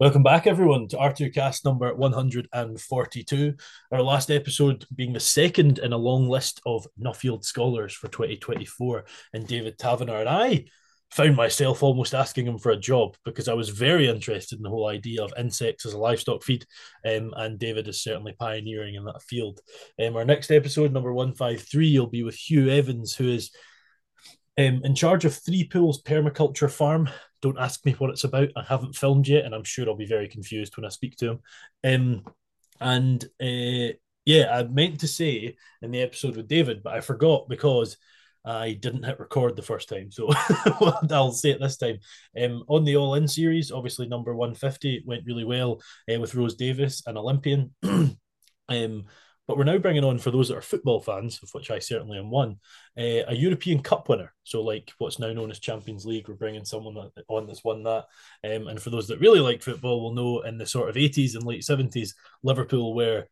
Welcome 0.00 0.22
back, 0.22 0.46
everyone, 0.46 0.88
to 0.88 0.96
R2Kast 0.96 1.66
number 1.66 1.94
142. 1.94 3.54
Our 3.92 4.00
last 4.00 4.30
episode 4.30 4.86
being 4.96 5.12
the 5.12 5.20
second 5.20 5.78
in 5.78 5.92
a 5.92 5.98
long 5.98 6.26
list 6.26 6.58
of 6.64 6.86
Nuffield 6.98 7.44
scholars 7.44 7.92
for 7.92 8.08
2024. 8.08 9.04
And 9.34 9.46
David 9.46 9.76
Taverner 9.76 10.20
and 10.20 10.28
I 10.30 10.64
found 11.10 11.36
myself 11.36 11.82
almost 11.82 12.14
asking 12.14 12.46
him 12.46 12.56
for 12.56 12.72
a 12.72 12.78
job 12.78 13.14
because 13.26 13.46
I 13.46 13.52
was 13.52 13.68
very 13.68 14.08
interested 14.08 14.56
in 14.56 14.62
the 14.62 14.70
whole 14.70 14.88
idea 14.88 15.22
of 15.22 15.34
insects 15.38 15.84
as 15.84 15.92
a 15.92 15.98
livestock 15.98 16.44
feed. 16.44 16.64
Um, 17.04 17.34
and 17.36 17.58
David 17.58 17.86
is 17.86 18.02
certainly 18.02 18.34
pioneering 18.38 18.94
in 18.94 19.04
that 19.04 19.20
field. 19.20 19.60
Um, 20.02 20.16
our 20.16 20.24
next 20.24 20.50
episode, 20.50 20.94
number 20.94 21.12
153, 21.12 21.98
will 21.98 22.06
be 22.06 22.22
with 22.22 22.36
Hugh 22.36 22.70
Evans, 22.70 23.14
who 23.14 23.28
is 23.28 23.50
um, 24.56 24.80
in 24.82 24.94
charge 24.94 25.26
of 25.26 25.34
Three 25.34 25.64
Pools 25.64 26.02
Permaculture 26.02 26.70
Farm 26.70 27.10
don't 27.42 27.58
ask 27.58 27.84
me 27.84 27.92
what 27.92 28.10
it's 28.10 28.24
about. 28.24 28.48
I 28.56 28.62
haven't 28.62 28.96
filmed 28.96 29.28
yet, 29.28 29.44
and 29.44 29.54
I'm 29.54 29.64
sure 29.64 29.88
I'll 29.88 29.96
be 29.96 30.06
very 30.06 30.28
confused 30.28 30.76
when 30.76 30.84
I 30.84 30.90
speak 30.90 31.16
to 31.16 31.30
him. 31.30 31.38
Um, 31.84 32.24
and 32.80 33.24
uh, 33.40 33.94
yeah, 34.24 34.56
I 34.56 34.62
meant 34.64 35.00
to 35.00 35.08
say 35.08 35.56
in 35.82 35.90
the 35.90 36.02
episode 36.02 36.36
with 36.36 36.48
David, 36.48 36.82
but 36.82 36.94
I 36.94 37.00
forgot 37.00 37.48
because 37.48 37.96
I 38.44 38.72
didn't 38.72 39.04
hit 39.04 39.20
record 39.20 39.56
the 39.56 39.62
first 39.62 39.88
time. 39.88 40.10
So 40.10 40.30
I'll 41.10 41.32
say 41.32 41.50
it 41.50 41.60
this 41.60 41.76
time. 41.76 41.98
Um, 42.40 42.64
on 42.68 42.84
the 42.84 42.96
All 42.96 43.14
In 43.14 43.28
series, 43.28 43.70
obviously 43.70 44.06
number 44.06 44.34
150 44.34 45.04
went 45.06 45.24
really 45.26 45.44
well 45.44 45.80
uh, 46.12 46.18
with 46.18 46.34
Rose 46.34 46.54
Davis, 46.54 47.02
an 47.06 47.18
Olympian. 47.18 47.74
um, 47.82 49.04
but 49.50 49.58
we're 49.58 49.64
now 49.64 49.78
bringing 49.78 50.04
on, 50.04 50.16
for 50.16 50.30
those 50.30 50.46
that 50.46 50.56
are 50.56 50.62
football 50.62 51.00
fans, 51.00 51.40
of 51.42 51.50
which 51.50 51.72
I 51.72 51.80
certainly 51.80 52.18
am 52.18 52.30
one, 52.30 52.60
uh, 52.96 53.26
a 53.26 53.34
European 53.34 53.82
Cup 53.82 54.08
winner. 54.08 54.32
So, 54.44 54.62
like 54.62 54.92
what's 54.98 55.18
now 55.18 55.32
known 55.32 55.50
as 55.50 55.58
Champions 55.58 56.06
League, 56.06 56.28
we're 56.28 56.34
bringing 56.34 56.64
someone 56.64 56.96
on 57.28 57.46
that's 57.48 57.64
won 57.64 57.82
that. 57.82 58.04
Um, 58.44 58.68
and 58.68 58.80
for 58.80 58.90
those 58.90 59.08
that 59.08 59.18
really 59.18 59.40
like 59.40 59.60
football, 59.60 60.02
will 60.02 60.14
know 60.14 60.42
in 60.42 60.56
the 60.56 60.66
sort 60.66 60.88
of 60.88 60.94
80s 60.94 61.34
and 61.34 61.42
late 61.42 61.62
70s, 61.62 62.10
Liverpool 62.44 62.94
were 62.94 63.26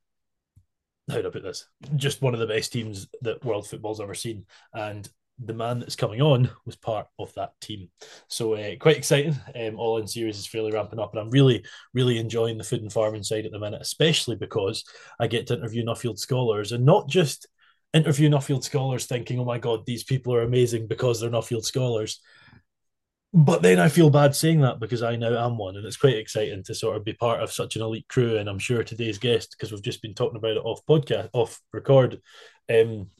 how 1.09 1.23
do 1.23 1.29
I 1.29 1.31
put 1.31 1.45
this? 1.45 1.69
Just 1.95 2.21
one 2.21 2.35
of 2.35 2.41
the 2.41 2.49
best 2.49 2.73
teams 2.73 3.07
that 3.23 3.45
world 3.45 3.69
football's 3.69 4.01
ever 4.01 4.15
seen. 4.15 4.45
And 4.75 5.09
the 5.45 5.55
man 5.55 5.79
that's 5.79 5.97
coming 5.97 6.21
on 6.21 6.51
was 6.67 6.77
part 6.77 7.07
of 7.19 7.33
that 7.35 7.53
team. 7.61 7.89
So 8.29 8.55
uh, 8.55 8.77
quite 8.81 8.97
exciting. 8.97 9.37
Um, 9.55 9.79
All 9.79 9.99
in 9.99 10.09
series 10.09 10.39
is 10.39 10.47
fairly 10.47 10.73
ramping 10.73 10.99
up, 10.99 11.13
and 11.13 11.21
I'm 11.21 11.31
really, 11.31 11.65
really 11.95 12.19
enjoying 12.19 12.59
the 12.59 12.65
food 12.65 12.83
and 12.83 12.93
farming 12.93 13.23
side 13.23 13.47
at 13.47 13.53
the 13.53 13.59
minute, 13.59 13.81
especially 13.81 14.37
because 14.37 14.85
I 15.21 15.27
get 15.29 15.47
to 15.47 15.55
interview 15.55 15.85
Nuffield 15.85 16.19
scholars 16.19 16.73
and 16.73 16.85
not 16.85 17.09
just 17.09 17.47
interview 17.95 18.29
Nuffield 18.29 18.65
scholars 18.65 19.07
thinking, 19.07 19.39
oh 19.39 19.45
my 19.45 19.59
God, 19.59 19.87
these 19.87 20.05
people 20.05 20.35
are 20.35 20.43
amazing 20.43 20.89
because 20.89 21.21
they're 21.21 21.31
Nuffield 21.31 21.65
scholars. 21.65 22.21
But 23.33 23.63
then 23.63 23.79
I 23.79 23.91
feel 23.91 24.11
bad 24.11 24.35
saying 24.35 24.63
that 24.63 24.81
because 24.81 25.03
I 25.03 25.17
now 25.17 25.47
am 25.47 25.59
one, 25.59 25.77
and 25.77 25.87
it's 25.87 25.99
quite 25.99 26.17
exciting 26.17 26.65
to 26.65 26.75
sort 26.75 26.97
of 26.97 27.05
be 27.05 27.13
part 27.13 27.43
of 27.43 27.53
such 27.53 27.77
an 27.77 27.83
elite 27.83 28.09
crew. 28.09 28.39
And 28.39 28.49
I'm 28.49 28.59
sure 28.59 28.83
today's 28.83 29.19
guest, 29.19 29.55
because 29.57 29.71
we've 29.71 29.83
just 29.83 30.03
been 30.03 30.15
talking 30.15 30.39
about 30.39 30.57
it 30.57 30.65
off 30.65 30.81
podcast, 30.89 31.29
off 31.33 31.61
record, 31.73 32.21
um, 32.71 33.11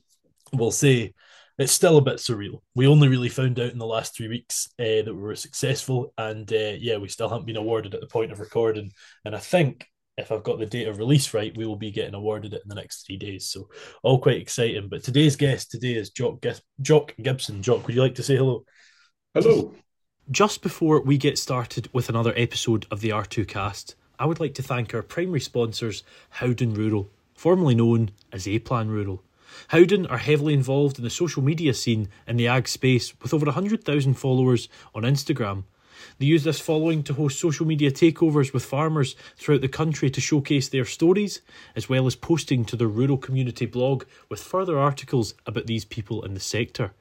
will 0.53 0.71
say 0.71 1.15
it's 1.59 1.73
still 1.73 1.99
a 1.99 2.03
bit 2.03 2.17
surreal. 2.17 2.61
We 2.75 2.87
only 2.87 3.09
really 3.09 3.29
found 3.29 3.59
out 3.59 3.73
in 3.73 3.79
the 3.79 3.87
last 3.87 4.17
three 4.17 4.29
weeks 4.29 4.69
uh, 4.79 5.03
that 5.03 5.15
we 5.15 5.21
were 5.21 5.35
successful, 5.35 6.13
and 6.17 6.51
uh, 6.53 6.75
yeah, 6.79 6.99
we 6.99 7.09
still 7.09 7.29
haven't 7.29 7.47
been 7.47 7.57
awarded 7.57 7.95
at 7.95 8.01
the 8.01 8.07
point 8.07 8.31
of 8.31 8.41
recording. 8.41 8.93
And 9.25 9.35
I 9.35 9.39
think 9.39 9.87
if 10.17 10.31
I've 10.33 10.45
got 10.45 10.59
the 10.59 10.67
date 10.67 10.89
of 10.89 10.99
release 10.99 11.35
right, 11.35 11.57
we 11.57 11.67
will 11.67 11.77
be 11.77 11.91
getting 11.91 12.15
awarded 12.15 12.53
it 12.53 12.63
in 12.63 12.69
the 12.69 12.75
next 12.75 13.07
three 13.07 13.17
days. 13.17 13.49
So 13.51 13.69
all 14.03 14.21
quite 14.21 14.41
exciting. 14.41 14.89
But 14.89 15.03
today's 15.03 15.37
guest 15.37 15.71
today 15.71 15.95
is 15.95 16.11
Jock 16.11 16.45
Jock 16.81 17.15
Gibson. 17.21 17.63
Jock, 17.63 17.87
would 17.87 17.95
you 17.95 18.03
like 18.03 18.17
to 18.17 18.23
say 18.23 18.37
hello? 18.37 18.65
Hello. 19.35 19.75
Just 20.31 20.63
before 20.63 21.01
we 21.01 21.17
get 21.17 21.39
started 21.39 21.89
with 21.93 22.09
another 22.09 22.35
episode 22.37 22.87
of 22.91 23.01
the 23.01 23.11
R2Kast, 23.11 23.95
I 24.19 24.27
would 24.27 24.41
like 24.41 24.55
to 24.55 24.63
thank 24.63 24.93
our 24.93 25.03
primary 25.03 25.41
sponsors, 25.41 26.03
Howden 26.31 26.75
Rural, 26.75 27.09
formerly 27.35 27.75
known 27.75 28.11
as 28.33 28.47
A 28.47 28.59
Plan 28.59 28.89
Rural. 28.89 29.23
Howden 29.69 30.07
are 30.07 30.19
heavily 30.19 30.55
involved 30.55 30.99
in 30.99 31.05
the 31.05 31.11
social 31.11 31.43
media 31.43 31.75
scene 31.75 32.09
in 32.27 32.37
the 32.37 32.49
ag 32.49 32.69
space 32.69 33.13
with 33.21 33.35
over 33.35 33.47
100,000 33.47 34.15
followers 34.15 34.69
on 34.95 35.03
Instagram. 35.03 35.65
They 36.19 36.27
use 36.27 36.45
this 36.45 36.61
following 36.61 37.03
to 37.05 37.15
host 37.15 37.39
social 37.39 37.67
media 37.67 37.91
takeovers 37.91 38.53
with 38.53 38.65
farmers 38.65 39.17
throughout 39.37 39.61
the 39.61 39.69
country 39.69 40.11
to 40.11 40.21
showcase 40.21 40.69
their 40.69 40.85
stories, 40.85 41.41
as 41.75 41.89
well 41.89 42.07
as 42.07 42.15
posting 42.15 42.65
to 42.67 42.77
their 42.77 42.89
rural 42.89 43.19
community 43.19 43.67
blog 43.67 44.05
with 44.29 44.41
further 44.41 44.79
articles 44.79 45.35
about 45.47 45.67
these 45.67 45.85
people 45.85 46.25
in 46.25 46.35
the 46.35 46.41
sector. 46.41 46.93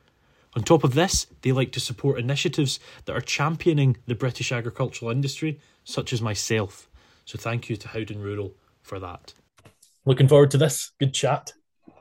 On 0.56 0.64
top 0.64 0.84
of 0.84 0.96
this, 0.96 1.28
they 1.42 1.52
like 1.52 1.72
to 1.74 1.80
support 1.80 2.20
initiatives 2.20 2.80
that 3.06 3.16
are 3.16 3.22
championing 3.22 3.98
the 4.08 4.16
British 4.16 4.52
agricultural 4.52 5.12
industry, 5.12 5.60
such 5.84 6.12
as 6.12 6.22
myself. 6.22 6.90
So 7.26 7.38
thank 7.38 7.70
you 7.70 7.76
to 7.76 7.90
Howden 7.90 8.22
Rural 8.22 8.56
for 8.82 9.00
that. 9.00 9.34
Looking 10.06 10.28
forward 10.28 10.52
to 10.52 10.58
this. 10.58 10.92
Good 11.00 11.14
chat. 11.14 11.54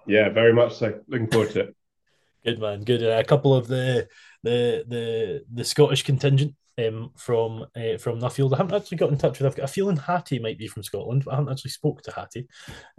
Yeah, 0.06 0.28
very 0.28 0.52
much 0.52 0.76
so. 0.76 1.00
Looking 1.08 1.30
forward 1.30 1.50
to 1.50 1.60
it. 1.60 1.76
Good 2.44 2.60
man, 2.60 2.84
good. 2.84 3.02
Uh, 3.02 3.18
a 3.18 3.24
couple 3.24 3.54
of 3.54 3.66
the 3.66 4.08
the 4.42 4.84
the 4.86 5.44
the 5.52 5.64
Scottish 5.64 6.04
contingent 6.04 6.54
um, 6.78 7.10
from 7.16 7.62
uh, 7.74 7.98
from 7.98 8.20
Nuffield. 8.20 8.54
I 8.54 8.58
haven't 8.58 8.74
actually 8.74 8.98
got 8.98 9.10
in 9.10 9.18
touch 9.18 9.38
with. 9.38 9.46
I've 9.46 9.56
got 9.56 9.64
a 9.64 9.68
feeling 9.72 9.96
Hattie 9.96 10.38
might 10.38 10.58
be 10.58 10.68
from 10.68 10.82
Scotland, 10.82 11.24
but 11.24 11.32
I 11.32 11.36
haven't 11.36 11.52
actually 11.52 11.70
spoke 11.70 12.02
to 12.02 12.12
Hattie. 12.12 12.46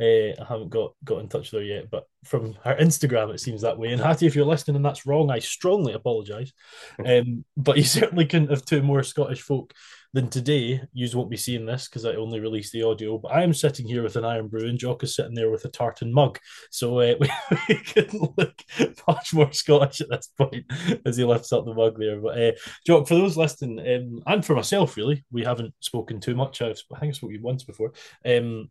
Uh, 0.01 0.41
I 0.41 0.45
haven't 0.47 0.69
got 0.69 0.93
got 1.03 1.19
in 1.19 1.29
touch 1.29 1.51
with 1.51 1.61
her 1.61 1.65
yet, 1.65 1.89
but 1.89 2.07
from 2.25 2.55
her 2.63 2.75
Instagram, 2.75 3.33
it 3.33 3.39
seems 3.39 3.61
that 3.61 3.77
way. 3.77 3.93
And 3.93 4.01
Hattie, 4.01 4.27
if 4.27 4.35
you're 4.35 4.45
listening 4.45 4.75
and 4.75 4.85
that's 4.85 5.05
wrong, 5.05 5.31
I 5.31 5.39
strongly 5.39 5.93
apologise. 5.93 6.51
Um, 7.05 7.45
but 7.55 7.77
you 7.77 7.83
certainly 7.83 8.25
couldn't 8.25 8.49
have 8.49 8.65
two 8.65 8.81
more 8.81 9.03
Scottish 9.03 9.41
folk 9.41 9.73
then 10.13 10.29
today 10.29 10.81
you 10.93 11.09
won't 11.13 11.29
be 11.29 11.37
seeing 11.37 11.65
this 11.65 11.87
because 11.87 12.05
I 12.05 12.15
only 12.15 12.39
released 12.39 12.73
the 12.73 12.83
audio. 12.83 13.17
But 13.17 13.33
I 13.33 13.43
am 13.43 13.53
sitting 13.53 13.87
here 13.87 14.03
with 14.03 14.15
an 14.15 14.25
Irn-Bru 14.25 14.67
and 14.67 14.79
Jock 14.79 15.03
is 15.03 15.15
sitting 15.15 15.33
there 15.33 15.49
with 15.49 15.65
a 15.65 15.69
tartan 15.69 16.13
mug. 16.13 16.39
So 16.71 16.99
uh, 16.99 17.15
we, 17.19 17.29
we, 17.69 17.75
couldn't 17.75 18.37
look 18.37 18.61
much 19.07 19.33
more 19.33 19.51
Scottish 19.51 20.01
at 20.01 20.09
this 20.09 20.29
point 20.37 20.65
as 21.05 21.17
he 21.17 21.25
lifts 21.25 21.51
up 21.51 21.65
the 21.65 21.73
mug 21.73 21.97
there. 21.99 22.19
But 22.19 22.41
uh, 22.41 22.51
Jock, 22.85 23.07
for 23.07 23.15
those 23.15 23.37
listening, 23.37 23.79
um, 23.79 24.23
and 24.25 24.45
for 24.45 24.55
myself, 24.55 24.97
really, 24.97 25.25
we 25.31 25.43
haven't 25.43 25.73
spoken 25.79 26.19
too 26.19 26.35
much. 26.35 26.61
I've, 26.61 26.81
I 26.93 26.99
think 26.99 27.11
I 27.11 27.13
spoke 27.13 27.31
to 27.31 27.35
you 27.35 27.41
once 27.41 27.63
before. 27.63 27.93
Um, 28.25 28.69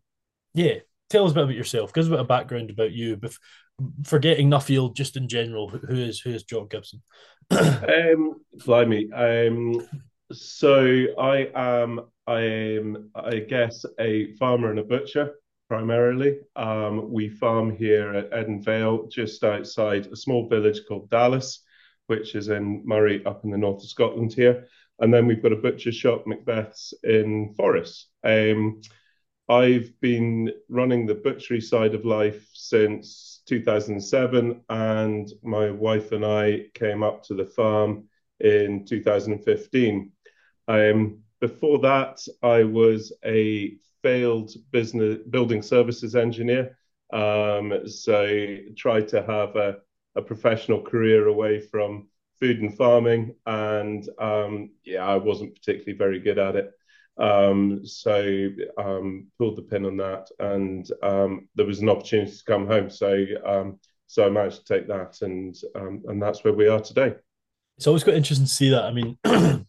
yeah, 0.53 0.75
tell 1.09 1.25
us 1.25 1.31
a 1.31 1.35
bit 1.35 1.43
about 1.45 1.55
yourself. 1.55 1.93
Give 1.93 2.03
us 2.03 2.07
a 2.07 2.11
bit 2.11 2.19
of 2.19 2.27
background 2.27 2.69
about 2.69 2.91
you. 2.91 3.17
Bef- 3.17 3.39
forgetting 4.03 4.49
Nuffield, 4.49 4.95
just 4.95 5.17
in 5.17 5.27
general, 5.27 5.69
who 5.69 5.95
is 5.95 6.19
who 6.19 6.31
is 6.31 6.43
Jock 6.43 6.71
Gibson? 6.71 7.01
um, 7.51 8.41
blimey. 8.57 9.07
Um, 9.13 9.87
so 10.31 11.05
I 11.17 11.49
am, 11.55 12.01
I 12.25 12.41
am, 12.41 13.11
I 13.15 13.39
guess, 13.39 13.85
a 13.99 14.33
farmer 14.35 14.69
and 14.69 14.79
a 14.79 14.83
butcher 14.83 15.35
primarily. 15.67 16.39
Um, 16.55 17.11
we 17.11 17.29
farm 17.29 17.75
here 17.75 18.13
at 18.13 18.31
Edinvale, 18.31 19.11
just 19.11 19.43
outside 19.43 20.07
a 20.07 20.15
small 20.15 20.47
village 20.47 20.81
called 20.87 21.09
Dallas, 21.09 21.63
which 22.07 22.35
is 22.35 22.49
in 22.49 22.83
Moray, 22.85 23.23
up 23.25 23.43
in 23.43 23.51
the 23.51 23.57
north 23.57 23.83
of 23.83 23.89
Scotland 23.89 24.33
here. 24.33 24.67
And 24.99 25.13
then 25.13 25.27
we've 25.27 25.43
got 25.43 25.53
a 25.53 25.57
butcher 25.57 25.91
shop, 25.91 26.25
MacBeth's, 26.25 26.93
in 27.03 27.53
Forres. 27.55 28.07
Um, 28.23 28.81
I've 29.49 29.91
been 30.01 30.51
running 30.67 31.05
the 31.05 31.15
butchery 31.15 31.61
side 31.61 31.93
of 31.93 32.03
life 32.03 32.49
since 32.53 33.41
2007, 33.47 34.61
and 34.69 35.29
my 35.43 35.69
wife 35.69 36.11
and 36.11 36.25
I 36.25 36.65
came 36.73 37.03
up 37.03 37.23
to 37.23 37.33
the 37.33 37.45
farm 37.45 38.05
in 38.39 38.85
2015. 38.85 40.11
Um, 40.67 41.19
before 41.39 41.79
that, 41.79 42.19
I 42.43 42.63
was 42.63 43.13
a 43.23 43.77
failed 44.01 44.51
business 44.71 45.19
building 45.29 45.61
services 45.61 46.15
engineer. 46.15 46.77
Um, 47.13 47.87
so 47.87 48.57
tried 48.75 49.07
to 49.09 49.21
have 49.21 49.55
a, 49.55 49.77
a, 50.15 50.21
professional 50.21 50.81
career 50.81 51.27
away 51.27 51.61
from 51.61 52.07
food 52.37 52.59
and 52.59 52.75
farming, 52.75 53.35
and 53.45 54.07
um, 54.19 54.71
yeah, 54.83 55.05
I 55.05 55.15
wasn't 55.15 55.55
particularly 55.55 55.97
very 55.97 56.19
good 56.19 56.37
at 56.37 56.57
it. 56.57 56.71
Um, 57.17 57.85
so 57.85 58.49
um, 58.77 59.27
pulled 59.37 59.55
the 59.55 59.61
pin 59.61 59.85
on 59.85 59.95
that, 59.97 60.27
and 60.39 60.89
um, 61.01 61.47
there 61.55 61.65
was 61.65 61.79
an 61.79 61.89
opportunity 61.89 62.31
to 62.31 62.43
come 62.45 62.67
home. 62.67 62.89
So 62.89 63.25
um, 63.45 63.79
so 64.07 64.25
I 64.25 64.29
managed 64.29 64.65
to 64.65 64.73
take 64.73 64.87
that, 64.87 65.21
and 65.21 65.55
um, 65.75 66.03
and 66.07 66.21
that's 66.21 66.43
where 66.43 66.53
we 66.53 66.67
are 66.67 66.81
today. 66.81 67.15
It's 67.77 67.87
always 67.87 68.03
quite 68.03 68.15
interesting 68.15 68.47
to 68.47 68.51
see 68.51 68.69
that. 68.69 68.83
I 68.83 68.91
mean, 68.91 69.17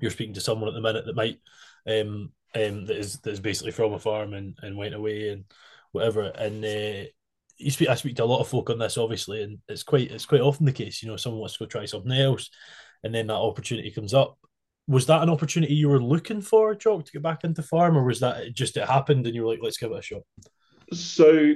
you're 0.00 0.10
speaking 0.10 0.34
to 0.34 0.40
someone 0.40 0.68
at 0.68 0.74
the 0.74 0.80
minute 0.80 1.04
that 1.06 1.16
might 1.16 1.38
um, 1.86 2.32
um 2.54 2.86
that 2.86 2.96
is 2.96 3.18
that 3.20 3.30
is 3.30 3.40
basically 3.40 3.72
from 3.72 3.92
a 3.92 3.98
farm 3.98 4.34
and, 4.34 4.56
and 4.62 4.76
went 4.76 4.94
away 4.94 5.30
and 5.30 5.44
whatever. 5.92 6.22
And 6.22 6.64
uh, 6.64 7.08
you 7.56 7.70
speak 7.70 7.88
I 7.88 7.94
speak 7.94 8.16
to 8.16 8.24
a 8.24 8.26
lot 8.26 8.40
of 8.40 8.48
folk 8.48 8.70
on 8.70 8.78
this 8.78 8.96
obviously 8.96 9.42
and 9.42 9.58
it's 9.68 9.82
quite 9.82 10.10
it's 10.10 10.26
quite 10.26 10.40
often 10.40 10.64
the 10.64 10.72
case 10.72 11.02
you 11.02 11.08
know 11.08 11.16
someone 11.16 11.40
wants 11.40 11.56
to 11.56 11.64
go 11.64 11.66
try 11.68 11.84
something 11.86 12.12
else 12.12 12.50
and 13.02 13.14
then 13.14 13.26
that 13.28 13.34
opportunity 13.34 13.90
comes 13.90 14.14
up. 14.14 14.38
Was 14.86 15.06
that 15.06 15.22
an 15.22 15.28
opportunity 15.28 15.74
you 15.74 15.88
were 15.88 16.02
looking 16.02 16.40
for 16.40 16.74
Jock 16.74 17.04
to 17.04 17.12
get 17.12 17.22
back 17.22 17.44
into 17.44 17.62
farm 17.62 17.96
or 17.96 18.04
was 18.04 18.20
that 18.20 18.54
just 18.54 18.76
it 18.76 18.88
happened 18.88 19.26
and 19.26 19.34
you 19.34 19.42
were 19.42 19.50
like 19.50 19.60
let's 19.62 19.76
give 19.76 19.92
it 19.92 19.98
a 19.98 20.02
shot 20.02 20.22
so 20.92 21.52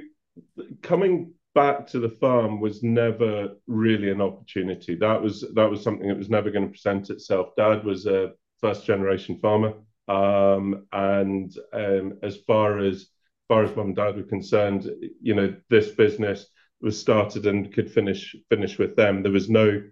coming 0.83 1.33
back 1.55 1.87
to 1.89 1.99
the 2.01 2.09
farm 2.09 2.61
was 2.61 2.83
never 2.83 3.57
really 3.67 4.11
an 4.11 4.21
opportunity. 4.21 4.95
That 4.95 5.21
was 5.21 5.45
that 5.55 5.71
was 5.71 5.83
something 5.83 6.09
that 6.09 6.19
was 6.19 6.31
never 6.31 6.51
going 6.51 6.67
to 6.67 6.71
present 6.73 7.11
itself. 7.11 7.55
Dad 7.57 7.85
was 7.85 8.07
a 8.07 8.33
first 8.61 8.87
generation 8.87 9.39
farmer, 9.41 9.75
Um, 10.09 10.87
and 10.93 11.55
um, 11.73 12.19
as 12.23 12.39
far 12.47 12.79
as 12.79 13.07
far 13.49 13.65
as 13.65 13.75
mum 13.77 13.89
and 13.89 13.97
dad 13.97 14.17
were 14.17 14.23
concerned, 14.23 14.91
you 15.21 15.35
know, 15.35 15.55
this 15.69 15.91
business 15.91 16.47
was 16.81 16.99
started 16.99 17.47
and 17.47 17.73
could 17.73 17.91
finish 17.91 18.35
finish 18.49 18.79
with 18.79 18.97
them. 18.97 19.23
There 19.23 19.33
was 19.33 19.49
no, 19.49 19.83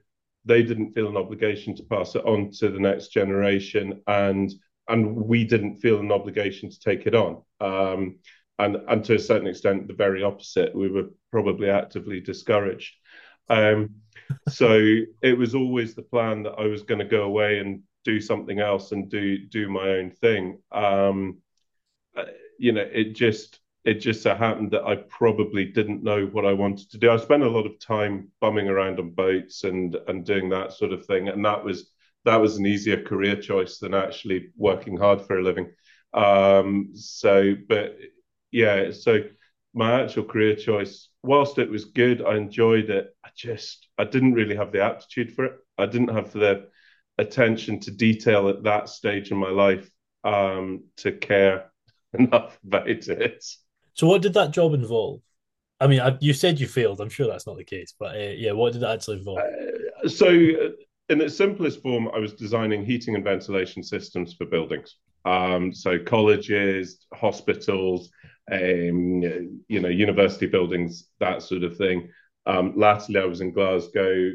they 0.45 0.63
didn't 0.63 0.93
feel 0.93 1.09
an 1.09 1.17
obligation 1.17 1.77
to 1.77 1.85
pass 1.85 2.15
it 2.15 2.25
on 2.25 2.51
to 2.59 2.71
the 2.71 2.81
next 2.81 3.09
generation, 3.09 4.03
and 4.07 4.53
and 4.89 5.15
we 5.15 5.45
didn't 5.45 5.81
feel 5.81 6.01
an 6.01 6.11
obligation 6.13 6.71
to 6.71 6.81
take 6.81 7.07
it 7.07 7.15
on. 7.15 7.43
Um, 7.61 8.19
and 8.65 8.77
and 8.89 9.05
to 9.05 9.15
a 9.15 9.19
certain 9.19 9.49
extent, 9.49 9.89
the 9.89 9.95
very 9.95 10.23
opposite. 10.23 10.75
We 10.75 10.89
were 10.91 11.11
probably 11.31 11.71
actively 11.71 12.21
discouraged. 12.21 12.95
Um, 13.49 13.97
so 14.49 14.79
it 15.23 15.37
was 15.37 15.55
always 15.55 15.95
the 15.95 16.03
plan 16.03 16.45
that 16.45 16.59
I 16.59 16.67
was 16.67 16.83
going 16.83 17.01
to 17.01 17.05
go 17.05 17.23
away 17.23 17.59
and 17.59 17.83
do 18.05 18.21
something 18.21 18.61
else 18.61 18.93
and 18.93 19.11
do 19.11 19.39
do 19.39 19.69
my 19.69 19.89
own 19.89 20.11
thing. 20.11 20.61
Um, 20.73 21.39
uh, 22.17 22.25
you 22.59 22.73
know, 22.73 22.83
it 22.83 23.15
just 23.15 23.61
it 23.85 23.95
just 23.95 24.23
so 24.23 24.35
happened 24.35 24.73
that 24.73 24.85
I 24.85 24.97
probably 24.97 25.65
didn't 25.65 26.05
know 26.05 26.27
what 26.27 26.45
I 26.45 26.53
wanted 26.53 26.91
to 26.91 26.99
do. 26.99 27.11
I 27.11 27.17
spent 27.17 27.43
a 27.43 27.49
lot 27.49 27.67
of 27.67 27.79
time 27.79 28.29
bumming 28.41 28.69
around 28.69 28.99
on 29.01 29.11
boats 29.11 29.65
and 29.65 29.97
and 30.09 30.25
doing 30.25 30.51
that 30.51 30.73
sort 30.73 30.93
of 30.93 31.07
thing, 31.07 31.29
and 31.29 31.45
that 31.45 31.65
was 31.65 31.91
that 32.25 32.37
was 32.37 32.57
an 32.59 32.67
easier 32.67 33.03
career 33.03 33.37
choice 33.37 33.79
than 33.79 33.95
actually 33.95 34.51
working 34.57 34.97
hard 34.97 35.23
for 35.23 35.39
a 35.39 35.43
living. 35.43 35.71
Um, 36.13 36.91
so, 36.95 37.55
but 37.69 37.97
yeah, 38.51 38.91
so 38.91 39.21
my 39.75 40.03
actual 40.03 40.25
career 40.25 40.57
choice, 40.57 41.09
whilst 41.23 41.59
it 41.59 41.71
was 41.71 41.85
good, 41.85 42.23
I 42.23 42.37
enjoyed 42.37 42.91
it. 42.91 43.15
I 43.25 43.29
just 43.37 43.89
I 43.99 44.05
didn't 44.05 44.35
really 44.35 44.57
have 44.57 44.73
the 44.73 44.83
aptitude 44.83 45.33
for 45.35 45.45
it. 45.45 45.53
I 45.79 45.87
didn't 45.87 46.15
have 46.15 46.33
the 46.33 46.69
attention 47.19 47.79
to 47.81 47.91
detail 47.91 48.49
at 48.49 48.63
that 48.65 48.89
stage 48.89 49.31
in 49.31 49.37
my 49.37 49.51
life 49.51 49.89
um, 50.25 50.85
to 50.99 51.13
care 51.13 51.71
enough 52.19 52.59
about 52.67 52.89
it. 52.89 53.45
So, 53.95 54.07
what 54.07 54.23
did 54.23 54.35
that 54.35 54.51
job 54.51 54.75
involve? 54.75 55.21
I 55.79 55.87
mean, 55.87 56.01
I, 56.01 56.17
you 56.21 56.35
said 56.35 56.61
you 56.61 56.67
failed. 56.67 57.01
I'm 57.01 57.09
sure 57.09 57.27
that's 57.27 57.47
not 57.47 57.57
the 57.57 57.65
case, 57.65 57.95
but 57.99 58.17
uh, 58.17 58.35
yeah, 58.37 58.53
what 58.53 58.73
did 58.73 58.83
that 58.83 58.91
actually 58.91 59.19
involve? 59.19 59.39
Uh, 59.39 60.09
so, 60.09 60.29
in 60.29 61.21
its 61.21 61.37
simplest 61.37 61.83
form, 61.83 62.09
I 62.15 62.19
was 62.19 62.35
designing 62.35 62.85
heating 62.85 63.15
and 63.15 63.25
ventilation 63.25 63.83
systems 63.83 64.35
for 64.35 64.47
buildings. 64.47 64.97
Um, 65.25 65.73
so, 65.73 65.99
colleges, 65.99 67.07
hospitals, 67.13 68.11
um, 68.51 69.23
you 69.69 69.81
know, 69.81 69.89
university 69.89 70.47
buildings, 70.47 71.09
that 71.21 71.43
sort 71.43 71.63
of 71.63 71.77
thing. 71.77 72.09
Um, 72.47 72.75
latterly, 72.77 73.21
I 73.21 73.27
was 73.27 73.41
in 73.41 73.53
Glasgow. 73.53 74.33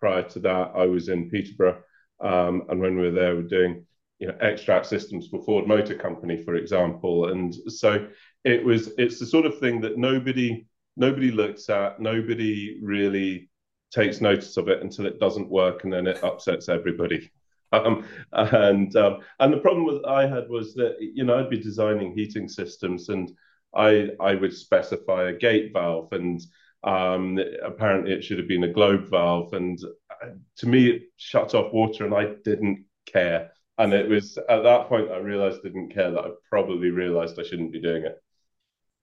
Prior 0.00 0.22
to 0.24 0.40
that, 0.40 0.72
I 0.74 0.86
was 0.86 1.08
in 1.08 1.30
Peterborough. 1.30 1.80
Um, 2.20 2.64
and 2.68 2.80
when 2.80 2.96
we 2.96 3.02
were 3.02 3.10
there, 3.10 3.36
we 3.36 3.42
were 3.42 3.48
doing 3.48 3.86
you 4.18 4.28
know 4.28 4.36
extract 4.40 4.86
systems 4.86 5.26
for 5.26 5.42
Ford 5.42 5.66
Motor 5.66 5.96
Company, 5.96 6.42
for 6.42 6.54
example. 6.54 7.30
And 7.30 7.52
so 7.68 8.06
it 8.44 8.64
was 8.64 8.92
it's 8.98 9.18
the 9.18 9.26
sort 9.26 9.46
of 9.46 9.58
thing 9.58 9.80
that 9.80 9.98
nobody 9.98 10.66
nobody 10.96 11.30
looks 11.30 11.68
at, 11.68 12.00
nobody 12.00 12.78
really 12.82 13.50
takes 13.92 14.20
notice 14.20 14.56
of 14.56 14.68
it 14.68 14.82
until 14.82 15.06
it 15.06 15.18
doesn't 15.20 15.50
work, 15.50 15.84
and 15.84 15.92
then 15.92 16.06
it 16.06 16.22
upsets 16.22 16.68
everybody. 16.68 17.30
Um, 17.72 18.04
and 18.32 18.94
um, 18.96 19.20
and 19.40 19.52
the 19.52 19.58
problem 19.58 19.86
with 19.86 20.04
I 20.04 20.26
had 20.26 20.48
was 20.48 20.74
that 20.74 20.96
you 21.00 21.24
know 21.24 21.38
I'd 21.38 21.50
be 21.50 21.58
designing 21.58 22.12
heating 22.12 22.48
systems 22.48 23.08
and 23.08 23.32
I 23.74 24.10
I 24.20 24.34
would 24.34 24.54
specify 24.54 25.24
a 25.30 25.38
gate 25.38 25.72
valve 25.72 26.12
and 26.12 26.40
um, 26.84 27.38
apparently 27.64 28.12
it 28.12 28.24
should 28.24 28.38
have 28.38 28.48
been 28.48 28.64
a 28.64 28.72
globe 28.72 29.08
valve 29.08 29.54
and 29.54 29.78
uh, 30.10 30.30
to 30.56 30.68
me 30.68 30.90
it 30.90 31.02
shut 31.16 31.54
off 31.54 31.72
water 31.72 32.04
and 32.04 32.14
I 32.14 32.34
didn't 32.44 32.84
care 33.06 33.52
and 33.78 33.92
it 33.94 34.08
was 34.08 34.36
at 34.36 34.62
that 34.64 34.88
point 34.88 35.10
I 35.10 35.18
realized 35.18 35.60
I 35.60 35.68
didn't 35.68 35.94
care 35.94 36.10
that 36.10 36.24
I 36.24 36.28
probably 36.50 36.90
realized 36.90 37.38
I 37.38 37.42
shouldn't 37.42 37.72
be 37.72 37.80
doing 37.80 38.04
it. 38.04 38.22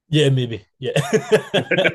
Yeah, 0.09 0.29
maybe. 0.29 0.65
Yeah. 0.79 0.99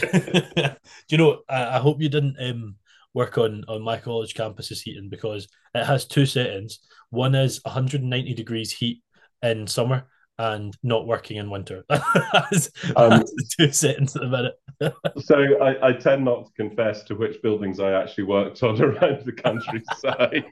Do 0.12 1.16
you 1.16 1.18
know? 1.18 1.42
I, 1.48 1.76
I 1.76 1.78
hope 1.78 2.00
you 2.00 2.08
didn't 2.08 2.36
um, 2.40 2.76
work 3.14 3.38
on 3.38 3.64
on 3.68 3.82
my 3.82 3.96
college 3.96 4.34
campus's 4.34 4.82
heating 4.82 5.08
because 5.08 5.48
it 5.74 5.84
has 5.84 6.06
two 6.06 6.26
settings. 6.26 6.80
One 7.10 7.34
is 7.34 7.60
190 7.64 8.34
degrees 8.34 8.72
heat 8.72 9.02
in 9.42 9.66
summer, 9.66 10.06
and 10.40 10.74
not 10.82 11.06
working 11.06 11.36
in 11.36 11.50
winter. 11.50 11.84
that's, 11.88 12.70
um, 12.96 13.10
that's 13.10 13.56
two 13.56 13.70
settings 13.72 14.16
at 14.16 14.22
the 14.22 14.28
minute. 14.28 14.58
so 15.24 15.36
I, 15.62 15.88
I, 15.88 15.92
tend 15.92 16.24
not 16.24 16.46
to 16.46 16.52
confess 16.56 17.02
to 17.04 17.14
which 17.14 17.42
buildings 17.42 17.78
I 17.78 17.92
actually 17.92 18.24
worked 18.24 18.62
on 18.62 18.80
around 18.82 19.26
the 19.26 19.32
countryside. 19.32 20.46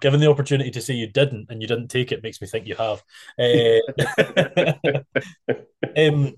Given 0.00 0.20
the 0.20 0.30
opportunity 0.30 0.70
to 0.70 0.80
say 0.80 0.94
you 0.94 1.08
didn't 1.08 1.50
and 1.50 1.60
you 1.60 1.68
didn't 1.68 1.88
take 1.88 2.10
it 2.10 2.22
makes 2.22 2.40
me 2.40 2.46
think 2.46 2.66
you 2.66 2.74
have. 2.76 3.02
Uh, 3.38 3.80
um, 5.96 6.32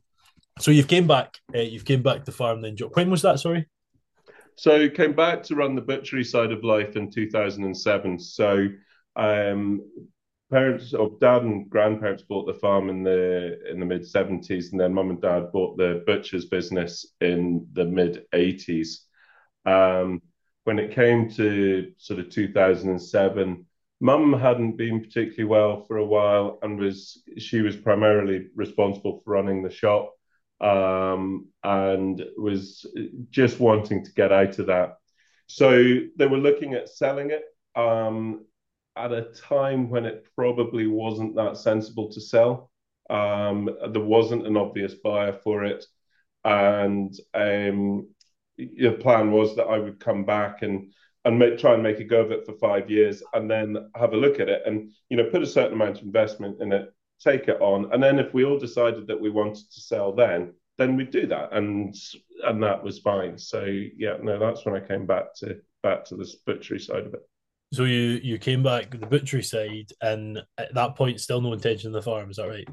so 0.59 0.73
you've 0.73 0.89
came 0.89 1.06
back. 1.06 1.35
Uh, 1.55 1.61
you've 1.61 1.85
came 1.85 2.03
back 2.03 2.25
to 2.25 2.33
farm 2.33 2.61
then. 2.61 2.77
When 2.94 3.09
was 3.09 3.23
that? 3.23 3.39
Sorry. 3.39 3.69
So 4.58 4.88
came 4.88 5.12
back 5.12 5.44
to 5.44 5.55
run 5.55 5.76
the 5.76 5.81
butchery 5.81 6.25
side 6.25 6.50
of 6.50 6.64
life 6.64 6.96
in 6.96 7.12
2007. 7.12 8.19
So 8.19 8.66
um, 9.14 9.82
parents 10.50 10.94
or 10.94 11.16
dad 11.20 11.43
and 11.43 11.70
grandparents 11.70 12.25
bought 12.25 12.44
the 12.44 12.58
farm 12.58 12.88
in 12.88 13.05
the 13.05 13.56
in 13.70 13.78
the 13.78 13.87
mid 13.87 14.02
70s 14.02 14.72
and 14.72 14.81
then 14.81 14.94
mum 14.94 15.10
and 15.10 15.22
dad 15.22 15.52
bought 15.52 15.76
the 15.76 16.02
butcher's 16.06 16.46
business 16.46 17.06
in 17.20 17.69
the 17.72 17.84
mid 17.84 18.25
80s 18.34 18.99
um, 19.64 20.20
when 20.64 20.81
it 20.81 20.93
came 20.93 21.31
to 21.31 21.93
sort 21.96 22.19
of 22.19 22.28
2007 22.28 23.64
mum 24.00 24.32
hadn't 24.32 24.76
been 24.76 25.00
particularly 25.00 25.44
well 25.44 25.84
for 25.84 25.99
a 25.99 26.05
while 26.05 26.58
and 26.62 26.81
was 26.81 27.22
she 27.37 27.60
was 27.60 27.76
primarily 27.76 28.49
responsible 28.56 29.20
for 29.25 29.34
running 29.34 29.62
the 29.62 29.70
shop 29.70 30.18
um, 30.60 31.49
and 31.62 32.25
was 32.37 32.87
just 33.31 33.60
wanting 33.60 34.05
to 34.05 34.12
get 34.12 34.32
out 34.32 34.58
of 34.58 34.66
that. 34.66 34.96
So 35.46 35.70
they 36.16 36.26
were 36.26 36.38
looking 36.38 36.75
at 36.75 36.88
selling 36.88 37.31
it 37.31 37.44
um, 37.75 38.44
at 38.96 39.12
a 39.12 39.31
time 39.34 39.88
when 39.88 40.05
it 40.05 40.27
probably 40.34 40.86
wasn't 40.86 41.36
that 41.36 41.56
sensible 41.56 42.10
to 42.10 42.20
sell. 42.20 42.70
Um, 43.08 43.70
there 43.93 44.03
wasn't 44.03 44.46
an 44.46 44.56
obvious 44.56 44.94
buyer 44.94 45.32
for 45.32 45.65
it, 45.65 45.84
and 46.44 47.15
um, 47.32 48.08
the 48.58 48.96
plan 49.00 49.32
was 49.32 49.56
that 49.56 49.65
I 49.67 49.79
would 49.79 50.00
come 50.00 50.24
back 50.24 50.62
and 50.62 50.93
and 51.24 51.38
make, 51.38 51.58
try 51.58 51.74
and 51.74 51.82
make 51.82 51.98
a 52.00 52.05
go 52.05 52.20
of 52.20 52.31
it 52.31 52.46
for 52.46 52.53
five 52.55 52.91
years, 52.91 53.22
and 53.32 53.50
then 53.50 53.91
have 53.96 54.12
a 54.12 54.17
look 54.17 54.41
at 54.41 54.48
it, 54.48 54.62
and 54.67 54.91
you 55.08 55.17
know 55.17 55.31
put 55.31 55.43
a 55.43 55.46
certain 55.46 55.72
amount 55.72 55.98
of 55.98 56.05
investment 56.05 56.60
in 56.60 56.72
it, 56.72 56.93
take 57.22 57.48
it 57.48 57.60
on, 57.60 57.93
and 57.93 58.03
then 58.03 58.19
if 58.19 58.32
we 58.32 58.44
all 58.44 58.58
decided 58.58 59.06
that 59.06 59.20
we 59.20 59.31
wanted 59.31 59.70
to 59.70 59.81
sell, 59.81 60.13
then 60.13 60.55
then 60.79 60.96
we'd 60.96 61.10
do 61.10 61.27
that, 61.27 61.53
and 61.53 61.94
and 62.44 62.63
that 62.63 62.82
was 62.82 63.01
fine. 63.01 63.37
So 63.37 63.65
yeah, 63.65 64.17
no, 64.22 64.39
that's 64.39 64.65
when 64.65 64.77
I 64.77 64.87
came 64.87 65.06
back 65.06 65.34
to 65.39 65.56
back 65.82 66.05
to 66.06 66.17
the 66.17 66.32
butchery 66.46 66.79
side 66.79 67.06
of 67.06 67.15
it. 67.15 67.20
So 67.75 67.84
you 67.84 68.20
you 68.22 68.39
came 68.39 68.63
back 68.63 68.91
the 68.91 69.06
butchery 69.06 69.43
side, 69.43 69.91
and 70.01 70.41
at 70.56 70.75
that 70.75 70.96
point, 70.96 71.20
still 71.20 71.41
no 71.41 71.53
intention 71.53 71.89
of 71.89 71.94
the 71.94 72.03
farm. 72.03 72.31
Is 72.31 72.37
that 72.37 72.48
right? 72.48 72.69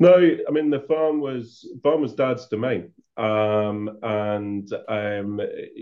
No, 0.00 0.14
I 0.14 0.50
mean 0.50 0.70
the 0.70 0.80
farm 0.80 1.20
was 1.20 1.68
farm 1.82 2.02
was 2.02 2.14
dad's 2.14 2.46
domain, 2.48 2.92
um, 3.16 3.98
and 4.02 4.70
um, 4.88 5.40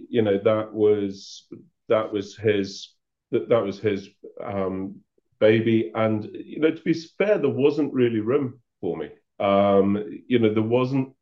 you 0.08 0.22
know 0.22 0.38
that 0.44 0.72
was 0.72 1.46
that 1.88 2.12
was 2.12 2.36
his 2.36 2.94
that 3.30 3.48
that 3.48 3.62
was 3.62 3.78
his 3.78 4.08
um, 4.42 5.00
baby, 5.38 5.92
and 5.94 6.24
you 6.32 6.60
know 6.60 6.70
to 6.70 6.82
be 6.82 6.94
fair, 6.94 7.38
there 7.38 7.50
wasn't 7.50 7.92
really 7.92 8.20
room 8.20 8.60
for 8.80 8.96
me. 8.96 9.10
Um, 9.40 10.22
you 10.26 10.38
know 10.38 10.52
there 10.52 10.62
wasn't. 10.62 11.12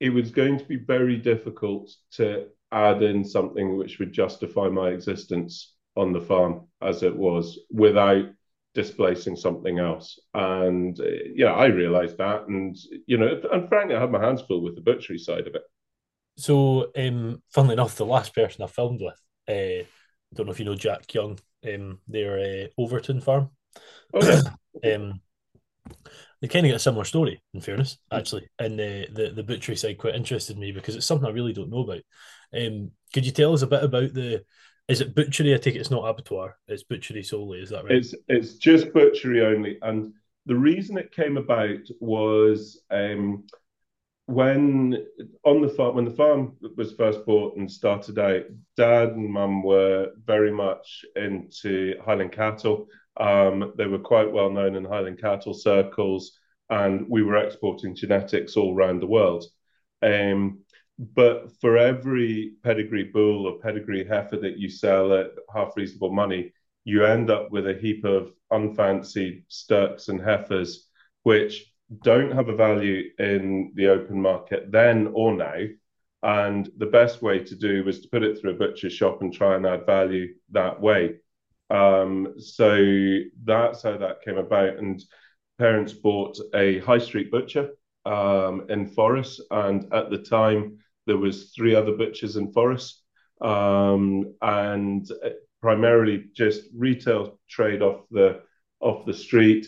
It 0.00 0.10
was 0.10 0.30
going 0.30 0.58
to 0.58 0.64
be 0.64 0.76
very 0.76 1.16
difficult 1.16 1.90
to 2.12 2.48
add 2.72 3.02
in 3.02 3.24
something 3.24 3.76
which 3.76 3.98
would 3.98 4.12
justify 4.12 4.68
my 4.68 4.88
existence 4.88 5.74
on 5.96 6.12
the 6.12 6.20
farm 6.20 6.66
as 6.80 7.02
it 7.02 7.14
was 7.14 7.58
without 7.70 8.24
displacing 8.74 9.36
something 9.36 9.78
else. 9.78 10.18
And 10.34 10.98
uh, 10.98 11.04
yeah, 11.34 11.52
I 11.52 11.66
realized 11.66 12.18
that, 12.18 12.48
and 12.48 12.76
you 13.06 13.18
know, 13.18 13.40
and 13.52 13.68
frankly, 13.68 13.94
I 13.94 14.00
had 14.00 14.10
my 14.10 14.24
hands 14.24 14.42
full 14.42 14.62
with 14.62 14.74
the 14.74 14.80
butchery 14.80 15.18
side 15.18 15.46
of 15.46 15.54
it. 15.54 15.62
So, 16.36 16.90
um, 16.96 17.42
funnily 17.50 17.74
enough, 17.74 17.96
the 17.96 18.06
last 18.06 18.34
person 18.34 18.64
I 18.64 18.66
filmed 18.66 19.02
with, 19.02 19.20
uh, 19.48 19.84
don't 20.34 20.46
know 20.46 20.52
if 20.52 20.58
you 20.58 20.64
know 20.64 20.74
Jack 20.74 21.12
Young, 21.14 21.38
um, 21.72 21.98
their 22.08 22.38
uh, 22.38 22.66
Overton 22.78 23.20
farm. 23.20 23.50
Okay. 24.14 24.40
um, 24.94 25.20
they 26.40 26.48
kind 26.48 26.66
of 26.66 26.70
get 26.70 26.76
a 26.76 26.80
similar 26.80 27.04
story, 27.04 27.40
in 27.54 27.60
fairness, 27.60 27.98
actually. 28.10 28.48
And 28.58 28.78
the, 28.78 29.06
the 29.12 29.30
the 29.30 29.42
butchery 29.42 29.76
side 29.76 29.98
quite 29.98 30.14
interested 30.14 30.58
me 30.58 30.72
because 30.72 30.96
it's 30.96 31.06
something 31.06 31.26
I 31.26 31.32
really 31.32 31.52
don't 31.52 31.70
know 31.70 31.84
about. 31.84 32.02
Um, 32.54 32.90
could 33.12 33.24
you 33.24 33.32
tell 33.32 33.52
us 33.52 33.62
a 33.62 33.66
bit 33.66 33.82
about 33.82 34.12
the 34.12 34.44
is 34.88 35.00
it 35.00 35.14
butchery? 35.14 35.54
I 35.54 35.58
take 35.58 35.76
it 35.76 35.78
it's 35.78 35.90
not 35.90 36.06
abattoir. 36.08 36.56
It's 36.66 36.82
butchery 36.82 37.22
solely. 37.22 37.60
Is 37.60 37.70
that 37.70 37.84
right? 37.84 37.92
It's 37.92 38.14
it's 38.28 38.54
just 38.54 38.92
butchery 38.92 39.44
only. 39.44 39.78
And 39.82 40.12
the 40.46 40.56
reason 40.56 40.98
it 40.98 41.14
came 41.14 41.36
about 41.36 41.80
was 42.00 42.82
um, 42.90 43.44
when 44.26 45.04
on 45.44 45.62
the 45.62 45.68
farm 45.68 45.96
when 45.96 46.04
the 46.04 46.12
farm 46.12 46.56
was 46.76 46.92
first 46.92 47.24
bought 47.26 47.56
and 47.56 47.70
started 47.70 48.18
out, 48.18 48.42
Dad 48.76 49.10
and 49.10 49.30
Mum 49.30 49.62
were 49.62 50.10
very 50.24 50.52
much 50.52 51.04
into 51.16 51.94
Highland 52.04 52.32
cattle. 52.32 52.86
Um, 53.18 53.72
they 53.76 53.86
were 53.86 53.98
quite 53.98 54.30
well 54.30 54.50
known 54.50 54.76
in 54.76 54.84
Highland 54.84 55.20
cattle 55.20 55.54
circles, 55.54 56.38
and 56.70 57.06
we 57.08 57.22
were 57.22 57.36
exporting 57.36 57.94
genetics 57.94 58.56
all 58.56 58.74
around 58.74 59.00
the 59.00 59.06
world. 59.06 59.44
Um, 60.02 60.60
but 60.98 61.50
for 61.60 61.76
every 61.76 62.54
pedigree 62.62 63.10
bull 63.12 63.46
or 63.46 63.58
pedigree 63.58 64.06
heifer 64.06 64.36
that 64.36 64.58
you 64.58 64.68
sell 64.68 65.12
at 65.14 65.30
half 65.52 65.76
reasonable 65.76 66.12
money, 66.12 66.52
you 66.84 67.04
end 67.04 67.30
up 67.30 67.50
with 67.50 67.66
a 67.66 67.74
heap 67.74 68.04
of 68.04 68.32
unfancied 68.50 69.44
stirks 69.48 70.08
and 70.08 70.20
heifers, 70.20 70.88
which 71.22 71.71
don't 72.02 72.32
have 72.32 72.48
a 72.48 72.56
value 72.56 73.10
in 73.18 73.72
the 73.74 73.88
open 73.88 74.20
market 74.20 74.70
then 74.70 75.10
or 75.14 75.34
now. 75.34 75.64
And 76.22 76.70
the 76.76 76.86
best 76.86 77.20
way 77.22 77.40
to 77.40 77.56
do 77.56 77.84
was 77.84 78.00
to 78.00 78.08
put 78.08 78.22
it 78.22 78.38
through 78.40 78.52
a 78.52 78.54
butcher's 78.54 78.92
shop 78.92 79.22
and 79.22 79.32
try 79.32 79.56
and 79.56 79.66
add 79.66 79.86
value 79.86 80.34
that 80.50 80.80
way. 80.80 81.16
Um, 81.70 82.34
so 82.38 82.76
that's 83.44 83.82
how 83.82 83.96
that 83.96 84.22
came 84.22 84.38
about. 84.38 84.76
And 84.78 85.02
parents 85.58 85.92
bought 85.92 86.38
a 86.54 86.78
high 86.80 86.98
street 86.98 87.30
butcher 87.30 87.70
um, 88.04 88.66
in 88.68 88.86
Forres. 88.86 89.40
and 89.50 89.92
at 89.92 90.10
the 90.10 90.18
time 90.18 90.78
there 91.06 91.16
was 91.18 91.52
three 91.56 91.74
other 91.74 91.92
butchers 91.96 92.36
in 92.36 92.52
Forres. 92.52 93.02
um, 93.40 94.34
and 94.40 95.10
primarily 95.60 96.24
just 96.34 96.62
retail 96.76 97.38
trade 97.48 97.82
off 97.82 98.04
the 98.10 98.42
off 98.80 99.06
the 99.06 99.14
street 99.14 99.66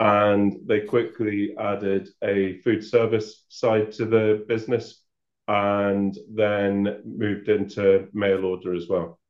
and 0.00 0.56
they 0.66 0.80
quickly 0.80 1.54
added 1.58 2.08
a 2.22 2.58
food 2.60 2.84
service 2.84 3.44
side 3.48 3.92
to 3.92 4.04
the 4.04 4.44
business 4.48 5.02
and 5.46 6.16
then 6.32 7.00
moved 7.04 7.48
into 7.48 8.08
mail 8.12 8.44
order 8.44 8.74
as 8.74 8.88
well. 8.88 9.20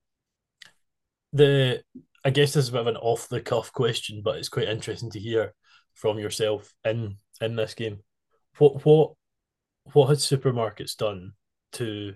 The 1.32 1.82
I 2.24 2.30
guess 2.30 2.54
this 2.54 2.64
is 2.64 2.68
a 2.70 2.72
bit 2.72 2.80
of 2.82 2.86
an 2.86 2.96
off 2.96 3.28
the 3.28 3.40
cuff 3.40 3.72
question, 3.72 4.22
but 4.24 4.36
it's 4.38 4.48
quite 4.48 4.68
interesting 4.68 5.10
to 5.10 5.20
hear 5.20 5.54
from 5.94 6.18
yourself 6.18 6.72
in 6.84 7.18
in 7.40 7.56
this 7.56 7.74
game. 7.74 7.98
What 8.58 8.84
what 8.84 9.12
what 9.92 10.08
has 10.08 10.24
supermarkets 10.24 10.96
done 10.96 11.32
to 11.72 12.14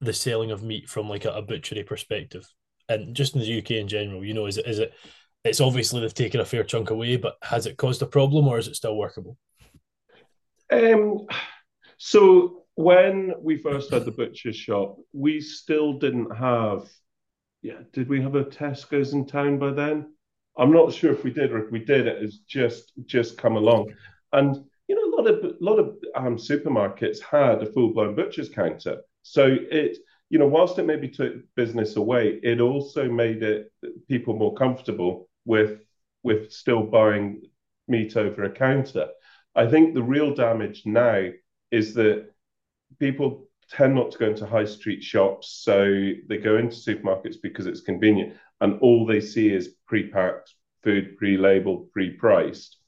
the 0.00 0.12
selling 0.12 0.50
of 0.50 0.62
meat 0.62 0.88
from 0.88 1.08
like 1.08 1.24
a, 1.24 1.30
a 1.30 1.42
butchery 1.42 1.82
perspective, 1.82 2.46
and 2.88 3.14
just 3.14 3.34
in 3.34 3.40
the 3.40 3.58
UK 3.58 3.72
in 3.72 3.88
general? 3.88 4.24
You 4.24 4.34
know, 4.34 4.46
is 4.46 4.56
it 4.56 4.66
is 4.66 4.78
it 4.78 4.94
it's 5.44 5.60
obviously 5.60 6.00
they've 6.00 6.14
taken 6.14 6.40
a 6.40 6.44
fair 6.44 6.64
chunk 6.64 6.90
away, 6.90 7.16
but 7.16 7.36
has 7.42 7.66
it 7.66 7.76
caused 7.76 8.02
a 8.02 8.06
problem 8.06 8.48
or 8.48 8.58
is 8.58 8.66
it 8.66 8.76
still 8.76 8.96
workable? 8.96 9.36
Um, 10.72 11.26
so 11.98 12.64
when 12.76 13.34
we 13.40 13.58
first 13.58 13.92
had 13.92 14.06
the 14.06 14.10
butcher's 14.10 14.56
shop, 14.56 14.96
we 15.12 15.40
still 15.40 15.98
didn't 15.98 16.34
have. 16.34 16.88
Yeah, 17.62 17.80
did 17.92 18.08
we 18.08 18.20
have 18.22 18.34
a 18.34 18.44
Tesco's 18.44 19.12
in 19.12 19.26
town 19.26 19.58
by 19.58 19.70
then? 19.70 20.12
I'm 20.56 20.72
not 20.72 20.92
sure 20.92 21.12
if 21.12 21.24
we 21.24 21.30
did 21.30 21.52
or 21.52 21.64
if 21.64 21.70
we 21.70 21.84
did. 21.84 22.06
It 22.06 22.22
has 22.22 22.38
just 22.46 22.92
just 23.06 23.38
come 23.38 23.56
along, 23.56 23.94
and 24.32 24.56
you 24.88 24.94
know 24.94 25.04
a 25.04 25.14
lot 25.16 25.30
of 25.30 25.44
a 25.44 25.54
lot 25.60 25.78
of 25.78 25.96
um, 26.14 26.36
supermarkets 26.36 27.20
had 27.20 27.62
a 27.62 27.72
full 27.72 27.92
blown 27.92 28.14
butcher's 28.14 28.48
counter. 28.48 28.98
So 29.22 29.56
it 29.70 29.98
you 30.30 30.38
know 30.38 30.46
whilst 30.46 30.78
it 30.78 30.86
maybe 30.86 31.08
took 31.08 31.34
business 31.54 31.96
away, 31.96 32.38
it 32.42 32.60
also 32.60 33.08
made 33.08 33.42
it 33.42 33.72
people 34.08 34.36
more 34.36 34.54
comfortable 34.54 35.28
with 35.44 35.80
with 36.22 36.52
still 36.52 36.82
buying 36.82 37.42
meat 37.86 38.16
over 38.16 38.44
a 38.44 38.50
counter. 38.50 39.08
I 39.54 39.66
think 39.66 39.94
the 39.94 40.02
real 40.02 40.34
damage 40.34 40.82
now 40.86 41.28
is 41.70 41.94
that 41.94 42.30
people 42.98 43.48
tend 43.70 43.94
not 43.94 44.10
to 44.12 44.18
go 44.18 44.26
into 44.30 44.46
high 44.46 44.64
street 44.64 45.02
shops, 45.02 45.60
so 45.62 45.84
they 46.28 46.38
go 46.38 46.56
into 46.56 46.76
supermarkets 46.76 47.36
because 47.42 47.66
it's 47.66 47.80
convenient, 47.80 48.34
and 48.60 48.78
all 48.80 49.06
they 49.06 49.20
see 49.20 49.52
is 49.52 49.76
pre-packed 49.86 50.54
food, 50.82 51.16
pre-labeled, 51.16 51.90
pre-priced, 51.92 52.78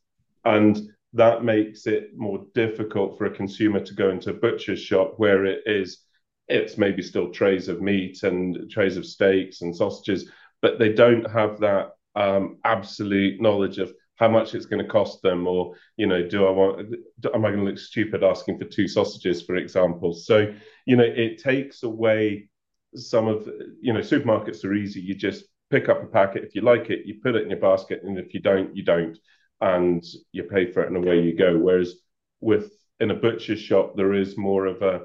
and 0.44 0.90
that 1.12 1.44
makes 1.44 1.86
it 1.86 2.10
more 2.16 2.46
difficult 2.54 3.16
for 3.16 3.26
a 3.26 3.34
consumer 3.34 3.80
to 3.80 3.94
go 3.94 4.10
into 4.10 4.30
a 4.30 4.34
butcher's 4.34 4.80
shop 4.80 5.14
where 5.16 5.44
it 5.44 5.62
is 5.66 6.02
it's 6.48 6.78
maybe 6.78 7.02
still 7.02 7.30
trays 7.30 7.68
of 7.68 7.82
meat 7.82 8.22
and 8.22 8.70
trays 8.70 8.96
of 8.96 9.04
steaks 9.04 9.62
and 9.62 9.74
sausages, 9.74 10.30
but 10.62 10.78
they 10.78 10.92
don't 10.92 11.28
have 11.28 11.58
that 11.58 11.95
um, 12.16 12.58
absolute 12.64 13.40
knowledge 13.40 13.78
of 13.78 13.92
how 14.16 14.28
much 14.28 14.54
it's 14.54 14.66
going 14.66 14.82
to 14.82 14.90
cost 14.90 15.22
them, 15.22 15.46
or 15.46 15.74
you 15.96 16.06
know, 16.06 16.26
do 16.26 16.46
I 16.46 16.50
want? 16.50 16.94
Am 17.34 17.44
I 17.44 17.50
going 17.50 17.64
to 17.64 17.70
look 17.70 17.78
stupid 17.78 18.24
asking 18.24 18.58
for 18.58 18.64
two 18.64 18.88
sausages, 18.88 19.42
for 19.42 19.56
example? 19.56 20.14
So 20.14 20.52
you 20.86 20.96
know, 20.96 21.04
it 21.04 21.42
takes 21.42 21.82
away 21.82 22.48
some 22.94 23.28
of 23.28 23.48
you 23.80 23.92
know, 23.92 24.00
supermarkets 24.00 24.64
are 24.64 24.74
easy. 24.74 25.00
You 25.00 25.14
just 25.14 25.44
pick 25.70 25.88
up 25.88 26.02
a 26.02 26.06
packet 26.06 26.44
if 26.44 26.54
you 26.54 26.62
like 26.62 26.90
it, 26.90 27.06
you 27.06 27.20
put 27.22 27.34
it 27.34 27.42
in 27.42 27.50
your 27.50 27.60
basket, 27.60 28.02
and 28.02 28.18
if 28.18 28.32
you 28.32 28.40
don't, 28.40 28.74
you 28.74 28.84
don't, 28.84 29.18
and 29.60 30.02
you 30.32 30.44
pay 30.44 30.72
for 30.72 30.82
it, 30.82 30.88
and 30.88 30.96
away 30.96 31.20
you 31.20 31.36
go. 31.36 31.58
Whereas 31.58 31.94
with 32.40 32.72
in 33.00 33.10
a 33.10 33.14
butcher's 33.14 33.60
shop, 33.60 33.96
there 33.96 34.14
is 34.14 34.38
more 34.38 34.66
of 34.66 34.80
a 34.82 35.02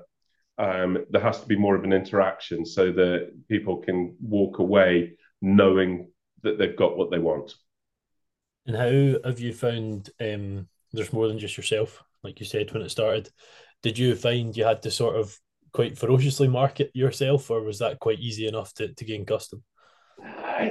um, 0.57 1.05
there 1.09 1.21
has 1.21 1.41
to 1.41 1.47
be 1.47 1.57
more 1.57 1.75
of 1.75 1.83
an 1.83 1.93
interaction 1.93 2.65
so 2.65 2.91
that 2.91 3.33
people 3.49 3.77
can 3.77 4.15
walk 4.21 4.59
away 4.59 5.13
knowing 5.41 6.10
that 6.43 6.57
they've 6.57 6.75
got 6.75 6.97
what 6.97 7.11
they 7.11 7.19
want. 7.19 7.55
And 8.65 8.75
how 8.75 9.29
have 9.29 9.39
you 9.39 9.53
found 9.53 10.09
um, 10.19 10.67
there's 10.91 11.13
more 11.13 11.27
than 11.27 11.39
just 11.39 11.57
yourself, 11.57 12.03
like 12.23 12.39
you 12.39 12.45
said 12.45 12.71
when 12.71 12.83
it 12.83 12.89
started? 12.89 13.29
Did 13.81 13.97
you 13.97 14.15
find 14.15 14.55
you 14.55 14.63
had 14.63 14.83
to 14.83 14.91
sort 14.91 15.15
of 15.15 15.35
quite 15.73 15.97
ferociously 15.97 16.47
market 16.47 16.91
yourself, 16.93 17.49
or 17.49 17.61
was 17.61 17.79
that 17.79 17.99
quite 17.99 18.19
easy 18.19 18.47
enough 18.47 18.73
to, 18.75 18.93
to 18.93 19.05
gain 19.05 19.25
custom? 19.25 19.63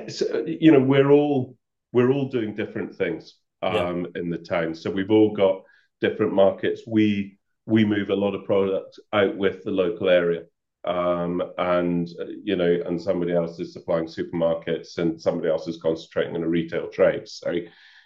So, 0.09 0.45
you 0.47 0.71
know, 0.71 0.81
we're 0.81 1.11
all 1.11 1.57
we're 1.93 2.13
all 2.13 2.29
doing 2.29 2.55
different 2.55 2.95
things 2.95 3.35
um, 3.63 4.07
yeah. 4.15 4.21
in 4.21 4.31
the 4.31 4.39
town, 4.39 4.75
so 4.75 4.91
we've 4.91 5.11
all 5.11 5.33
got 5.35 5.63
different 6.01 6.33
markets. 6.33 6.83
We 6.87 7.39
we 7.67 7.85
move 7.85 8.11
a 8.11 8.17
lot 8.17 8.35
of 8.35 8.45
product 8.45 8.99
out 9.13 9.37
with 9.37 9.65
the 9.65 9.71
local 9.71 10.09
area 10.09 10.43
um, 10.85 11.43
and 11.59 12.09
you 12.43 12.57
know, 12.57 12.79
and 12.87 13.01
somebody 13.01 13.33
else 13.33 13.59
is 13.59 13.73
supplying 13.73 14.07
supermarkets, 14.07 14.99
and 14.99 15.21
somebody 15.21 15.49
else 15.49 15.69
is 15.69 15.81
concentrating 15.81 16.35
on 16.35 16.43
a 16.43 16.49
retail 16.49 16.89
trade. 16.89 17.29
So, 17.29 17.53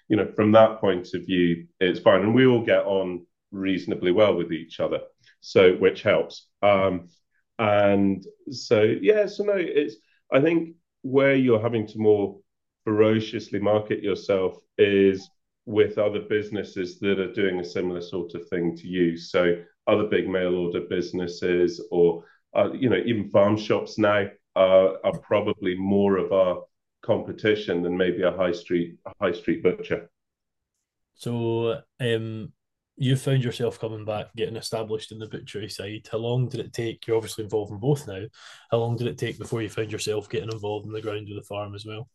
you 0.08 0.16
know, 0.16 0.30
from 0.34 0.52
that 0.52 0.80
point 0.80 1.14
of 1.14 1.24
view, 1.24 1.66
it's 1.80 2.00
fine, 2.00 2.22
and 2.22 2.34
we 2.34 2.46
all 2.46 2.64
get 2.64 2.84
on 2.84 3.26
reasonably 3.52 4.10
well 4.10 4.34
with 4.34 4.52
each 4.52 4.80
other, 4.80 5.00
so 5.40 5.74
which 5.74 6.02
helps. 6.02 6.48
Um, 6.62 7.08
and 7.58 8.24
so, 8.50 8.82
yeah, 8.82 9.26
so 9.26 9.44
no, 9.44 9.54
it's 9.56 9.96
I 10.32 10.40
think 10.40 10.74
where 11.02 11.34
you're 11.34 11.60
having 11.60 11.86
to 11.86 11.98
more 11.98 12.40
ferociously 12.84 13.60
market 13.60 14.02
yourself 14.02 14.58
is 14.78 15.28
with 15.66 15.96
other 15.96 16.20
businesses 16.20 16.98
that 17.00 17.18
are 17.18 17.32
doing 17.32 17.60
a 17.60 17.64
similar 17.64 18.00
sort 18.00 18.34
of 18.34 18.46
thing 18.48 18.76
to 18.76 18.86
you. 18.86 19.16
So 19.16 19.62
other 19.86 20.04
big 20.04 20.28
mail 20.28 20.54
order 20.54 20.80
businesses 20.80 21.80
or 21.90 22.24
uh, 22.54 22.72
you 22.72 22.88
know, 22.88 23.00
even 23.04 23.30
farm 23.30 23.56
shops 23.56 23.98
now 23.98 24.26
are, 24.56 24.98
are 25.04 25.18
probably 25.18 25.76
more 25.76 26.16
of 26.16 26.32
our 26.32 26.62
competition 27.02 27.82
than 27.82 27.96
maybe 27.96 28.22
a 28.22 28.32
high 28.32 28.52
street 28.52 28.96
a 29.06 29.12
high 29.20 29.32
street 29.32 29.62
butcher. 29.62 30.10
So, 31.14 31.80
um, 32.00 32.52
you 32.96 33.16
found 33.16 33.42
yourself 33.42 33.80
coming 33.80 34.04
back, 34.04 34.34
getting 34.36 34.56
established 34.56 35.10
in 35.10 35.18
the 35.18 35.26
butchery 35.26 35.68
side. 35.68 36.08
How 36.10 36.18
long 36.18 36.48
did 36.48 36.60
it 36.60 36.72
take? 36.72 37.06
You're 37.06 37.16
obviously 37.16 37.44
involved 37.44 37.72
in 37.72 37.78
both 37.78 38.06
now. 38.06 38.22
How 38.70 38.78
long 38.78 38.96
did 38.96 39.08
it 39.08 39.18
take 39.18 39.38
before 39.38 39.62
you 39.62 39.68
found 39.68 39.90
yourself 39.90 40.28
getting 40.28 40.52
involved 40.52 40.86
in 40.86 40.92
the 40.92 41.02
ground 41.02 41.28
of 41.28 41.36
the 41.36 41.42
farm 41.42 41.74
as 41.74 41.84
well? 41.84 42.08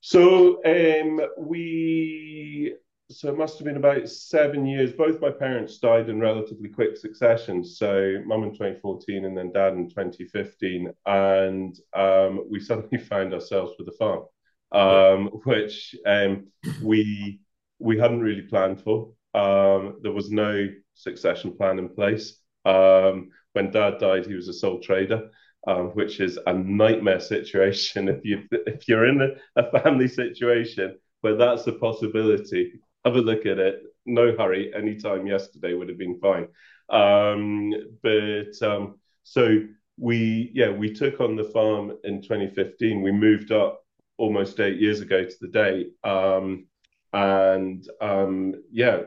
So 0.00 0.62
um, 0.64 1.20
we 1.38 2.74
so 3.12 3.28
it 3.28 3.36
must 3.36 3.58
have 3.58 3.66
been 3.66 3.76
about 3.76 4.08
seven 4.08 4.66
years. 4.66 4.92
Both 4.92 5.20
my 5.20 5.30
parents 5.30 5.78
died 5.78 6.08
in 6.08 6.20
relatively 6.20 6.68
quick 6.68 6.96
succession. 6.96 7.64
So 7.64 8.18
mum 8.24 8.44
in 8.44 8.52
2014 8.52 9.24
and 9.24 9.36
then 9.36 9.52
dad 9.52 9.74
in 9.74 9.88
2015. 9.88 10.92
And 11.06 11.78
um, 11.94 12.44
we 12.50 12.60
suddenly 12.60 12.98
found 13.10 13.34
ourselves 13.34 13.74
with 13.78 13.88
a 13.88 13.92
farm, 13.92 14.24
um, 14.72 15.26
which 15.44 15.94
um, 16.06 16.48
we 16.82 17.40
we 17.78 17.98
hadn't 17.98 18.20
really 18.20 18.42
planned 18.42 18.80
for. 18.80 19.12
Um, 19.34 19.98
there 20.02 20.12
was 20.12 20.30
no 20.30 20.68
succession 20.94 21.56
plan 21.56 21.78
in 21.78 21.88
place. 21.88 22.38
Um, 22.64 23.30
when 23.52 23.70
dad 23.70 23.98
died, 23.98 24.26
he 24.26 24.34
was 24.34 24.48
a 24.48 24.52
sole 24.52 24.80
trader. 24.80 25.30
Um, 25.64 25.90
which 25.90 26.18
is 26.18 26.40
a 26.44 26.52
nightmare 26.52 27.20
situation 27.20 28.08
if 28.08 28.24
you 28.24 28.42
if 28.50 28.88
you're 28.88 29.06
in 29.06 29.22
a, 29.22 29.28
a 29.54 29.80
family 29.80 30.08
situation 30.08 30.98
where 31.20 31.36
that's 31.36 31.68
a 31.68 31.72
possibility 31.72 32.72
have 33.04 33.16
a 33.16 33.20
look 33.20 33.46
at 33.46 33.58
it. 33.58 33.82
No 34.06 34.34
hurry. 34.36 34.72
Anytime 34.74 35.26
yesterday 35.26 35.74
would 35.74 35.88
have 35.88 35.98
been 35.98 36.20
fine. 36.20 36.48
Um, 36.88 37.72
but 38.02 38.62
um, 38.62 38.98
so 39.22 39.62
we, 39.98 40.50
yeah, 40.54 40.70
we 40.70 40.92
took 40.92 41.20
on 41.20 41.36
the 41.36 41.44
farm 41.44 41.96
in 42.04 42.22
2015. 42.22 43.02
We 43.02 43.12
moved 43.12 43.52
up 43.52 43.84
almost 44.18 44.60
eight 44.60 44.80
years 44.80 45.00
ago 45.00 45.24
to 45.24 45.36
the 45.40 45.48
day. 45.48 45.86
Um, 46.04 46.66
and 47.12 47.86
um, 48.00 48.54
yeah, 48.70 49.00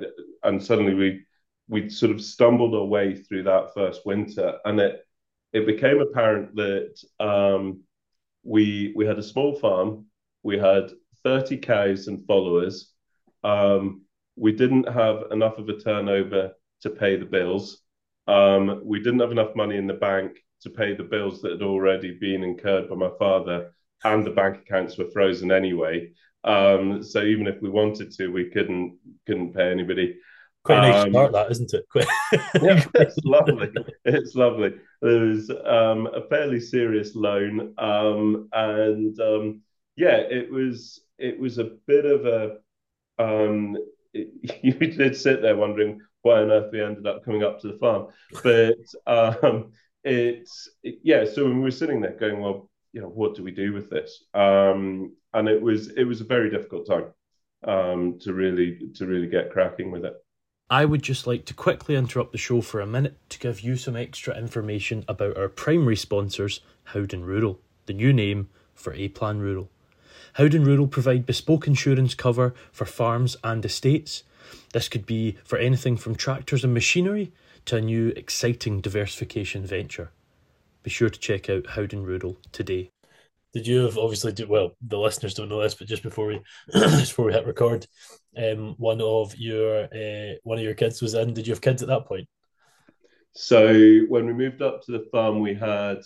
and 0.44 0.64
suddenly 0.64 0.94
we 0.94 1.26
we 1.68 1.90
sort 1.90 2.12
of 2.12 2.22
stumbled 2.22 2.76
our 2.76 2.86
way 2.86 3.16
through 3.16 3.44
that 3.44 3.74
first 3.74 4.06
winter, 4.06 4.60
and 4.66 4.80
it 4.80 5.02
it 5.54 5.66
became 5.66 6.00
apparent 6.00 6.56
that 6.56 6.96
um, 7.20 7.82
we 8.44 8.94
we 8.96 9.06
had 9.06 9.18
a 9.18 9.24
small 9.24 9.56
farm, 9.56 10.06
we 10.44 10.58
had 10.58 10.92
thirty 11.24 11.58
cows 11.58 12.08
and 12.08 12.26
followers. 12.26 12.92
Um, 13.46 14.02
we 14.36 14.52
didn't 14.52 14.88
have 14.90 15.26
enough 15.32 15.58
of 15.58 15.70
a 15.70 15.80
turnover 15.80 16.54
to 16.82 16.90
pay 16.90 17.16
the 17.16 17.26
bills. 17.26 17.82
Um, 18.28 18.82
we 18.84 19.00
didn't 19.00 19.20
have 19.20 19.32
enough 19.32 19.56
money 19.56 19.78
in 19.78 19.88
the 19.88 19.94
bank 19.94 20.38
to 20.62 20.70
pay 20.70 20.96
the 20.96 21.04
bills 21.04 21.42
that 21.42 21.52
had 21.52 21.62
already 21.62 22.18
been 22.20 22.44
incurred 22.44 22.90
by 22.90 22.96
my 22.96 23.12
father, 23.20 23.72
and 24.04 24.26
the 24.26 24.32
bank 24.32 24.58
accounts 24.58 24.98
were 24.98 25.12
frozen 25.12 25.52
anyway. 25.52 26.12
Um, 26.44 27.04
so 27.04 27.24
even 27.24 27.48
if 27.48 27.62
we 27.62 27.70
wanted 27.70 28.12
to, 28.14 28.28
we 28.28 28.50
couldn't 28.50 28.98
couldn't 29.26 29.54
pay 29.54 29.72
anybody. 29.72 30.18
Quite 30.64 30.82
nice 30.82 31.06
um, 31.06 31.12
start, 31.12 31.32
that 31.34 31.52
isn't 31.52 31.74
it? 31.74 31.86
yeah, 32.62 32.84
it's 32.96 33.18
lovely. 33.24 33.70
It's 34.06 34.34
lovely. 34.34 34.74
There 35.02 35.20
was 35.20 35.52
um, 35.52 36.08
a 36.08 36.28
fairly 36.30 36.60
serious 36.60 37.16
loan, 37.16 37.76
um, 37.78 38.50
and 38.52 39.20
um, 39.20 39.62
yeah, 39.96 40.18
it 40.18 40.52
was 40.52 41.02
it 41.20 41.40
was 41.40 41.60
a 41.60 41.72
bit 41.86 42.06
of 42.06 42.26
a. 42.26 42.58
Um, 43.18 43.78
you 44.14 44.74
did 44.74 45.16
sit 45.16 45.42
there 45.42 45.56
wondering 45.56 46.02
why 46.22 46.42
on 46.42 46.52
earth 46.52 46.72
we 46.72 46.82
ended 46.82 47.06
up 47.06 47.24
coming 47.24 47.44
up 47.44 47.60
to 47.62 47.68
the 47.68 47.78
farm, 47.78 48.08
but 48.44 48.78
um, 49.06 49.72
it's 50.04 50.70
it, 50.84 51.00
yeah. 51.04 51.26
So 51.26 51.46
when 51.46 51.58
we 51.58 51.64
were 51.64 51.72
sitting 51.72 52.02
there 52.02 52.18
going, 52.18 52.40
well, 52.40 52.70
you 52.94 53.02
know, 53.02 53.10
what 53.10 53.36
do 53.36 53.44
we 53.44 53.52
do 53.52 53.74
with 53.74 53.90
this? 53.90 54.24
Um, 54.34 55.14
and 55.34 55.48
it 55.48 55.62
was 55.62 55.90
it 55.90 56.06
was 56.06 56.22
a 56.22 56.26
very 56.26 56.50
difficult 56.50 56.88
time 56.88 57.14
um, 57.68 58.20
to 58.22 58.34
really 58.34 58.90
to 58.96 59.06
really 59.06 59.28
get 59.28 59.52
cracking 59.52 59.92
with 59.92 60.06
it. 60.06 60.14
I 60.70 60.86
would 60.86 61.04
just 61.04 61.28
like 61.28 61.46
to 61.46 61.54
quickly 61.54 61.96
interrupt 61.96 62.32
the 62.32 62.40
show 62.40 62.62
for 62.62 62.82
a 62.82 62.88
minute 62.88 63.18
to 63.30 63.38
give 63.38 63.62
you 63.62 63.78
some 63.78 63.96
extra 63.96 64.36
information 64.36 65.06
about 65.08 65.38
our 65.38 65.48
primary 65.48 65.96
sponsors, 65.96 66.62
Howden 66.86 67.24
Rural, 67.24 67.60
the 67.86 67.94
new 67.94 68.12
name 68.12 68.50
for 68.74 68.94
A 68.94 69.10
Plan 69.10 69.40
Rural. 69.40 69.70
Howden 70.36 70.66
Rural 70.66 70.88
provide 70.88 71.26
bespoke 71.26 71.66
insurance 71.66 72.14
cover 72.14 72.54
for 72.74 72.84
farms 72.84 73.38
and 73.42 73.64
estates. 73.64 74.24
This 74.74 74.90
could 74.90 75.06
be 75.06 75.38
for 75.46 75.58
anything 75.58 75.96
from 75.96 76.16
tractors 76.16 76.66
and 76.66 76.74
machinery 76.74 77.32
to 77.64 77.78
a 77.78 77.82
new 77.82 78.10
exciting 78.18 78.82
diversification 78.82 79.66
venture. 79.66 80.12
Be 80.84 80.90
sure 80.90 81.10
to 81.10 81.18
check 81.18 81.50
out 81.50 81.68
Howden 81.68 82.04
Rural 82.04 82.36
today. 82.52 82.90
Did 83.54 83.66
you 83.66 83.86
have 83.86 83.98
obviously 83.98 84.34
do 84.34 84.46
well? 84.46 84.74
The 84.86 85.00
listeners 85.00 85.36
don't 85.36 85.48
know 85.48 85.62
this, 85.62 85.74
but 85.74 85.88
just 85.88 86.04
before 86.04 86.28
we 86.28 86.42
just 86.74 87.12
before 87.12 87.28
we 87.28 87.32
hit 87.32 87.48
record, 87.48 87.88
um, 88.36 88.76
one 88.78 89.00
of 89.00 89.38
your 89.38 89.86
uh, 89.86 90.34
one 90.44 90.58
of 90.58 90.66
your 90.66 90.74
kids 90.74 91.02
was 91.02 91.14
in. 91.14 91.34
Did 91.34 91.48
you 91.48 91.54
have 91.54 91.62
kids 91.62 91.82
at 91.82 91.88
that 91.88 92.08
point? 92.08 92.28
So 93.32 94.02
when 94.10 94.26
we 94.26 94.34
moved 94.34 94.62
up 94.62 94.84
to 94.84 94.92
the 94.92 95.08
farm, 95.14 95.40
we 95.40 95.54
had 95.54 96.00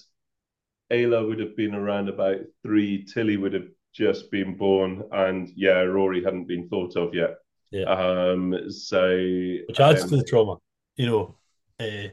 Ayla 0.92 1.28
would 1.28 1.40
have 1.40 1.58
been 1.58 1.74
around 1.74 2.10
about 2.10 2.42
three. 2.62 3.06
Tilly 3.06 3.36
would 3.36 3.54
have 3.54 3.70
just 3.94 4.32
been 4.32 4.56
born, 4.56 5.04
and 5.12 5.50
yeah, 5.56 5.82
Rory 5.82 6.24
hadn't 6.24 6.48
been 6.48 6.68
thought 6.68 6.96
of 6.96 7.14
yet. 7.14 7.36
Yeah. 7.72 7.84
Um. 7.84 8.70
So 8.70 9.08
which 9.68 9.80
adds 9.80 10.04
um, 10.04 10.10
to 10.10 10.18
the 10.18 10.24
trauma, 10.24 10.58
you 10.96 11.06
know. 11.06 11.36
Uh, 11.80 12.10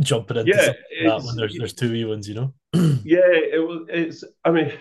jumping 0.00 0.38
into 0.38 0.50
yeah, 0.50 0.72
that 1.08 1.22
when 1.22 1.36
there's 1.36 1.56
there's 1.56 1.74
two 1.74 1.92
wee 1.92 2.04
ones, 2.04 2.28
you 2.28 2.34
know. 2.34 2.54
yeah, 3.04 3.20
it 3.26 3.66
was. 3.66 3.86
It's. 3.88 4.24
I 4.44 4.50
mean, 4.50 4.72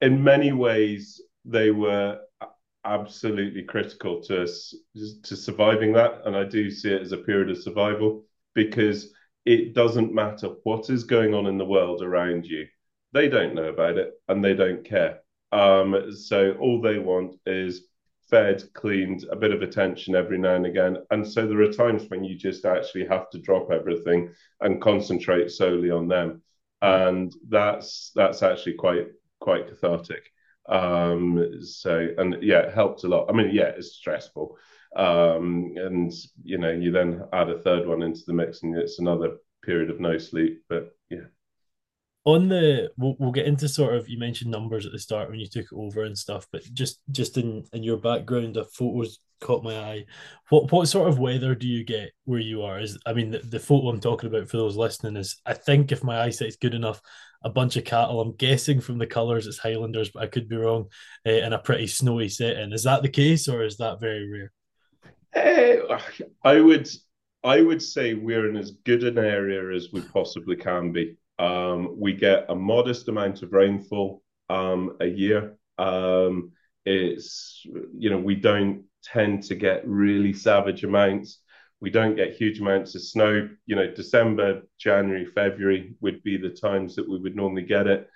in 0.00 0.22
many 0.22 0.52
ways, 0.52 1.20
they 1.44 1.70
were 1.70 2.20
absolutely 2.84 3.62
critical 3.62 4.22
to 4.22 4.42
us 4.42 4.74
to 5.24 5.36
surviving 5.36 5.92
that, 5.94 6.22
and 6.24 6.36
I 6.36 6.44
do 6.44 6.70
see 6.70 6.90
it 6.90 7.02
as 7.02 7.12
a 7.12 7.18
period 7.18 7.50
of 7.50 7.62
survival 7.62 8.24
because 8.54 9.12
it 9.44 9.74
doesn't 9.74 10.14
matter 10.14 10.48
what 10.64 10.90
is 10.90 11.04
going 11.04 11.34
on 11.34 11.46
in 11.46 11.58
the 11.58 11.64
world 11.64 12.02
around 12.02 12.46
you; 12.46 12.66
they 13.12 13.28
don't 13.28 13.54
know 13.54 13.68
about 13.68 13.98
it 13.98 14.12
and 14.28 14.44
they 14.44 14.54
don't 14.54 14.84
care. 14.84 15.20
Um, 15.52 16.12
so 16.12 16.52
all 16.60 16.80
they 16.80 16.98
want 16.98 17.36
is 17.46 17.86
fed, 18.28 18.62
cleaned, 18.72 19.24
a 19.30 19.36
bit 19.36 19.52
of 19.52 19.62
attention 19.62 20.14
every 20.14 20.38
now 20.38 20.54
and 20.54 20.66
again. 20.66 20.98
And 21.10 21.26
so 21.26 21.46
there 21.46 21.60
are 21.62 21.72
times 21.72 22.08
when 22.08 22.22
you 22.22 22.36
just 22.36 22.64
actually 22.64 23.06
have 23.06 23.28
to 23.30 23.38
drop 23.38 23.70
everything 23.72 24.32
and 24.60 24.80
concentrate 24.80 25.50
solely 25.50 25.90
on 25.90 26.06
them. 26.06 26.42
And 26.82 27.34
that's 27.48 28.12
that's 28.14 28.42
actually 28.42 28.74
quite 28.74 29.08
quite 29.40 29.68
cathartic. 29.68 30.22
Um, 30.68 31.60
so 31.62 32.08
and 32.16 32.36
yeah, 32.42 32.60
it 32.60 32.74
helped 32.74 33.04
a 33.04 33.08
lot. 33.08 33.28
I 33.28 33.32
mean, 33.32 33.50
yeah, 33.52 33.72
it's 33.76 33.96
stressful. 33.96 34.56
Um, 34.96 35.74
and 35.76 36.12
you 36.42 36.58
know, 36.58 36.70
you 36.70 36.92
then 36.92 37.24
add 37.32 37.50
a 37.50 37.58
third 37.58 37.86
one 37.86 38.02
into 38.02 38.22
the 38.26 38.32
mix 38.32 38.62
and 38.62 38.76
it's 38.76 38.98
another 38.98 39.36
period 39.62 39.90
of 39.90 40.00
no 40.00 40.16
sleep. 40.16 40.62
But 40.68 40.96
yeah 41.10 41.26
on 42.24 42.48
the 42.48 42.90
we'll, 42.98 43.16
we'll 43.18 43.32
get 43.32 43.46
into 43.46 43.68
sort 43.68 43.94
of 43.94 44.08
you 44.08 44.18
mentioned 44.18 44.50
numbers 44.50 44.84
at 44.84 44.92
the 44.92 44.98
start 44.98 45.30
when 45.30 45.40
you 45.40 45.48
took 45.48 45.64
it 45.64 45.74
over 45.74 46.04
and 46.04 46.18
stuff 46.18 46.46
but 46.52 46.62
just 46.74 47.00
just 47.10 47.38
in 47.38 47.64
in 47.72 47.82
your 47.82 47.96
background 47.96 48.54
the 48.54 48.64
photos 48.64 49.18
caught 49.40 49.64
my 49.64 49.78
eye. 49.78 50.04
What 50.50 50.70
what 50.70 50.88
sort 50.88 51.08
of 51.08 51.18
weather 51.18 51.54
do 51.54 51.66
you 51.66 51.82
get 51.84 52.12
where 52.24 52.40
you 52.40 52.62
are? 52.62 52.78
Is 52.78 52.98
i 53.06 53.12
mean 53.12 53.30
the, 53.30 53.38
the 53.38 53.58
photo 53.58 53.88
i'm 53.88 54.00
talking 54.00 54.28
about 54.28 54.48
for 54.48 54.58
those 54.58 54.76
listening 54.76 55.16
is 55.16 55.40
i 55.46 55.54
think 55.54 55.90
if 55.90 56.04
my 56.04 56.20
eyesight's 56.20 56.56
good 56.56 56.74
enough 56.74 57.00
a 57.42 57.48
bunch 57.48 57.76
of 57.78 57.84
cattle. 57.84 58.20
I'm 58.20 58.36
guessing 58.36 58.82
from 58.82 58.98
the 58.98 59.06
colors 59.06 59.46
it's 59.46 59.58
highlanders 59.58 60.10
but 60.10 60.22
i 60.22 60.26
could 60.26 60.48
be 60.48 60.56
wrong 60.56 60.86
uh, 61.26 61.30
in 61.30 61.54
a 61.54 61.58
pretty 61.58 61.86
snowy 61.86 62.28
setting. 62.28 62.72
Is 62.72 62.84
that 62.84 63.02
the 63.02 63.08
case 63.08 63.48
or 63.48 63.64
is 63.64 63.78
that 63.78 64.00
very 64.00 64.28
rare? 64.30 64.52
Uh, 65.34 65.98
i 66.44 66.60
would 66.60 66.88
i 67.44 67.60
would 67.62 67.80
say 67.80 68.14
we're 68.14 68.48
in 68.48 68.56
as 68.56 68.72
good 68.84 69.04
an 69.04 69.16
area 69.16 69.74
as 69.74 69.88
we 69.92 70.02
possibly 70.02 70.56
can 70.56 70.92
be 70.92 71.16
um, 71.40 71.98
we 71.98 72.12
get 72.12 72.44
a 72.50 72.54
modest 72.54 73.08
amount 73.08 73.42
of 73.42 73.52
rainfall 73.52 74.22
um, 74.50 74.96
a 75.00 75.06
year. 75.06 75.56
Um, 75.78 76.52
it's 76.84 77.64
you 77.96 78.10
know 78.10 78.18
we 78.18 78.34
don't 78.34 78.84
tend 79.02 79.44
to 79.44 79.54
get 79.54 79.86
really 79.86 80.34
savage 80.34 80.84
amounts. 80.84 81.40
We 81.80 81.88
don't 81.88 82.14
get 82.14 82.34
huge 82.34 82.60
amounts 82.60 82.94
of 82.94 83.02
snow. 83.02 83.48
You 83.64 83.76
know, 83.76 83.90
December, 83.90 84.62
January, 84.78 85.24
February 85.24 85.94
would 86.02 86.22
be 86.22 86.36
the 86.36 86.50
times 86.50 86.94
that 86.96 87.08
we 87.08 87.18
would 87.18 87.36
normally 87.36 87.62
get 87.62 87.86
it. 87.86 88.06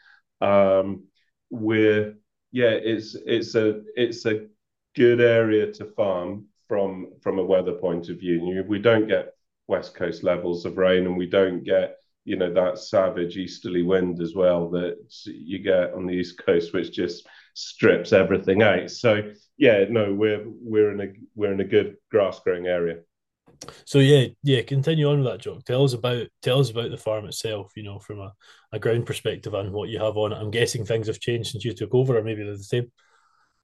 Um, 0.42 1.04
we're 1.48 2.16
yeah, 2.52 2.72
it's 2.72 3.16
it's 3.26 3.54
a 3.54 3.80
it's 3.96 4.26
a 4.26 4.48
good 4.94 5.22
area 5.22 5.72
to 5.72 5.86
farm 5.86 6.46
from 6.68 7.14
from 7.22 7.38
a 7.38 7.44
weather 7.44 7.72
point 7.72 8.10
of 8.10 8.18
view. 8.20 8.62
We 8.68 8.80
don't 8.80 9.08
get 9.08 9.32
west 9.66 9.94
coast 9.94 10.22
levels 10.22 10.66
of 10.66 10.76
rain, 10.76 11.06
and 11.06 11.16
we 11.16 11.26
don't 11.26 11.64
get 11.64 11.96
you 12.24 12.36
know 12.36 12.52
that 12.52 12.78
savage 12.78 13.36
easterly 13.36 13.82
wind 13.82 14.20
as 14.20 14.34
well 14.34 14.70
that 14.70 14.96
you 15.26 15.58
get 15.58 15.92
on 15.92 16.06
the 16.06 16.14
east 16.14 16.38
coast 16.44 16.72
which 16.72 16.92
just 16.92 17.26
strips 17.54 18.12
everything 18.12 18.62
out. 18.62 18.90
So 18.90 19.32
yeah 19.56 19.84
no 19.88 20.12
we're 20.12 20.44
we're 20.46 20.92
in 20.92 21.00
a 21.00 21.12
we're 21.34 21.52
in 21.52 21.60
a 21.60 21.64
good 21.64 21.96
grass 22.10 22.40
growing 22.40 22.66
area. 22.66 23.00
So 23.84 23.98
yeah 23.98 24.28
yeah 24.42 24.62
continue 24.62 25.08
on 25.08 25.22
with 25.22 25.32
that 25.32 25.40
Jock 25.40 25.64
tell 25.64 25.84
us 25.84 25.92
about 25.92 26.26
tell 26.42 26.60
us 26.60 26.70
about 26.70 26.90
the 26.90 26.96
farm 26.96 27.26
itself 27.26 27.72
you 27.76 27.82
know 27.82 27.98
from 27.98 28.20
a, 28.20 28.32
a 28.72 28.78
ground 28.78 29.06
perspective 29.06 29.54
and 29.54 29.72
what 29.72 29.90
you 29.90 29.98
have 29.98 30.16
on 30.16 30.32
it. 30.32 30.36
I'm 30.36 30.50
guessing 30.50 30.84
things 30.84 31.06
have 31.06 31.20
changed 31.20 31.50
since 31.50 31.64
you 31.64 31.74
took 31.74 31.94
over 31.94 32.16
or 32.18 32.22
maybe 32.22 32.42
they're 32.42 32.56
the 32.56 32.62
same 32.64 32.90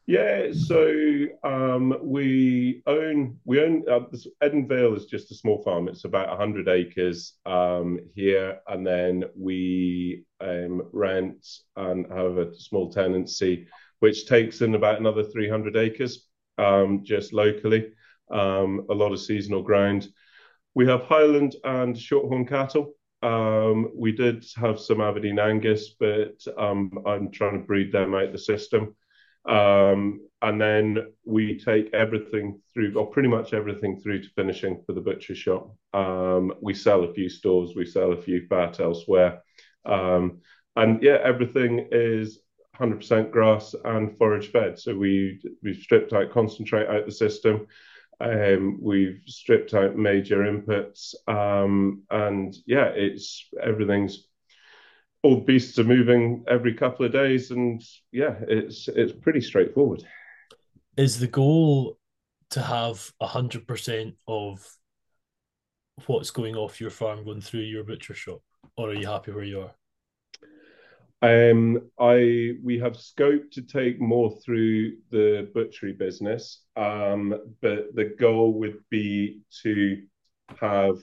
yeah, 0.06 0.48
so 0.52 1.26
um, 1.44 1.96
we 2.02 2.82
own 2.86 3.38
we 3.44 3.60
own 3.60 3.84
uh, 3.88 4.00
Edinvale 4.42 4.96
is 4.96 5.06
just 5.06 5.30
a 5.30 5.36
small 5.36 5.62
farm. 5.62 5.88
It's 5.88 6.04
about 6.04 6.36
hundred 6.36 6.68
acres 6.68 7.34
um, 7.46 8.00
here, 8.14 8.58
and 8.66 8.86
then 8.86 9.24
we 9.36 10.24
um, 10.40 10.82
rent 10.92 11.46
and 11.76 12.06
have 12.12 12.38
a 12.38 12.54
small 12.54 12.90
tenancy, 12.90 13.68
which 14.00 14.26
takes 14.26 14.62
in 14.62 14.74
about 14.74 14.98
another 14.98 15.22
three 15.22 15.48
hundred 15.48 15.76
acres, 15.76 16.26
um, 16.58 17.02
just 17.04 17.32
locally. 17.32 17.92
Um, 18.30 18.86
a 18.90 18.94
lot 18.94 19.12
of 19.12 19.20
seasonal 19.20 19.62
ground. 19.62 20.08
We 20.74 20.86
have 20.86 21.02
Highland 21.02 21.56
and 21.64 21.96
Shorthorn 21.96 22.48
cattle. 22.48 22.94
Um, 23.22 23.90
we 23.94 24.12
did 24.12 24.44
have 24.56 24.80
some 24.80 25.00
Aberdeen 25.00 25.38
Angus, 25.38 25.90
but 25.98 26.40
I'm 26.58 27.30
trying 27.32 27.60
to 27.60 27.66
breed 27.66 27.92
them 27.92 28.14
out 28.14 28.32
the 28.32 28.38
system. 28.38 28.96
Um, 29.46 30.20
and 30.42 30.60
then 30.60 31.12
we 31.24 31.58
take 31.58 31.92
everything 31.92 32.60
through, 32.72 32.94
or 32.96 33.06
pretty 33.06 33.28
much 33.28 33.52
everything 33.52 34.00
through 34.00 34.22
to 34.22 34.28
finishing 34.30 34.82
for 34.86 34.94
the 34.94 35.00
butcher 35.00 35.34
shop. 35.34 35.74
Um, 35.92 36.54
we 36.62 36.72
sell 36.72 37.04
a 37.04 37.12
few 37.12 37.28
stores, 37.28 37.74
we 37.76 37.84
sell 37.84 38.12
a 38.12 38.20
few 38.20 38.46
fat 38.48 38.80
elsewhere. 38.80 39.42
Um, 39.84 40.38
and 40.76 41.02
yeah, 41.02 41.18
everything 41.22 41.88
is 41.90 42.40
100% 42.80 43.30
grass 43.30 43.74
and 43.84 44.16
forage 44.16 44.50
fed. 44.50 44.78
So 44.78 44.96
we, 44.96 45.42
we've 45.62 45.76
stripped 45.76 46.14
out 46.14 46.32
concentrate 46.32 46.88
out 46.88 47.04
the 47.04 47.12
system. 47.12 47.66
Um, 48.20 48.78
we've 48.80 49.22
stripped 49.26 49.74
out 49.74 49.96
major 49.96 50.38
inputs. 50.38 51.14
Um, 51.28 52.02
and 52.10 52.56
yeah, 52.66 52.86
it's 52.94 53.46
everything's 53.62 54.26
all 55.22 55.40
beasts 55.40 55.78
are 55.78 55.84
moving 55.84 56.44
every 56.48 56.74
couple 56.74 57.04
of 57.04 57.12
days, 57.12 57.50
and 57.50 57.82
yeah, 58.12 58.36
it's 58.48 58.88
it's 58.88 59.12
pretty 59.12 59.40
straightforward. 59.40 60.04
Is 60.96 61.18
the 61.18 61.26
goal 61.26 61.98
to 62.50 62.62
have 62.62 63.12
hundred 63.20 63.66
percent 63.66 64.14
of 64.26 64.66
what's 66.06 66.30
going 66.30 66.56
off 66.56 66.80
your 66.80 66.90
farm 66.90 67.24
going 67.24 67.40
through 67.40 67.60
your 67.60 67.84
butcher 67.84 68.14
shop, 68.14 68.40
or 68.76 68.90
are 68.90 68.94
you 68.94 69.06
happy 69.06 69.32
where 69.32 69.44
you 69.44 69.60
are? 69.60 69.74
Um, 71.22 71.90
I 71.98 72.54
we 72.62 72.78
have 72.78 72.96
scope 72.96 73.50
to 73.52 73.62
take 73.62 74.00
more 74.00 74.38
through 74.42 74.96
the 75.10 75.50
butchery 75.52 75.92
business, 75.92 76.62
um, 76.76 77.34
but 77.60 77.94
the 77.94 78.14
goal 78.18 78.54
would 78.54 78.78
be 78.88 79.42
to 79.62 80.02
have 80.58 80.96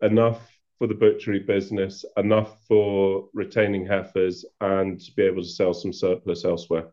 enough 0.00 0.40
for 0.82 0.88
the 0.88 0.94
butchery 0.94 1.38
business, 1.38 2.04
enough 2.16 2.66
for 2.66 3.28
retaining 3.34 3.86
heifers, 3.86 4.44
and 4.60 5.00
to 5.00 5.12
be 5.12 5.22
able 5.22 5.40
to 5.40 5.48
sell 5.48 5.72
some 5.72 5.92
surplus 5.92 6.44
elsewhere. 6.44 6.88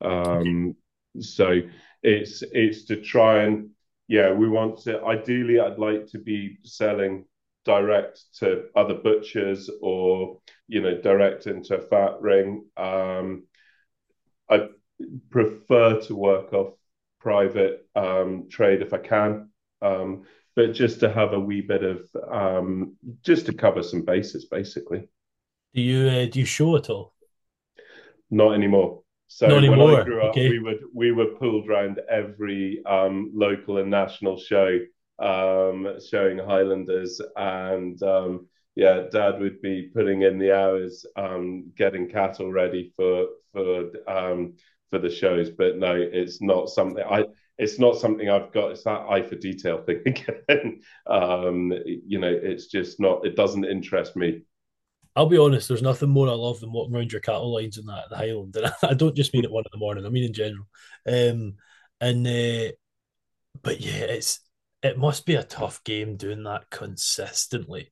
Um, 0.00 0.74
so 1.20 1.60
it's 2.02 2.42
it's 2.50 2.84
to 2.86 2.96
try 3.02 3.42
and 3.42 3.68
yeah, 4.08 4.32
we 4.32 4.48
want 4.48 4.78
to 4.84 5.04
ideally 5.04 5.60
I'd 5.60 5.78
like 5.78 6.06
to 6.12 6.18
be 6.18 6.56
selling 6.62 7.26
direct 7.66 8.22
to 8.38 8.68
other 8.74 8.94
butchers 8.94 9.68
or 9.82 10.38
you 10.66 10.80
know 10.80 10.98
direct 10.98 11.46
into 11.46 11.76
a 11.76 11.82
fat 11.82 12.22
ring. 12.22 12.64
Um, 12.78 13.42
I 14.48 14.68
prefer 15.28 16.00
to 16.00 16.16
work 16.16 16.54
off 16.54 16.72
private 17.20 17.86
um, 17.94 18.48
trade 18.48 18.80
if 18.80 18.94
I 18.94 18.98
can, 18.98 19.50
um, 19.82 20.22
but 20.56 20.72
just 20.72 21.00
to 21.00 21.12
have 21.12 21.32
a 21.32 21.40
wee 21.40 21.60
bit 21.60 21.82
of 21.82 22.08
um, 22.30 22.94
just 23.22 23.46
to 23.46 23.52
cover 23.52 23.82
some 23.82 24.02
bases, 24.02 24.44
basically. 24.46 25.08
Do 25.74 25.80
you 25.80 26.08
uh, 26.08 26.26
do 26.26 26.38
you 26.38 26.44
show 26.44 26.76
at 26.76 26.90
all? 26.90 27.14
Not 28.30 28.54
anymore. 28.54 29.02
So 29.26 29.48
Not 29.48 29.68
when. 29.68 29.80
I 29.80 30.04
grew 30.04 30.22
up, 30.22 30.30
okay. 30.30 30.48
we 30.48 30.58
would 30.58 30.80
we 30.94 31.12
were 31.12 31.34
pulled 31.38 31.68
around 31.68 32.00
every 32.08 32.82
um, 32.86 33.32
local 33.34 33.78
and 33.78 33.90
national 33.90 34.38
show 34.38 34.78
um, 35.18 35.98
showing 36.08 36.38
Highlanders, 36.38 37.20
and 37.36 38.00
um, 38.02 38.48
yeah, 38.74 39.04
Dad 39.10 39.40
would 39.40 39.62
be 39.62 39.90
putting 39.94 40.22
in 40.22 40.38
the 40.38 40.56
hours, 40.56 41.06
um, 41.16 41.72
getting 41.76 42.08
cattle 42.08 42.52
ready 42.52 42.92
for 42.96 43.26
for 43.52 43.90
um, 44.08 44.54
for 44.90 44.98
the 44.98 45.10
shows. 45.10 45.50
But 45.50 45.78
no, 45.78 45.94
it's 45.94 46.40
not 46.42 46.68
something 46.68 47.04
I. 47.08 47.24
It's 47.58 47.78
not 47.78 47.96
something 47.96 48.28
I've 48.28 48.52
got. 48.52 48.72
It's 48.72 48.84
that 48.84 49.06
eye 49.08 49.22
for 49.22 49.36
detail 49.36 49.82
thing 49.82 50.02
again. 50.06 50.82
um, 51.06 51.72
you 51.86 52.18
know, 52.18 52.30
it's 52.30 52.66
just 52.66 53.00
not. 53.00 53.24
It 53.26 53.36
doesn't 53.36 53.64
interest 53.64 54.16
me. 54.16 54.42
I'll 55.16 55.26
be 55.26 55.38
honest, 55.38 55.68
there's 55.68 55.82
nothing 55.82 56.08
more 56.08 56.28
I 56.28 56.32
love 56.32 56.58
than 56.60 56.72
walking 56.72 56.94
around 56.94 57.12
your 57.12 57.20
cattle 57.20 57.54
lines 57.54 57.78
in 57.78 57.86
that 57.86 58.10
the 58.10 58.16
Highland. 58.16 58.56
And 58.56 58.72
I 58.82 58.94
don't 58.94 59.14
just 59.16 59.32
mean 59.32 59.44
at 59.44 59.50
one 59.50 59.64
in 59.64 59.70
the 59.72 59.78
morning, 59.78 60.06
I 60.06 60.08
mean 60.08 60.24
in 60.24 60.32
general. 60.32 60.66
Um, 61.06 61.54
and 62.00 62.26
uh, 62.26 62.72
but 63.62 63.80
yeah, 63.80 64.04
it's 64.04 64.40
it 64.82 64.98
must 64.98 65.24
be 65.24 65.34
a 65.34 65.42
tough 65.42 65.82
game 65.84 66.16
doing 66.16 66.42
that 66.44 66.68
consistently. 66.70 67.90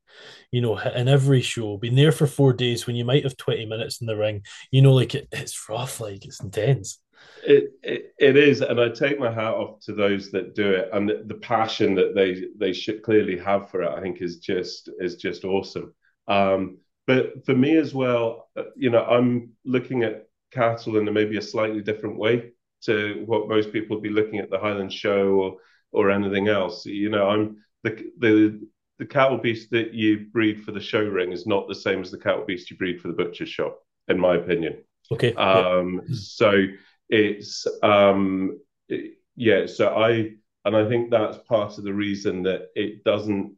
You 0.50 0.60
know, 0.60 0.78
in 0.78 1.08
every 1.08 1.40
show, 1.40 1.78
being 1.78 1.94
there 1.94 2.12
for 2.12 2.26
four 2.26 2.52
days 2.52 2.86
when 2.86 2.96
you 2.96 3.04
might 3.04 3.22
have 3.24 3.36
20 3.38 3.64
minutes 3.66 4.00
in 4.00 4.06
the 4.06 4.16
ring, 4.16 4.42
you 4.70 4.82
know, 4.82 4.92
like 4.92 5.14
it, 5.14 5.28
it's 5.32 5.68
rough, 5.68 6.00
like 6.00 6.26
it's 6.26 6.42
intense. 6.42 6.98
It, 7.44 7.72
it 7.82 8.14
it 8.18 8.36
is, 8.36 8.60
and 8.60 8.80
I 8.80 8.88
take 8.90 9.18
my 9.18 9.32
hat 9.32 9.54
off 9.54 9.80
to 9.86 9.94
those 9.94 10.30
that 10.30 10.54
do 10.54 10.70
it, 10.70 10.90
and 10.92 11.08
the, 11.08 11.24
the 11.26 11.34
passion 11.34 11.94
that 11.96 12.14
they 12.14 12.46
they 12.56 12.72
should 12.72 13.02
clearly 13.02 13.36
have 13.38 13.70
for 13.70 13.82
it. 13.82 13.90
I 13.90 14.00
think 14.00 14.22
is 14.22 14.38
just 14.38 14.88
is 15.00 15.16
just 15.16 15.44
awesome. 15.44 15.92
Um, 16.28 16.78
but 17.06 17.44
for 17.44 17.54
me 17.54 17.76
as 17.76 17.92
well, 17.92 18.48
uh, 18.56 18.64
you 18.76 18.90
know, 18.90 19.04
I'm 19.04 19.50
looking 19.64 20.04
at 20.04 20.28
cattle 20.52 20.98
in 20.98 21.08
a, 21.08 21.12
maybe 21.12 21.36
a 21.36 21.42
slightly 21.42 21.82
different 21.82 22.16
way 22.16 22.52
to 22.82 23.24
what 23.26 23.48
most 23.48 23.72
people 23.72 23.96
would 23.96 24.02
be 24.02 24.10
looking 24.10 24.38
at 24.38 24.50
the 24.50 24.58
Highland 24.58 24.92
Show 24.92 25.30
or 25.30 25.56
or 25.90 26.10
anything 26.10 26.48
else. 26.48 26.86
You 26.86 27.10
know, 27.10 27.28
I'm 27.28 27.56
the 27.82 28.10
the 28.18 28.60
the 28.98 29.06
cattle 29.06 29.38
beast 29.38 29.70
that 29.70 29.92
you 29.92 30.26
breed 30.32 30.62
for 30.62 30.70
the 30.70 30.80
show 30.80 31.02
ring 31.02 31.32
is 31.32 31.46
not 31.46 31.66
the 31.66 31.74
same 31.74 32.00
as 32.02 32.10
the 32.10 32.18
cattle 32.18 32.44
beast 32.44 32.70
you 32.70 32.76
breed 32.76 33.00
for 33.00 33.08
the 33.08 33.14
butcher's 33.14 33.48
shop, 33.48 33.80
in 34.06 34.18
my 34.18 34.36
opinion. 34.36 34.84
Okay. 35.10 35.34
Um, 35.34 36.02
yeah. 36.06 36.16
So 36.20 36.66
it's 37.12 37.66
um, 37.82 38.58
it, 38.88 39.18
yeah. 39.36 39.66
So 39.66 39.94
I 39.94 40.30
and 40.64 40.76
I 40.76 40.88
think 40.88 41.10
that's 41.10 41.36
part 41.46 41.76
of 41.76 41.84
the 41.84 41.92
reason 41.92 42.42
that 42.44 42.68
it 42.74 43.04
doesn't 43.04 43.54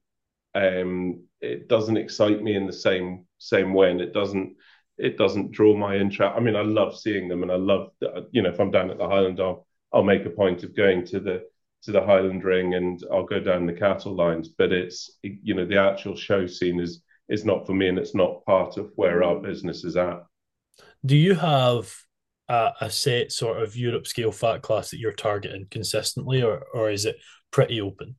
um, 0.54 1.22
it 1.40 1.68
doesn't 1.68 1.96
excite 1.96 2.42
me 2.42 2.56
in 2.56 2.66
the 2.66 2.72
same 2.72 3.26
same 3.38 3.72
way, 3.72 3.92
and 3.92 4.00
it 4.00 4.12
doesn't 4.12 4.56
it 4.98 5.16
doesn't 5.16 5.52
draw 5.52 5.76
my 5.76 5.96
interest. 5.96 6.34
I 6.36 6.40
mean, 6.40 6.56
I 6.56 6.62
love 6.62 6.98
seeing 6.98 7.28
them, 7.28 7.42
and 7.42 7.52
I 7.52 7.56
love 7.56 7.90
you 8.32 8.42
know 8.42 8.50
if 8.50 8.58
I'm 8.58 8.72
down 8.72 8.90
at 8.90 8.98
the 8.98 9.08
Highland, 9.08 9.40
I'll 9.40 9.66
I'll 9.92 10.02
make 10.02 10.26
a 10.26 10.30
point 10.30 10.64
of 10.64 10.76
going 10.76 11.06
to 11.06 11.20
the 11.20 11.44
to 11.84 11.92
the 11.92 12.04
Highland 12.04 12.44
Ring 12.44 12.74
and 12.74 13.04
I'll 13.12 13.24
go 13.24 13.38
down 13.38 13.66
the 13.66 13.72
cattle 13.72 14.14
lines. 14.16 14.48
But 14.48 14.72
it's 14.72 15.18
you 15.22 15.54
know 15.54 15.64
the 15.64 15.78
actual 15.78 16.16
show 16.16 16.46
scene 16.48 16.80
is 16.80 17.02
is 17.28 17.44
not 17.44 17.66
for 17.66 17.72
me, 17.74 17.86
and 17.86 17.98
it's 17.98 18.16
not 18.16 18.44
part 18.46 18.78
of 18.78 18.90
where 18.96 19.22
our 19.22 19.36
business 19.36 19.84
is 19.84 19.96
at. 19.96 20.24
Do 21.06 21.16
you 21.16 21.36
have 21.36 21.94
a, 22.48 22.72
a 22.80 22.90
set 22.90 23.32
sort 23.32 23.62
of 23.62 23.74
EUROP 23.74 24.06
scale 24.06 24.32
fat 24.32 24.62
class 24.62 24.90
that 24.90 24.98
you're 24.98 25.12
targeting 25.12 25.66
consistently, 25.70 26.42
or 26.42 26.64
or 26.74 26.90
is 26.90 27.04
it 27.04 27.16
pretty 27.50 27.80
open? 27.80 28.16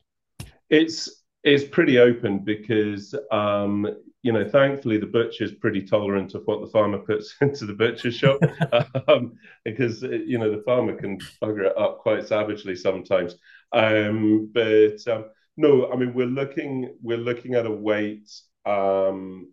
It's 0.70 1.24
it's 1.44 1.64
pretty 1.64 2.00
open 2.00 2.40
because 2.40 3.14
um, 3.32 3.88
you 4.24 4.32
know 4.32 4.44
thankfully 4.50 4.98
the 4.98 5.06
butcher's 5.06 5.54
pretty 5.54 5.84
tolerant 5.84 6.34
of 6.34 6.42
what 6.46 6.60
the 6.60 6.68
farmer 6.68 6.98
puts 6.98 7.36
into 7.42 7.68
the 7.68 7.74
butcher 7.74 8.12
shop 8.12 8.40
um, 9.08 9.34
because 9.64 10.02
you 10.02 10.40
know 10.40 10.50
the 10.50 10.64
farmer 10.64 10.96
can 10.96 11.20
bugger 11.42 11.68
it 11.68 11.78
up 11.78 12.00
quite 12.00 12.28
savagely 12.28 12.76
sometimes 12.76 13.36
um, 13.72 14.50
but 14.52 14.98
um, 15.08 15.26
no 15.58 15.92
i 15.92 15.96
mean 15.96 16.12
we're 16.16 16.26
looking 16.26 16.96
we're 17.04 17.18
looking 17.18 17.54
at 17.54 17.68
a 17.68 17.72
weight 17.72 18.28
um, 18.66 19.48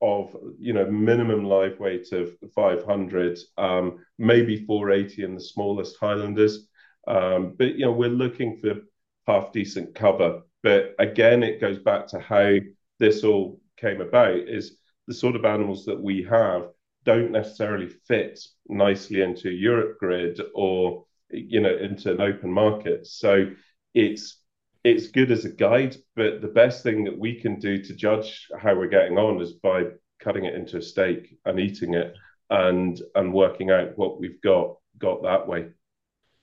of 0.00 0.36
you 0.58 0.72
know 0.72 0.86
minimum 0.90 1.44
live 1.44 1.78
weight 1.80 2.12
of 2.12 2.30
500 2.54 3.38
um, 3.56 3.98
maybe 4.18 4.64
480 4.64 5.24
in 5.24 5.34
the 5.34 5.40
smallest 5.40 5.96
highlanders 5.98 6.68
um, 7.08 7.54
but 7.58 7.74
you 7.74 7.84
know 7.84 7.92
we're 7.92 8.08
looking 8.08 8.56
for 8.56 8.74
half 9.26 9.52
decent 9.52 9.94
cover 9.94 10.42
but 10.62 10.94
again, 10.98 11.42
it 11.42 11.60
goes 11.60 11.78
back 11.78 12.06
to 12.08 12.18
how 12.18 12.56
this 12.98 13.24
all 13.24 13.60
came 13.76 14.00
about 14.00 14.36
is 14.36 14.78
the 15.06 15.14
sort 15.14 15.36
of 15.36 15.44
animals 15.44 15.84
that 15.86 16.00
we 16.00 16.22
have 16.24 16.68
don't 17.04 17.30
necessarily 17.30 17.88
fit 17.88 18.40
nicely 18.68 19.22
into 19.22 19.48
EUROP 19.48 19.98
grid 19.98 20.40
or 20.54 21.04
you 21.30 21.60
know 21.60 21.74
into 21.74 22.10
an 22.10 22.20
open 22.20 22.52
market. 22.52 23.06
So 23.06 23.50
it's 23.94 24.42
it's 24.88 25.08
good 25.08 25.30
as 25.30 25.44
a 25.44 25.50
guide, 25.50 25.96
but 26.16 26.40
the 26.40 26.48
best 26.48 26.82
thing 26.82 27.04
that 27.04 27.18
we 27.18 27.40
can 27.40 27.58
do 27.58 27.82
to 27.82 27.94
judge 27.94 28.48
how 28.58 28.74
we're 28.74 28.88
getting 28.88 29.18
on 29.18 29.40
is 29.40 29.52
by 29.52 29.84
cutting 30.20 30.44
it 30.44 30.54
into 30.54 30.78
a 30.78 30.82
steak 30.82 31.36
and 31.44 31.60
eating 31.60 31.94
it 31.94 32.14
and 32.50 33.00
and 33.14 33.32
working 33.32 33.70
out 33.70 33.96
what 33.96 34.18
we've 34.18 34.40
got 34.40 34.76
got 34.98 35.22
that 35.22 35.46
way. 35.46 35.68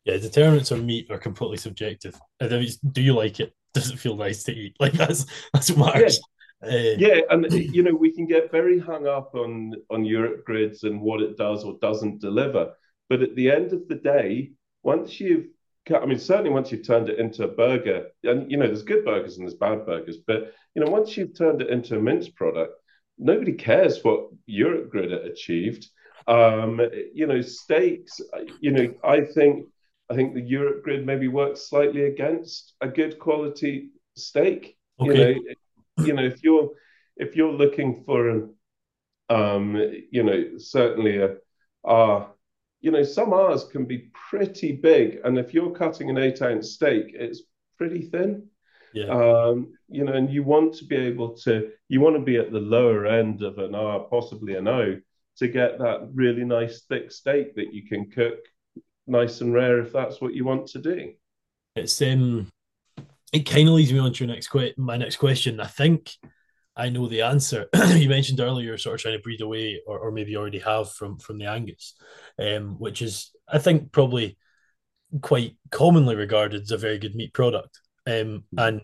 Yeah, 0.05 0.17
determinants 0.17 0.71
of 0.71 0.83
meat 0.83 1.09
are 1.09 1.17
completely 1.17 1.57
subjective. 1.57 2.19
Do 2.39 3.01
you 3.01 3.13
like 3.13 3.39
it? 3.39 3.53
does 3.73 3.89
it 3.89 3.99
feel 3.99 4.15
nice 4.15 4.43
to 4.43 4.53
eat? 4.53 4.75
Like 4.79 4.93
that's 4.93 5.25
that's 5.53 5.71
what 5.71 5.93
matters. 5.93 6.19
Yeah. 6.63 6.69
Uh, 6.69 6.95
yeah, 6.97 7.19
and 7.29 7.51
you 7.51 7.83
know 7.83 7.93
we 7.93 8.11
can 8.11 8.25
get 8.25 8.51
very 8.51 8.79
hung 8.79 9.07
up 9.07 9.35
on 9.35 9.73
on 9.89 10.03
EUROP 10.03 10.43
grids 10.45 10.83
and 10.83 11.01
what 11.01 11.21
it 11.21 11.37
does 11.37 11.63
or 11.63 11.77
doesn't 11.81 12.21
deliver, 12.21 12.71
but 13.09 13.21
at 13.21 13.35
the 13.35 13.51
end 13.51 13.73
of 13.73 13.87
the 13.87 13.95
day, 13.95 14.51
once 14.81 15.19
you've 15.19 15.47
I 15.93 16.05
mean, 16.05 16.19
certainly 16.19 16.49
once 16.49 16.71
you've 16.71 16.85
turned 16.85 17.09
it 17.09 17.19
into 17.19 17.43
a 17.43 17.47
burger, 17.47 18.07
and 18.23 18.49
you 18.49 18.57
know, 18.57 18.67
there's 18.67 18.83
good 18.83 19.05
burgers 19.05 19.37
and 19.37 19.45
there's 19.45 19.57
bad 19.57 19.85
burgers, 19.85 20.17
but 20.25 20.53
you 20.73 20.83
know, 20.83 20.91
once 20.91 21.15
you've 21.15 21.37
turned 21.37 21.61
it 21.61 21.69
into 21.69 21.97
a 21.97 22.01
mince 22.01 22.29
product, 22.29 22.73
nobody 23.17 23.53
cares 23.53 24.03
what 24.03 24.29
EUROP 24.49 24.89
Grid 24.89 25.11
achieved. 25.11 25.87
Um, 26.27 26.81
you 27.13 27.27
know, 27.27 27.41
steaks. 27.41 28.19
You 28.59 28.71
know, 28.71 28.93
I 29.03 29.21
think 29.21 29.67
I 30.09 30.15
think 30.15 30.33
the 30.33 30.41
EUROP 30.41 30.83
grid 30.83 31.05
maybe 31.05 31.27
works 31.27 31.69
slightly 31.69 32.05
against 32.05 32.73
a 32.81 32.87
good 32.87 33.19
quality 33.19 33.89
steak. 34.15 34.77
Okay. 34.99 35.35
You 35.35 35.55
know, 35.97 36.05
you 36.05 36.13
know, 36.13 36.23
if 36.23 36.43
you're 36.43 36.69
if 37.17 37.35
you're 37.35 37.53
looking 37.53 38.03
for 38.05 38.29
an 38.29 38.53
um, 39.29 39.75
you 40.11 40.23
know, 40.23 40.57
certainly 40.57 41.17
a 41.17 41.35
uh, 41.87 42.27
you 42.85 42.91
know, 42.91 43.01
some 43.01 43.33
R's 43.33 43.63
can 43.63 43.85
be 43.85 44.11
pretty 44.29 44.71
big, 44.73 45.19
and 45.23 45.39
if 45.39 45.55
you're 45.55 45.71
cutting 45.71 46.11
an 46.11 46.19
eight 46.19 46.43
ounce 46.43 46.73
steak, 46.73 47.05
it's 47.15 47.41
pretty 47.79 48.03
thin. 48.03 48.47
Yeah. 48.93 49.05
Um, 49.05 49.73
you 49.89 50.03
know, 50.03 50.13
and 50.13 50.29
you 50.29 50.43
want 50.43 50.75
to 50.75 50.85
be 50.85 50.95
able 50.95 51.35
to, 51.37 51.71
you 51.89 51.99
want 51.99 52.15
to 52.15 52.21
be 52.21 52.37
at 52.37 52.51
the 52.51 52.59
lower 52.59 53.07
end 53.07 53.41
of 53.41 53.57
an 53.57 53.73
R, 53.73 54.01
possibly 54.01 54.53
an 54.53 54.67
O, 54.67 55.01
to 55.37 55.47
get 55.47 55.79
that 55.79 56.09
really 56.13 56.45
nice 56.45 56.83
thick 56.83 57.11
steak 57.11 57.55
that 57.55 57.73
you 57.73 57.87
can 57.87 58.11
cook 58.11 58.37
nice 59.07 59.41
and 59.41 59.51
rare 59.51 59.79
if 59.79 59.91
that's 59.91 60.21
what 60.21 60.35
you 60.35 60.45
want 60.45 60.67
to 60.67 60.79
do. 60.79 61.11
It's 61.75 61.99
um, 62.03 62.51
it 63.33 63.49
kind 63.49 63.67
of 63.67 63.73
leads 63.73 63.91
me 63.91 63.97
on 63.97 64.13
to 64.13 64.25
your 64.25 64.31
next 64.31 64.49
que- 64.49 64.75
my 64.77 64.95
next 64.95 65.15
question. 65.15 65.59
I 65.59 65.67
think 65.67 66.11
I 66.75 66.89
know 66.89 67.07
the 67.07 67.21
answer. 67.21 67.67
you 67.95 68.09
mentioned 68.09 68.39
earlier 68.39 68.67
you're 68.67 68.77
sort 68.77 68.95
of 68.95 69.01
trying 69.01 69.17
to 69.17 69.21
breed 69.23 69.41
away, 69.41 69.81
or, 69.87 69.99
or 69.99 70.11
maybe 70.11 70.35
already 70.35 70.59
have 70.59 70.91
from 70.91 71.17
from 71.17 71.37
the 71.37 71.45
Angus, 71.45 71.95
um, 72.39 72.75
which 72.79 73.01
is 73.01 73.31
I 73.47 73.59
think 73.59 73.91
probably 73.91 74.37
quite 75.21 75.55
commonly 75.71 76.15
regarded 76.15 76.61
as 76.63 76.71
a 76.71 76.77
very 76.77 76.97
good 76.97 77.15
meat 77.15 77.33
product. 77.33 77.79
Um, 78.07 78.43
and 78.57 78.81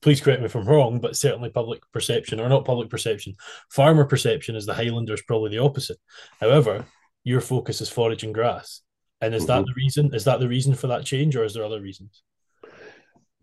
please 0.00 0.20
correct 0.20 0.40
me 0.40 0.46
if 0.46 0.54
I'm 0.54 0.68
wrong, 0.68 1.00
but 1.00 1.16
certainly 1.16 1.50
public 1.50 1.80
perception, 1.92 2.40
or 2.40 2.48
not 2.48 2.64
public 2.64 2.90
perception, 2.90 3.34
farmer 3.70 4.04
perception 4.04 4.56
is 4.56 4.66
the 4.66 4.74
Highlanders 4.74 5.22
probably 5.22 5.50
the 5.50 5.62
opposite. 5.62 5.98
However, 6.40 6.84
your 7.24 7.40
focus 7.40 7.80
is 7.80 7.88
forage 7.88 8.22
and 8.22 8.34
grass. 8.34 8.82
And 9.20 9.34
is 9.34 9.44
mm-hmm. 9.44 9.52
that 9.52 9.66
the 9.66 9.74
reason? 9.76 10.14
Is 10.14 10.24
that 10.24 10.40
the 10.40 10.48
reason 10.48 10.74
for 10.74 10.86
that 10.88 11.04
change, 11.04 11.34
or 11.36 11.44
is 11.44 11.54
there 11.54 11.64
other 11.64 11.80
reasons? 11.80 12.22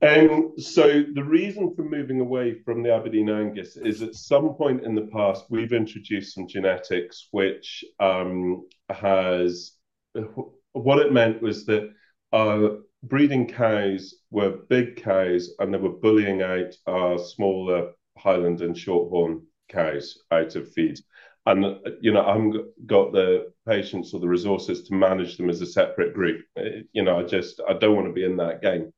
Um, 0.02 0.54
so 0.58 1.04
the 1.14 1.24
reason 1.24 1.74
for 1.74 1.84
moving 1.84 2.20
away 2.20 2.60
from 2.66 2.84
the 2.84 2.94
Aberdeen 2.94 3.30
Angus 3.30 3.78
is 3.78 4.02
at 4.02 4.14
some 4.14 4.50
point 4.56 4.84
in 4.84 4.94
the 4.94 5.08
past 5.08 5.46
we've 5.50 5.72
introduced 5.72 6.36
some 6.36 6.48
genetics 6.48 7.30
which 7.32 7.84
um, 8.02 8.68
has 8.90 9.72
what 10.74 11.00
it 11.00 11.14
meant 11.14 11.42
was 11.42 11.66
that 11.68 11.90
our 12.34 12.80
breeding 13.04 13.48
cows 13.48 14.16
were 14.32 14.60
big 14.70 15.02
cows 15.02 15.52
and 15.60 15.74
they 15.74 15.78
were 15.78 15.90
bullying 15.90 16.42
out 16.42 16.76
our 16.88 17.18
smaller 17.18 17.92
Highland 18.18 18.62
and 18.62 18.76
Shorthorn 18.76 19.44
cows 19.70 20.18
out 20.32 20.56
of 20.56 20.72
feed. 20.74 21.00
And 21.46 21.78
you 22.02 22.12
know, 22.12 22.26
I 22.26 22.34
haven't 22.34 22.66
got 22.86 23.14
the 23.14 23.52
patience 23.68 24.14
or 24.14 24.20
the 24.20 24.28
resources 24.28 24.84
to 24.84 24.96
manage 24.96 25.38
them 25.38 25.50
as 25.50 25.62
a 25.62 25.66
separate 25.66 26.14
group. 26.14 26.42
You 26.92 27.04
know, 27.04 27.20
I 27.20 27.24
just 27.24 27.62
I 27.70 27.74
don't 27.74 27.96
want 27.96 28.08
to 28.08 28.14
be 28.14 28.26
in 28.26 28.38
that 28.38 28.62
game 28.62 28.92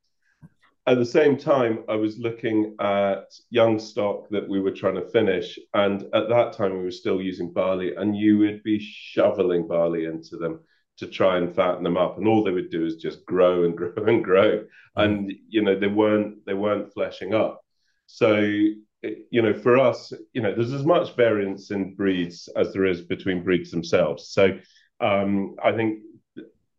at 0.88 0.98
the 0.98 1.06
same 1.06 1.36
time, 1.36 1.84
I 1.90 1.96
was 1.96 2.18
looking 2.18 2.74
at 2.80 3.26
young 3.50 3.78
stock 3.78 4.30
that 4.30 4.48
we 4.48 4.62
were 4.62 4.72
trying 4.72 4.96
to 4.96 5.10
finish. 5.10 5.60
And 5.74 6.04
at 6.14 6.30
that 6.30 6.54
time, 6.54 6.78
we 6.78 6.84
were 6.84 6.92
still 6.92 7.22
using 7.22 7.52
barley, 7.52 7.94
and 7.96 8.16
you 8.16 8.38
would 8.38 8.64
be 8.64 8.80
shoveling 8.80 9.68
barley 9.68 10.06
into 10.06 10.38
them 10.38 10.62
to 11.00 11.08
try 11.08 11.38
and 11.38 11.54
fatten 11.54 11.84
them 11.84 11.98
up. 11.98 12.18
And 12.18 12.26
all 12.26 12.42
they 12.42 12.52
would 12.52 12.72
do 12.72 12.86
is 12.86 12.96
just 12.96 13.26
grow 13.26 13.66
and 13.66 13.76
grow 13.78 14.06
and 14.06 14.24
grow. 14.24 14.64
And, 14.96 15.34
you 15.50 15.62
know, 15.62 15.78
they 15.78 15.88
weren't, 15.88 16.46
they 16.46 16.54
weren't 16.54 16.94
fleshing 16.94 17.34
up. 17.34 17.62
So, 18.06 18.40
you 18.40 19.42
know, 19.42 19.54
for 19.54 19.78
us, 19.78 20.14
you 20.32 20.42
know, 20.42 20.56
there's 20.56 20.72
as 20.72 20.86
much 20.86 21.18
variance 21.18 21.70
in 21.70 21.96
breeds 21.96 22.48
as 22.56 22.72
there 22.72 22.86
is 22.86 23.02
between 23.02 23.44
breeds 23.44 23.72
themselves. 23.72 24.30
So, 24.30 24.58
um, 25.02 25.56
I 25.62 25.74
think 25.74 26.00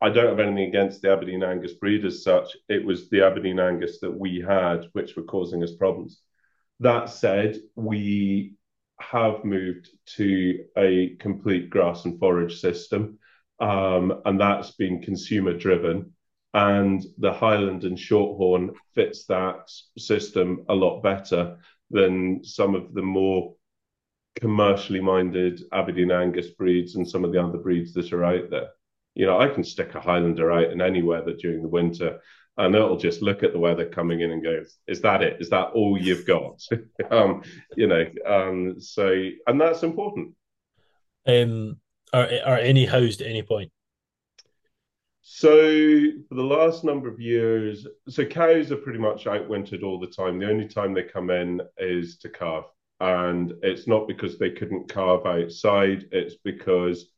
I 0.01 0.11
don't 0.11 0.29
have 0.29 0.39
anything 0.39 0.69
against 0.69 1.03
the 1.03 1.11
Aberdeen 1.11 1.43
Angus 1.43 1.73
breed 1.73 2.05
as 2.05 2.23
such. 2.23 2.57
It 2.69 2.85
was 2.85 3.09
the 3.09 3.25
Aberdeen 3.25 3.59
Angus 3.59 3.99
that 4.01 4.17
we 4.17 4.41
had 4.41 4.87
which 4.93 5.17
were 5.17 5.25
causing 5.25 5.63
us 5.63 5.73
problems. 5.73 6.21
That 6.81 7.07
said, 7.11 7.59
we 7.75 8.55
have 9.01 9.45
moved 9.45 9.89
to 10.17 10.65
a 10.77 11.17
complete 11.19 11.71
grass 11.71 12.05
and 12.05 12.19
forage 12.19 12.61
system, 12.61 13.19
um, 13.59 14.23
and 14.25 14.41
that's 14.41 14.73
been 14.73 15.03
consumer 15.03 15.53
driven. 15.53 16.13
And 16.55 17.05
the 17.19 17.33
Highland 17.33 17.85
and 17.85 17.99
Shorthorn 17.99 18.75
fits 18.95 19.27
that 19.27 19.71
system 19.99 20.65
a 20.69 20.75
lot 20.75 21.03
better 21.03 21.59
than 21.91 22.45
some 22.45 22.75
of 22.75 22.95
the 22.95 23.03
more 23.03 23.55
commercially 24.41 25.01
minded 25.01 25.61
Aberdeen 25.73 26.13
Angus 26.13 26.51
breeds 26.51 26.95
and 26.95 27.09
some 27.09 27.25
of 27.25 27.33
the 27.33 27.43
other 27.43 27.59
breeds 27.59 27.93
that 27.95 28.13
are 28.13 28.25
out 28.25 28.51
there. 28.51 28.69
You 29.19 29.27
know, 29.27 29.41
I 29.41 29.49
can 29.49 29.65
stick 29.65 29.97
a 29.97 30.01
Highlander 30.01 30.53
out 30.53 30.71
in 30.71 30.81
any 30.81 31.03
weather 31.03 31.35
during 31.35 31.61
the 31.61 31.69
winter, 31.69 32.21
and 32.57 32.73
it'll 32.73 32.97
just 32.97 33.21
look 33.21 33.43
at 33.43 33.53
the 33.53 33.59
weather 33.59 33.85
coming 33.85 34.21
in 34.21 34.31
and 34.31 34.41
go, 34.41 34.63
"Is 34.87 35.01
that 35.01 35.23
it? 35.23 35.39
Is 35.41 35.51
that 35.51 35.73
all 35.75 35.99
you've 35.99 36.25
got?" 36.25 36.63
um, 37.11 37.43
you 37.77 37.89
know, 37.89 38.07
um, 38.25 38.81
so 38.81 39.29
and 39.49 39.61
that's 39.61 39.83
important. 39.83 40.37
Um, 41.27 41.81
are 42.13 42.29
are 42.47 42.59
any 42.59 42.87
housed 42.87 43.21
at 43.21 43.27
any 43.27 43.43
point? 43.43 43.73
So 45.23 45.51
for 46.29 46.37
the 46.37 46.43
last 46.43 46.85
number 46.85 47.09
of 47.09 47.21
years, 47.21 47.89
so 48.09 48.25
cows 48.25 48.71
are 48.71 48.77
pretty 48.77 49.01
much 49.01 49.25
outwintered 49.25 49.83
all 49.83 49.99
the 49.99 50.07
time. 50.07 50.39
The 50.39 50.49
only 50.49 50.69
time 50.69 50.95
they 50.95 51.03
come 51.03 51.31
in 51.31 51.61
is 51.77 52.19
to 52.19 52.29
calve, 52.29 52.67
and 53.01 53.53
it's 53.63 53.89
not 53.89 54.07
because 54.07 54.39
they 54.39 54.53
couldn't 54.53 54.89
calve 54.89 55.27
outside. 55.27 56.05
It's 56.13 56.37
because 56.45 57.11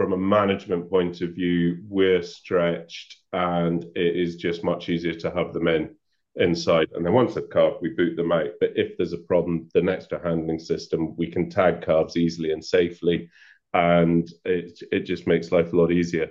from 0.00 0.14
a 0.14 0.16
management 0.16 0.88
point 0.88 1.20
of 1.20 1.34
view, 1.34 1.76
we're 1.86 2.22
stretched 2.22 3.18
and 3.34 3.84
it 3.94 4.16
is 4.16 4.36
just 4.36 4.64
much 4.64 4.88
easier 4.88 5.12
to 5.12 5.30
have 5.30 5.52
them 5.52 5.68
in 5.68 5.94
inside. 6.36 6.88
And 6.94 7.04
then 7.04 7.12
once 7.12 7.34
they've 7.34 7.50
calved, 7.50 7.82
we 7.82 7.90
boot 7.90 8.16
them 8.16 8.32
out. 8.32 8.48
But 8.60 8.70
if 8.76 8.96
there's 8.96 9.12
a 9.12 9.18
problem, 9.18 9.68
the 9.74 9.82
next 9.82 10.10
handling 10.10 10.58
system, 10.58 11.14
we 11.18 11.30
can 11.30 11.50
tag 11.50 11.84
calves 11.84 12.16
easily 12.16 12.52
and 12.52 12.64
safely. 12.64 13.28
And 13.74 14.26
it, 14.46 14.80
it 14.90 15.00
just 15.00 15.26
makes 15.26 15.52
life 15.52 15.70
a 15.74 15.76
lot 15.76 15.92
easier. 15.92 16.30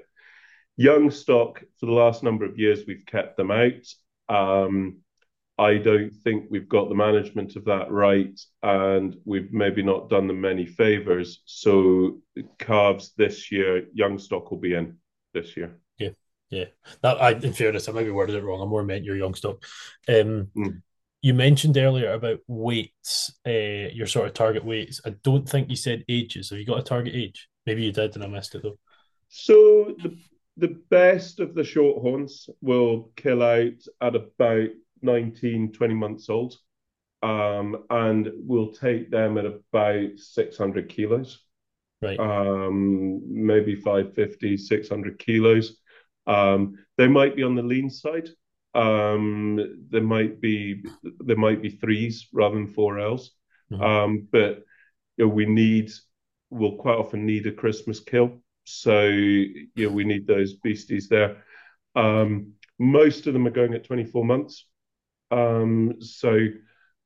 Young 0.75 1.11
stock, 1.11 1.63
for 1.79 1.85
the 1.85 1.91
last 1.91 2.23
number 2.23 2.45
of 2.45 2.57
years, 2.57 2.85
we've 2.87 3.05
kept 3.05 3.37
them 3.37 3.51
out. 3.51 3.85
Um, 4.29 5.01
I 5.59 5.77
don't 5.77 6.11
think 6.23 6.45
we've 6.49 6.69
got 6.69 6.87
the 6.87 6.95
management 6.95 7.55
of 7.57 7.65
that 7.65 7.91
right, 7.91 8.39
and 8.63 9.15
we've 9.25 9.51
maybe 9.51 9.83
not 9.83 10.09
done 10.09 10.27
them 10.27 10.39
many 10.39 10.65
favors. 10.65 11.41
So 11.45 12.21
calves 12.57 13.13
this 13.17 13.51
year, 13.51 13.83
young 13.93 14.17
stock 14.17 14.49
will 14.49 14.59
be 14.59 14.73
in 14.73 14.97
this 15.33 15.57
year. 15.57 15.77
Yeah, 15.97 16.11
yeah. 16.49 16.65
That 17.01 17.21
I, 17.21 17.31
in 17.31 17.53
fairness, 17.53 17.89
I 17.89 17.91
maybe 17.91 18.09
worded 18.09 18.35
it 18.35 18.43
wrong. 18.43 18.61
I 18.61 18.65
more 18.65 18.83
meant 18.83 19.03
your 19.03 19.17
young 19.17 19.33
stock. 19.33 19.61
Um, 20.07 20.47
mm. 20.57 20.81
You 21.21 21.33
mentioned 21.33 21.75
earlier 21.75 22.13
about 22.13 22.39
weights, 22.47 23.33
uh, 23.45 23.91
your 23.91 24.07
sort 24.07 24.27
of 24.27 24.33
target 24.33 24.63
weights. 24.63 25.01
I 25.05 25.09
don't 25.23 25.47
think 25.47 25.69
you 25.69 25.75
said 25.75 26.05
ages. 26.07 26.49
Have 26.49 26.59
you 26.59 26.65
got 26.65 26.79
a 26.79 26.83
target 26.83 27.13
age? 27.13 27.49
Maybe 27.65 27.83
you 27.83 27.91
did, 27.91 28.15
and 28.15 28.23
I 28.23 28.27
missed 28.27 28.55
it 28.55 28.63
though. 28.63 28.79
So 29.27 29.93
the 30.01 30.17
the 30.59 30.79
best 30.89 31.39
of 31.39 31.55
the 31.55 31.63
shorthorns 31.63 32.49
will 32.61 33.11
kill 33.15 33.41
out 33.41 33.81
at 34.01 34.15
about 34.15 34.69
19, 35.01 35.71
20 35.71 35.93
months 35.93 36.29
old. 36.29 36.55
Um, 37.21 37.85
and 37.89 38.29
we'll 38.33 38.71
take 38.71 39.11
them 39.11 39.37
at 39.37 39.45
about 39.45 40.17
600 40.17 40.89
kilos. 40.89 41.43
Right. 42.01 42.19
Um, 42.19 43.21
maybe 43.27 43.75
550, 43.75 44.57
600 44.57 45.19
kilos. 45.19 45.77
Um, 46.27 46.77
they 46.97 47.07
might 47.07 47.35
be 47.35 47.43
on 47.43 47.55
the 47.55 47.61
lean 47.63 47.89
side. 47.89 48.29
Um, 48.75 49.87
there 49.89 50.03
might 50.03 50.39
be 50.39 50.83
there 51.19 51.35
might 51.35 51.61
be 51.61 51.69
threes 51.69 52.27
rather 52.31 52.55
than 52.55 52.67
four 52.67 52.99
L's. 52.99 53.31
Mm-hmm. 53.71 53.83
Um, 53.83 54.27
but 54.31 54.63
you 55.17 55.25
know, 55.25 55.27
we 55.27 55.45
need 55.45 55.91
we'll 56.49 56.77
quite 56.77 56.97
often 56.97 57.25
need 57.25 57.47
a 57.47 57.51
Christmas 57.51 57.99
kill. 57.99 58.41
So 58.63 59.07
you 59.07 59.67
know, 59.75 59.89
we 59.89 60.03
need 60.03 60.27
those 60.27 60.53
beasties 60.53 61.09
there. 61.09 61.43
Um, 61.95 62.53
most 62.77 63.27
of 63.27 63.33
them 63.33 63.47
are 63.47 63.51
going 63.51 63.73
at 63.73 63.83
24 63.83 64.23
months. 64.23 64.65
Um, 65.31 65.95
so 65.99 66.47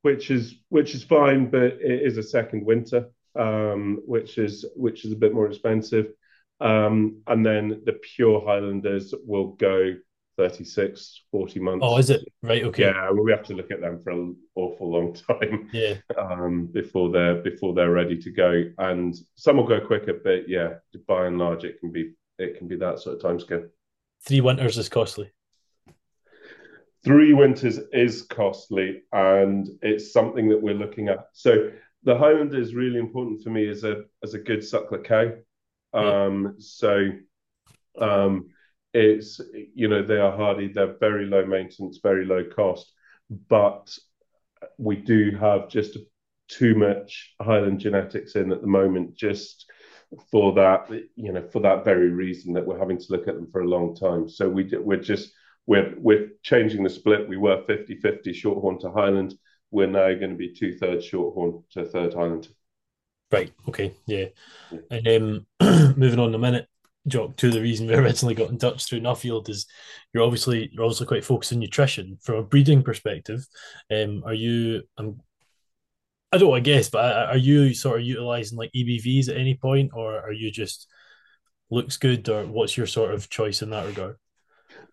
which 0.04 0.30
is 0.32 0.56
which 0.70 0.94
is 0.96 1.04
fine, 1.04 1.50
but 1.50 1.64
it 1.64 2.02
is 2.04 2.18
a 2.18 2.24
second 2.24 2.66
winter, 2.66 3.10
um, 3.40 4.02
which 4.06 4.38
is 4.38 4.66
which 4.76 5.06
is 5.06 5.12
a 5.12 5.16
bit 5.16 5.34
more 5.34 5.48
expensive. 5.48 6.14
Um, 6.60 7.22
and 7.28 7.46
then 7.46 7.82
the 7.86 7.94
pure 7.94 8.42
Highlanders 8.46 9.14
will 9.26 9.48
go 9.54 9.96
36, 10.38 11.24
40 11.32 11.60
months. 11.60 11.86
Oh, 11.88 11.98
is 11.98 12.10
it 12.10 12.22
right? 12.42 12.64
Okay. 12.64 12.84
Yeah, 12.84 13.12
we 13.12 13.32
have 13.32 13.44
to 13.44 13.54
look 13.54 13.72
at 13.72 13.82
them 13.82 14.02
for 14.04 14.12
an 14.12 14.36
awful 14.56 14.92
long 14.92 15.14
time. 15.14 15.70
Yeah. 15.74 15.96
Um, 16.18 16.68
before 16.68 17.10
they're 17.10 17.42
before 17.42 17.74
they're 17.74 17.92
ready 17.92 18.18
to 18.18 18.32
go, 18.32 18.64
and 18.78 19.16
some 19.36 19.58
will 19.58 19.68
go 19.68 19.80
quicker, 19.80 20.20
but 20.24 20.50
yeah, 20.50 20.76
by 21.08 21.28
and 21.28 21.38
large, 21.38 21.64
it 21.64 21.80
can 21.80 21.92
be 21.92 22.14
it 22.40 22.58
can 22.58 22.68
be 22.68 22.76
that 22.78 23.00
sort 23.00 23.16
of 23.16 23.22
time 23.22 23.40
scale. 23.40 23.66
Three 24.26 24.42
winters 24.42 24.78
is 24.78 24.90
costly 24.90 25.32
three 27.04 27.34
winters 27.34 27.80
is 27.92 28.22
costly 28.24 29.04
and 29.12 29.68
it's 29.82 30.14
something 30.14 30.50
that 30.50 30.62
we're 30.62 30.74
looking 30.74 31.10
at. 31.10 31.28
So 31.34 31.72
the 32.04 32.18
Highlander 32.18 32.60
is 32.60 32.76
really 32.76 33.00
important 33.00 33.44
for 33.44 33.50
me 33.50 33.68
as 33.70 33.84
a 33.84 34.04
as 34.24 34.34
a 34.34 34.40
good 34.40 34.60
suckler 34.60 35.04
cow. 35.04 35.32
Um, 35.94 36.56
so 36.60 37.10
um, 38.00 38.50
it's 38.94 39.40
you 39.74 39.88
know 39.88 40.04
they 40.04 40.18
are 40.18 40.36
hardy, 40.36 40.72
they're 40.72 40.98
very 41.00 41.26
low 41.26 41.46
maintenance, 41.46 42.00
very 42.02 42.26
low 42.26 42.44
cost, 42.44 42.92
but 43.50 43.96
we 44.78 44.96
do 44.96 45.32
have 45.40 45.70
just 45.70 45.98
too 46.48 46.76
much 46.76 47.36
Highland 47.42 47.80
genetics 47.80 48.36
in 48.36 48.52
at 48.52 48.62
the 48.62 48.68
moment, 48.68 49.16
just 49.16 49.70
for 50.30 50.54
that 50.54 50.90
you 51.16 51.32
know 51.32 51.48
for 51.50 51.62
that 51.62 51.86
very 51.86 52.10
reason 52.10 52.54
that 52.54 52.66
we're 52.66 52.80
having 52.80 52.98
to 53.00 53.12
look 53.12 53.28
at 53.28 53.36
them 53.36 53.50
for 53.52 53.62
a 53.62 53.68
long 53.68 53.96
time. 53.96 54.30
So 54.30 54.50
we 54.50 54.70
we're 54.74 54.98
just 54.98 55.34
we're, 55.66 55.94
we're 55.98 56.30
changing 56.42 56.84
the 56.84 56.90
split. 56.90 57.28
We 57.28 57.38
were 57.38 57.64
50 57.66 57.96
50 57.96 58.34
Shorthorn 58.34 58.80
to 58.82 58.92
Highland. 58.92 59.36
We're 59.72 59.88
now 59.88 60.14
going 60.14 60.32
to 60.32 60.36
be 60.36 60.54
two 60.54 60.74
thirds 60.74 61.06
Shorthorn 61.06 61.64
to 61.72 61.86
third 61.86 62.14
Highland. 62.14 62.50
Right. 63.32 63.52
Okay. 63.68 63.94
Yeah. 64.06 64.26
And 64.92 65.08
um, 65.08 65.48
moving 65.98 66.20
on 66.20 66.36
a 66.36 66.38
minute, 66.38 66.68
Jock, 67.08 67.36
to 67.38 67.50
the 67.50 67.62
reason 67.62 67.88
we 67.88 67.96
originally 67.96 68.36
got 68.36 68.50
in 68.50 68.60
touch 68.60 68.86
through 68.86 69.02
Nuffield 69.02 69.50
is 69.50 69.66
you're 70.14 70.24
obviously 70.24 70.70
you're 70.72 70.84
obviously 70.84 71.08
quite 71.08 71.26
focused 71.26 71.54
on 71.54 71.60
nutrition 71.60 72.18
from 72.22 72.36
a 72.36 72.44
breeding 72.44 72.84
perspective. 72.84 73.46
Um, 73.92 74.24
are 74.26 74.34
you? 74.34 74.84
Um, 74.98 75.22
I 76.32 76.38
don't. 76.38 76.54
I 76.54 76.60
guess, 76.60 76.90
but 76.90 77.30
are 77.30 77.38
you 77.38 77.74
sort 77.74 78.00
of 78.00 78.06
utilizing 78.06 78.58
like 78.58 78.72
EBVs 78.76 79.30
at 79.30 79.38
any 79.38 79.56
point, 79.56 79.92
or 79.94 80.20
are 80.20 80.32
you 80.32 80.52
just 80.52 80.88
looks 81.70 81.98
good, 81.98 82.30
or 82.30 82.46
what's 82.46 82.78
your 82.78 82.88
sort 82.88 83.14
of 83.14 83.30
choice 83.30 83.62
in 83.62 83.72
that 83.72 83.88
regard? 83.88 84.18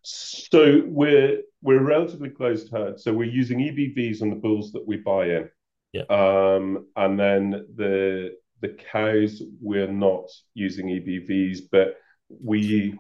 So 0.03 0.83
we're 0.87 1.43
we're 1.63 1.81
a 1.81 1.85
relatively 1.85 2.31
closed 2.31 2.71
herd, 2.71 2.99
so 2.99 3.13
we're 3.13 3.25
using 3.25 3.59
EBVs 3.59 4.23
on 4.23 4.31
the 4.31 4.37
bulls 4.37 4.73
that 4.73 4.87
we 4.87 4.97
buy 4.97 5.27
in. 5.27 5.51
Yeah. 5.93 6.03
Um, 6.09 6.87
and 6.97 7.19
then 7.19 7.67
the 7.77 8.37
the 8.61 8.77
cows 8.93 9.43
we're 9.61 9.91
not 9.91 10.31
using 10.55 10.87
EBVs, 10.87 11.63
but 11.71 11.97
we 12.43 12.99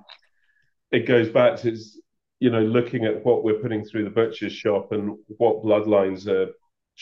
it 0.90 1.06
goes 1.06 1.28
back 1.28 1.58
to 1.60 1.76
you 2.40 2.50
know 2.50 2.62
looking 2.62 3.04
at 3.04 3.24
what 3.24 3.44
we're 3.44 3.60
putting 3.60 3.84
through 3.84 4.04
the 4.04 4.10
butcher's 4.10 4.52
shop 4.52 4.92
and 4.92 5.16
what 5.38 5.62
bloodlines 5.62 6.26
are 6.26 6.52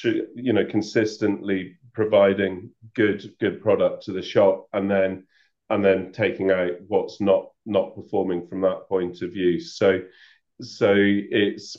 you 0.04 0.52
know 0.52 0.64
consistently 0.64 1.76
providing 1.92 2.70
good 2.94 3.34
good 3.40 3.60
product 3.62 4.04
to 4.04 4.12
the 4.12 4.22
shop 4.22 4.68
and 4.72 4.90
then 4.90 5.26
and 5.70 5.84
then 5.84 6.12
taking 6.12 6.50
out 6.50 6.72
what's 6.86 7.20
not 7.20 7.48
not 7.68 7.94
performing 7.94 8.46
from 8.46 8.60
that 8.60 8.88
point 8.88 9.22
of 9.22 9.32
view 9.32 9.60
so 9.60 10.00
so 10.60 10.94
it's 10.96 11.76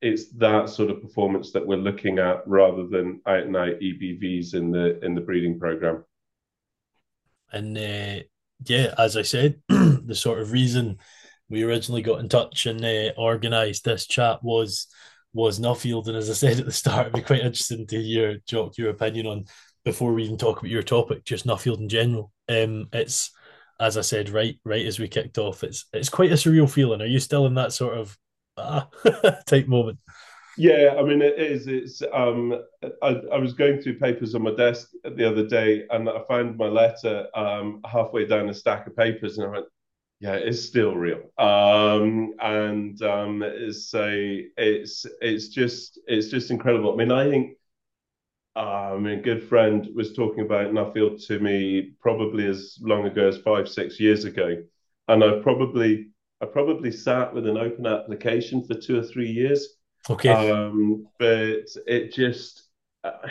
it's 0.00 0.30
that 0.32 0.68
sort 0.68 0.90
of 0.90 1.02
performance 1.02 1.52
that 1.52 1.66
we're 1.66 1.76
looking 1.76 2.18
at 2.18 2.46
rather 2.46 2.86
than 2.86 3.20
out 3.26 3.42
and 3.42 3.56
out 3.56 3.80
EBVs 3.80 4.54
in 4.54 4.70
the 4.70 5.02
in 5.04 5.14
the 5.14 5.20
breeding 5.20 5.58
program. 5.58 6.04
And 7.52 7.76
uh, 7.76 8.22
yeah, 8.64 8.94
as 8.96 9.16
I 9.16 9.22
said, 9.22 9.60
the 9.68 10.14
sort 10.14 10.40
of 10.40 10.52
reason 10.52 10.98
we 11.48 11.62
originally 11.62 12.02
got 12.02 12.20
in 12.20 12.28
touch 12.28 12.66
and 12.66 12.84
uh, 12.84 13.12
organised 13.18 13.84
this 13.84 14.06
chat 14.06 14.42
was 14.42 14.86
was 15.32 15.58
Nuffield, 15.58 16.06
and 16.06 16.16
as 16.16 16.30
I 16.30 16.34
said 16.34 16.60
at 16.60 16.66
the 16.66 16.72
start, 16.72 17.08
it'd 17.08 17.14
be 17.14 17.22
quite 17.22 17.40
interesting 17.40 17.86
to 17.88 18.02
hear 18.02 18.38
Jock 18.46 18.78
your 18.78 18.90
opinion 18.90 19.26
on 19.26 19.44
before 19.84 20.12
we 20.12 20.24
even 20.24 20.36
talk 20.36 20.58
about 20.58 20.70
your 20.70 20.82
topic, 20.82 21.24
just 21.24 21.46
Nuffield 21.46 21.78
in 21.78 21.88
general. 21.88 22.32
Um, 22.48 22.88
it's 22.92 23.30
as 23.80 23.96
I 23.96 24.02
said 24.02 24.30
right 24.30 24.58
right 24.64 24.86
as 24.86 24.98
we 24.98 25.08
kicked 25.08 25.38
off, 25.38 25.64
it's 25.64 25.86
it's 25.92 26.08
quite 26.08 26.32
a 26.32 26.34
surreal 26.34 26.70
feeling. 26.70 27.00
Are 27.00 27.06
you 27.06 27.20
still 27.20 27.46
in 27.46 27.54
that 27.54 27.72
sort 27.72 27.96
of 27.96 28.18
ah, 28.56 28.88
type 29.46 29.68
moment? 29.68 29.98
Yeah, 30.56 30.96
I 30.98 31.02
mean 31.02 31.22
it 31.22 31.38
is. 31.38 31.68
It's 31.68 32.02
um, 32.12 32.60
I, 33.02 33.08
I 33.32 33.38
was 33.38 33.52
going 33.52 33.80
through 33.80 34.00
papers 34.00 34.34
on 34.34 34.42
my 34.42 34.54
desk 34.54 34.90
the 35.04 35.28
other 35.28 35.46
day, 35.46 35.84
and 35.90 36.08
I 36.08 36.22
found 36.26 36.56
my 36.56 36.66
letter 36.66 37.28
um 37.34 37.80
halfway 37.86 38.26
down 38.26 38.48
a 38.48 38.54
stack 38.54 38.86
of 38.86 38.96
papers, 38.96 39.38
and 39.38 39.46
I 39.46 39.50
went, 39.50 39.66
yeah, 40.20 40.34
it's 40.34 40.64
still 40.64 40.96
real. 40.96 41.20
Um, 41.38 42.34
and 42.40 43.00
um, 43.02 43.42
it's 43.44 43.94
a, 43.94 44.46
it's 44.56 45.06
it's 45.20 45.48
just 45.48 46.00
it's 46.08 46.28
just 46.28 46.50
incredible. 46.50 46.92
I 46.92 46.96
mean, 46.96 47.12
I 47.12 47.30
think 47.30 47.56
I 48.58 48.96
mean, 48.98 49.18
a 49.18 49.22
good 49.22 49.48
friend 49.48 49.88
was 49.94 50.14
talking 50.14 50.44
about 50.44 50.72
Nuffield 50.72 51.24
to 51.28 51.38
me 51.38 51.92
probably 52.00 52.46
as 52.46 52.78
long 52.80 53.06
ago 53.06 53.28
as 53.28 53.38
five, 53.38 53.68
six 53.68 54.00
years 54.00 54.24
ago, 54.24 54.56
and 55.06 55.22
I 55.22 55.38
probably 55.40 56.08
I 56.40 56.46
probably 56.46 56.90
sat 56.90 57.32
with 57.32 57.46
an 57.46 57.56
open 57.56 57.86
application 57.86 58.64
for 58.64 58.74
two 58.74 58.98
or 58.98 59.02
three 59.02 59.30
years. 59.30 59.76
Okay. 60.10 60.30
Um, 60.30 61.06
but 61.18 61.66
it 61.86 62.12
just 62.12 62.64
uh, 63.04 63.28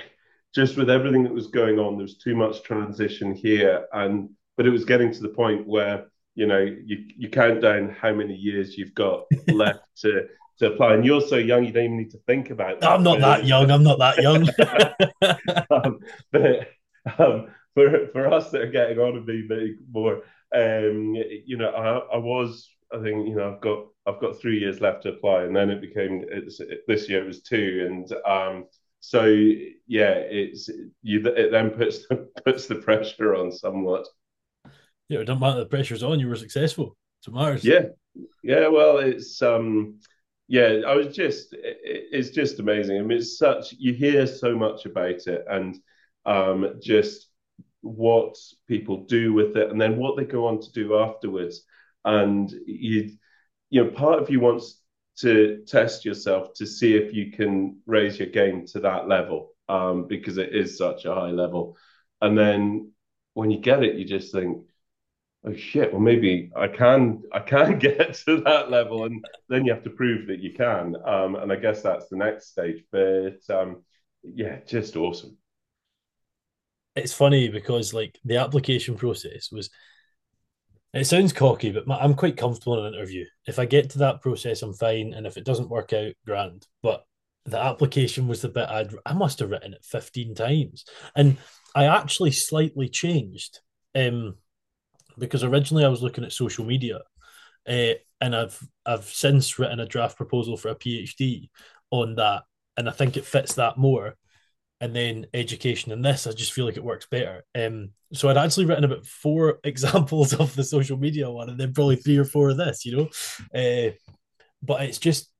just 0.55 0.77
with 0.77 0.89
everything 0.89 1.23
that 1.23 1.33
was 1.33 1.47
going 1.47 1.77
on, 1.77 1.97
there 1.97 2.03
was 2.03 2.17
too 2.17 2.35
much 2.35 2.63
transition 2.63 3.33
here, 3.33 3.85
and 3.93 4.29
but 4.55 4.65
it 4.65 4.71
was 4.71 4.85
getting 4.85 5.11
to 5.11 5.21
the 5.21 5.29
point 5.29 5.67
where 5.67 6.05
you 6.35 6.47
know 6.47 6.59
you 6.59 7.05
you 7.17 7.29
count 7.29 7.61
down 7.61 7.89
how 7.89 8.13
many 8.13 8.33
years 8.33 8.77
you've 8.77 8.93
got 8.93 9.25
left 9.49 9.83
to 9.97 10.27
to 10.59 10.73
apply. 10.73 10.95
And 10.95 11.05
you're 11.05 11.21
so 11.21 11.37
young, 11.37 11.65
you 11.65 11.71
don't 11.71 11.85
even 11.85 11.97
need 11.97 12.11
to 12.11 12.19
think 12.27 12.49
about 12.49 12.81
that. 12.81 12.89
I'm 12.89 13.03
not 13.03 13.19
that 13.19 13.45
young. 13.45 13.69
I'm 13.71 13.83
not 13.83 13.99
that 13.99 14.17
young. 14.17 14.47
um, 15.71 15.99
but 16.31 16.69
um, 17.19 17.47
for 17.73 18.07
for 18.11 18.33
us 18.33 18.51
that 18.51 18.61
are 18.61 18.71
getting 18.71 18.99
on 18.99 19.17
a 19.17 19.21
bit 19.21 19.75
more, 19.91 20.23
um, 20.55 21.15
you 21.45 21.57
know, 21.57 21.69
I, 21.69 22.15
I 22.15 22.17
was, 22.17 22.69
I 22.91 23.01
think, 23.01 23.27
you 23.27 23.35
know, 23.35 23.53
I've 23.53 23.61
got 23.61 23.85
I've 24.05 24.21
got 24.21 24.39
three 24.39 24.59
years 24.59 24.81
left 24.81 25.03
to 25.03 25.09
apply, 25.09 25.43
and 25.43 25.55
then 25.55 25.69
it 25.69 25.81
became 25.81 26.25
it's, 26.29 26.59
it, 26.59 26.81
this 26.87 27.09
year 27.09 27.23
it 27.23 27.27
was 27.27 27.41
two, 27.41 27.85
and 27.87 28.11
um, 28.25 28.65
so 28.99 29.25
yeah, 29.25 30.13
it's 30.13 30.69
you. 31.03 31.25
It 31.27 31.51
then 31.51 31.71
puts 31.71 32.07
the, 32.07 32.29
puts 32.45 32.67
the 32.67 32.75
pressure 32.75 33.35
on 33.35 33.51
somewhat. 33.51 34.07
Yeah, 35.09 35.19
it 35.19 35.25
doesn't 35.25 35.39
matter 35.39 35.59
the 35.59 35.65
pressure's 35.65 36.03
on. 36.03 36.19
You 36.19 36.27
were 36.27 36.35
successful. 36.35 36.97
It's 37.19 37.29
matters. 37.29 37.63
Yeah, 37.63 37.87
yeah. 38.43 38.67
Well, 38.67 38.97
it's 38.97 39.41
um 39.41 39.99
yeah, 40.47 40.81
I 40.87 40.95
was 40.95 41.15
just 41.15 41.53
it's 41.53 42.29
just 42.29 42.59
amazing. 42.59 42.97
I 42.97 43.01
mean, 43.01 43.17
it's 43.17 43.37
such 43.37 43.73
you 43.77 43.93
hear 43.93 44.25
so 44.25 44.55
much 44.55 44.85
about 44.85 45.27
it, 45.27 45.45
and 45.49 45.77
um, 46.25 46.79
just 46.81 47.27
what 47.81 48.35
people 48.67 49.05
do 49.05 49.33
with 49.33 49.57
it, 49.57 49.69
and 49.69 49.79
then 49.79 49.97
what 49.97 50.17
they 50.17 50.25
go 50.25 50.47
on 50.47 50.59
to 50.61 50.71
do 50.71 50.97
afterwards. 50.97 51.63
And 52.05 52.49
you, 52.65 53.11
you 53.69 53.83
know, 53.83 53.91
part 53.91 54.21
of 54.21 54.29
you 54.29 54.39
wants 54.39 54.81
to 55.19 55.63
test 55.67 56.05
yourself 56.05 56.53
to 56.55 56.65
see 56.65 56.95
if 56.95 57.13
you 57.13 57.31
can 57.31 57.79
raise 57.85 58.19
your 58.19 58.29
game 58.29 58.65
to 58.67 58.79
that 58.81 59.07
level, 59.07 59.51
um, 59.67 60.07
because 60.07 60.37
it 60.37 60.55
is 60.55 60.77
such 60.77 61.05
a 61.05 61.13
high 61.13 61.31
level. 61.31 61.77
And 62.21 62.37
then 62.37 62.91
when 63.33 63.51
you 63.51 63.59
get 63.59 63.83
it, 63.83 63.95
you 63.95 64.05
just 64.05 64.31
think, 64.31 64.63
oh 65.45 65.53
shit. 65.55 65.91
Well 65.91 66.01
maybe 66.01 66.51
i 66.55 66.67
can 66.67 67.23
i 67.31 67.39
can 67.39 67.79
get 67.87 68.15
to 68.25 68.41
that 68.41 68.69
level 68.69 69.05
and 69.05 69.25
then 69.49 69.65
you 69.65 69.73
have 69.73 69.83
to 69.83 69.89
prove 69.89 70.27
that 70.27 70.39
you 70.39 70.53
can. 70.53 70.95
Um, 71.05 71.35
and 71.35 71.51
i 71.51 71.55
guess 71.55 71.81
that's 71.81 72.07
the 72.09 72.17
next 72.17 72.49
stage 72.49 72.83
but 72.91 73.39
um, 73.49 73.83
yeah 74.23 74.59
just 74.67 74.95
awesome. 74.95 75.37
It's 76.95 77.13
funny 77.13 77.49
because 77.49 77.93
like 77.93 78.17
the 78.25 78.37
application 78.37 78.95
process 78.95 79.51
was 79.51 79.69
it 80.93 81.05
sounds 81.05 81.33
cocky 81.33 81.71
but 81.71 81.85
i'm 81.91 82.15
quite 82.15 82.37
comfortable 82.37 82.79
in 82.79 82.85
an 82.85 82.93
interview. 82.93 83.25
If 83.45 83.59
i 83.59 83.65
get 83.65 83.91
to 83.91 83.99
that 83.99 84.21
process 84.21 84.61
i'm 84.61 84.73
fine 84.73 85.13
and 85.13 85.27
if 85.27 85.37
it 85.37 85.45
doesn't 85.45 85.69
work 85.69 85.93
out 85.93 86.13
grand. 86.25 86.65
But 86.81 87.03
the 87.45 87.59
application 87.59 88.27
was 88.27 88.41
the 88.41 88.49
bit 88.49 88.67
i'd 88.69 88.91
i 89.05 89.13
must 89.13 89.39
have 89.39 89.51
written 89.51 89.73
it 89.73 89.85
15 89.85 90.35
times. 90.35 90.85
And 91.15 91.37
i 91.75 91.85
actually 91.85 92.31
slightly 92.31 92.89
changed 92.89 93.59
um 93.95 94.35
because 95.17 95.43
originally 95.43 95.85
I 95.85 95.89
was 95.89 96.01
looking 96.01 96.23
at 96.23 96.31
social 96.31 96.65
media, 96.65 96.99
uh, 97.67 97.93
and 98.21 98.35
I've 98.35 98.59
I've 98.85 99.05
since 99.05 99.59
written 99.59 99.79
a 99.79 99.85
draft 99.85 100.17
proposal 100.17 100.57
for 100.57 100.69
a 100.69 100.75
PhD 100.75 101.49
on 101.91 102.15
that, 102.15 102.43
and 102.77 102.89
I 102.89 102.91
think 102.91 103.17
it 103.17 103.25
fits 103.25 103.55
that 103.55 103.77
more. 103.77 104.15
And 104.79 104.95
then 104.95 105.25
education 105.33 105.91
and 105.91 106.05
this, 106.05 106.27
I 106.27 106.33
just 106.33 106.53
feel 106.53 106.65
like 106.65 106.77
it 106.77 106.83
works 106.83 107.07
better. 107.09 107.43
Um, 107.55 107.89
so 108.13 108.29
I'd 108.29 108.37
actually 108.37 108.67
written 108.67 108.83
about 108.83 109.07
four 109.07 109.59
examples 109.63 110.33
of 110.33 110.55
the 110.55 110.63
social 110.63 110.97
media 110.97 111.29
one, 111.31 111.49
and 111.49 111.59
then 111.59 111.73
probably 111.73 111.95
three 111.95 112.17
or 112.17 112.25
four 112.25 112.49
of 112.49 112.57
this, 112.57 112.85
you 112.85 112.97
know. 112.97 113.09
Uh, 113.53 113.91
but 114.61 114.81
it's 114.83 114.99
just 114.99 115.31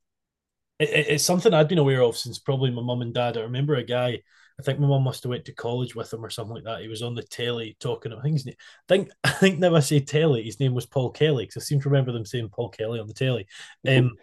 it, 0.80 0.90
it's 0.90 1.24
something 1.24 1.54
I'd 1.54 1.68
been 1.68 1.78
aware 1.78 2.02
of 2.02 2.18
since 2.18 2.40
probably 2.40 2.72
my 2.72 2.82
mum 2.82 3.02
and 3.02 3.14
dad. 3.14 3.38
I 3.38 3.42
remember 3.42 3.76
a 3.76 3.84
guy 3.84 4.22
I 4.60 4.64
think 4.64 4.80
my 4.80 4.88
mum 4.88 5.04
must 5.04 5.24
have 5.24 5.30
went 5.30 5.46
to 5.46 5.54
college 5.54 5.96
with 5.96 6.12
him 6.12 6.26
or 6.26 6.30
something 6.30 6.56
like 6.56 6.64
that. 6.64 6.82
He 6.82 6.88
was 6.88 7.04
on 7.04 7.14
the 7.14 7.22
telly 7.22 7.78
talking. 7.80 8.12
I 8.12 8.22
think 8.22 8.34
his 8.34 8.46
name, 8.46 8.56
I 8.60 8.94
think 8.94 9.10
I 9.24 9.30
think 9.32 9.60
now 9.60 9.76
I 9.76 9.82
say 9.82 10.00
telly, 10.00 10.44
his 10.44 10.60
name 10.60 10.74
was 10.74 10.86
Paul 10.86 11.12
Kelly 11.12 11.46
because 11.46 11.64
I 11.64 11.66
seem 11.66 11.80
to 11.82 11.90
remember 11.90 12.12
them 12.12 12.26
saying 12.26 12.50
Paul 12.50 12.70
Kelly 12.70 13.00
on 13.00 13.08
the 13.08 13.14
telly. 13.14 13.48
Um, 13.88 14.14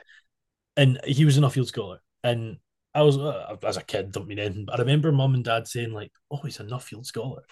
and 0.76 1.00
he 1.04 1.24
was 1.24 1.36
an 1.36 1.44
Nuffield 1.44 1.66
scholar, 1.66 2.00
and 2.22 2.56
I 2.94 3.02
was 3.02 3.16
uh, 3.16 3.56
as 3.64 3.76
a 3.76 3.82
kid, 3.82 4.12
don't 4.12 4.28
mean 4.28 4.38
anything, 4.38 4.64
but 4.64 4.76
I 4.76 4.82
remember 4.82 5.12
mum 5.12 5.34
and 5.34 5.44
dad 5.44 5.68
saying 5.68 5.92
like, 5.92 6.12
"Oh, 6.30 6.40
he's 6.44 6.60
a 6.60 6.64
Nuffield 6.64 7.06
scholar," 7.06 7.42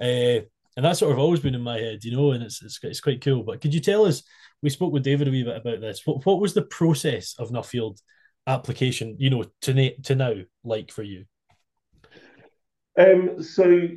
uh, 0.00 0.40
and 0.76 0.84
that's 0.84 1.00
sort 1.00 1.12
of 1.12 1.18
always 1.18 1.40
been 1.40 1.54
in 1.54 1.60
my 1.62 1.78
head, 1.78 2.04
you 2.04 2.16
know. 2.16 2.32
And 2.32 2.42
it's, 2.42 2.62
it's 2.62 2.78
it's 2.82 3.00
quite 3.00 3.22
cool. 3.22 3.42
But 3.42 3.60
could 3.60 3.74
you 3.74 3.80
tell 3.80 4.06
us? 4.06 4.22
We 4.62 4.70
spoke 4.70 4.92
with 4.92 5.04
David 5.04 5.28
a 5.28 5.30
wee 5.30 5.42
bit 5.42 5.56
about 5.56 5.80
this. 5.80 6.06
What 6.06 6.24
what 6.26 6.40
was 6.40 6.54
the 6.54 6.62
process 6.62 7.34
of 7.38 7.50
Nuffield 7.50 8.00
application, 8.46 9.16
you 9.18 9.30
know, 9.30 9.44
to 9.62 10.00
to 10.02 10.14
now 10.14 10.34
like 10.64 10.90
for 10.90 11.02
you? 11.02 11.24
Um, 13.00 13.42
so 13.42 13.88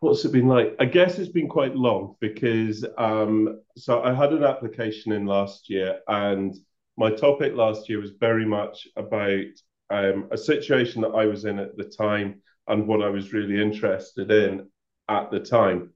what's 0.00 0.24
it 0.24 0.32
been 0.32 0.48
like? 0.48 0.74
I 0.80 0.86
guess 0.86 1.18
it's 1.18 1.30
been 1.30 1.48
quite 1.48 1.76
long 1.76 2.16
because 2.20 2.84
um, 2.98 3.60
so 3.76 4.02
I 4.02 4.12
had 4.12 4.32
an 4.32 4.42
application 4.42 5.12
in 5.12 5.24
last 5.24 5.70
year, 5.70 6.00
and 6.08 6.54
my 6.96 7.10
topic 7.10 7.54
last 7.54 7.88
year 7.88 8.00
was 8.00 8.10
very 8.18 8.44
much 8.44 8.88
about 8.96 9.44
um, 9.90 10.28
a 10.32 10.36
situation 10.36 11.02
that 11.02 11.14
I 11.14 11.26
was 11.26 11.44
in 11.44 11.60
at 11.60 11.76
the 11.76 11.84
time 11.84 12.42
and 12.66 12.88
what 12.88 13.02
I 13.02 13.08
was 13.08 13.32
really 13.32 13.62
interested 13.62 14.30
in 14.32 14.68
at 15.08 15.30
the 15.30 15.40
time. 15.40 15.90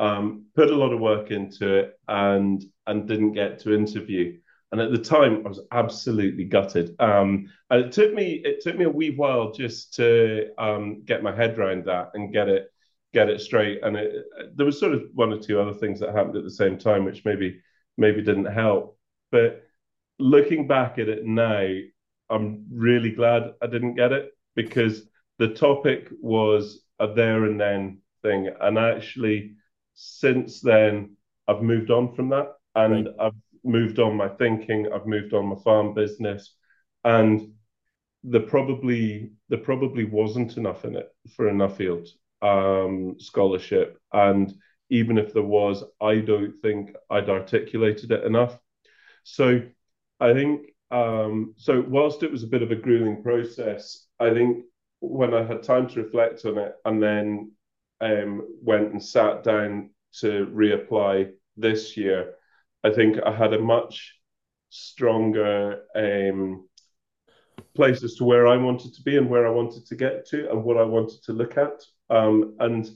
Um, 0.00 0.46
put 0.56 0.70
a 0.70 0.76
lot 0.76 0.92
of 0.92 0.98
work 0.98 1.30
into 1.30 1.76
it 1.76 1.98
and 2.08 2.64
and 2.88 3.06
didn't 3.06 3.34
get 3.34 3.60
to 3.60 3.72
interview. 3.72 4.38
And 4.72 4.80
at 4.80 4.90
the 4.90 4.98
time, 4.98 5.42
I 5.44 5.48
was 5.48 5.60
absolutely 5.72 6.44
gutted. 6.44 6.96
Um, 7.00 7.48
and 7.70 7.84
it 7.84 7.92
took 7.92 8.12
me 8.12 8.42
it 8.44 8.60
took 8.60 8.76
me 8.76 8.84
a 8.84 8.90
wee 8.90 9.10
while 9.10 9.52
just 9.52 9.94
to 9.94 10.48
um, 10.58 11.02
get 11.04 11.22
my 11.22 11.34
head 11.34 11.58
around 11.58 11.84
that 11.84 12.10
and 12.14 12.32
get 12.32 12.48
it 12.48 12.68
get 13.12 13.28
it 13.28 13.40
straight. 13.40 13.82
And 13.84 13.96
it, 13.96 14.24
there 14.54 14.66
was 14.66 14.80
sort 14.80 14.94
of 14.94 15.04
one 15.14 15.32
or 15.32 15.38
two 15.38 15.60
other 15.60 15.74
things 15.74 16.00
that 16.00 16.14
happened 16.14 16.36
at 16.36 16.44
the 16.44 16.50
same 16.50 16.78
time, 16.78 17.04
which 17.04 17.24
maybe 17.24 17.60
maybe 17.96 18.22
didn't 18.22 18.46
help. 18.46 18.98
But 19.30 19.62
looking 20.18 20.66
back 20.66 20.98
at 20.98 21.08
it 21.08 21.24
now, 21.24 21.68
I'm 22.30 22.66
really 22.72 23.10
glad 23.10 23.54
I 23.62 23.66
didn't 23.66 23.94
get 23.94 24.12
it 24.12 24.30
because 24.56 25.06
the 25.38 25.48
topic 25.54 26.08
was 26.20 26.82
a 26.98 27.12
there 27.12 27.44
and 27.44 27.60
then 27.60 27.98
thing. 28.22 28.50
And 28.60 28.78
actually, 28.78 29.56
since 29.94 30.60
then, 30.60 31.16
I've 31.46 31.62
moved 31.62 31.90
on 31.90 32.14
from 32.14 32.30
that 32.30 32.54
and 32.74 33.06
right. 33.06 33.14
I've 33.20 33.32
moved 33.64 33.98
on 33.98 34.16
my 34.16 34.28
thinking. 34.28 34.88
I've 34.92 35.06
moved 35.06 35.34
on 35.34 35.46
my 35.46 35.56
farm 35.56 35.94
business. 35.94 36.54
and 37.04 37.52
there 38.24 38.40
probably 38.40 39.30
there 39.48 39.58
probably 39.58 40.04
wasn't 40.04 40.56
enough 40.56 40.84
in 40.84 40.96
it 40.96 41.08
for 41.36 41.48
a 41.48 41.52
Nuffield 41.52 42.08
um, 42.42 43.16
scholarship, 43.18 43.98
and 44.12 44.52
even 44.90 45.18
if 45.18 45.32
there 45.32 45.42
was, 45.42 45.84
I 46.00 46.16
don't 46.16 46.54
think 46.62 46.94
I'd 47.10 47.28
articulated 47.28 48.10
it 48.12 48.24
enough. 48.24 48.58
So 49.24 49.62
I 50.20 50.32
think 50.32 50.70
um, 50.90 51.54
so. 51.56 51.84
Whilst 51.86 52.22
it 52.22 52.32
was 52.32 52.42
a 52.42 52.48
bit 52.48 52.62
of 52.62 52.70
a 52.70 52.76
grueling 52.76 53.22
process, 53.22 54.06
I 54.18 54.30
think 54.30 54.64
when 55.00 55.34
I 55.34 55.44
had 55.44 55.62
time 55.62 55.88
to 55.88 56.02
reflect 56.02 56.44
on 56.46 56.58
it, 56.58 56.74
and 56.84 57.02
then 57.02 57.52
um, 58.00 58.46
went 58.62 58.92
and 58.92 59.02
sat 59.02 59.44
down 59.44 59.90
to 60.20 60.46
reapply 60.46 61.32
this 61.56 61.96
year, 61.96 62.34
I 62.84 62.90
think 62.90 63.16
I 63.24 63.34
had 63.34 63.54
a 63.54 63.58
much 63.58 64.14
stronger 64.68 65.82
um, 65.96 66.68
place 67.74 68.02
as 68.02 68.14
to 68.16 68.24
where 68.24 68.46
I 68.46 68.56
wanted 68.56 68.94
to 68.94 69.02
be 69.02 69.16
and 69.16 69.30
where 69.30 69.46
I 69.46 69.50
wanted 69.50 69.86
to 69.86 69.96
get 69.96 70.26
to 70.28 70.50
and 70.50 70.62
what 70.62 70.76
I 70.76 70.82
wanted 70.82 71.22
to 71.24 71.32
look 71.32 71.56
at. 71.56 71.82
Um, 72.10 72.56
and 72.60 72.88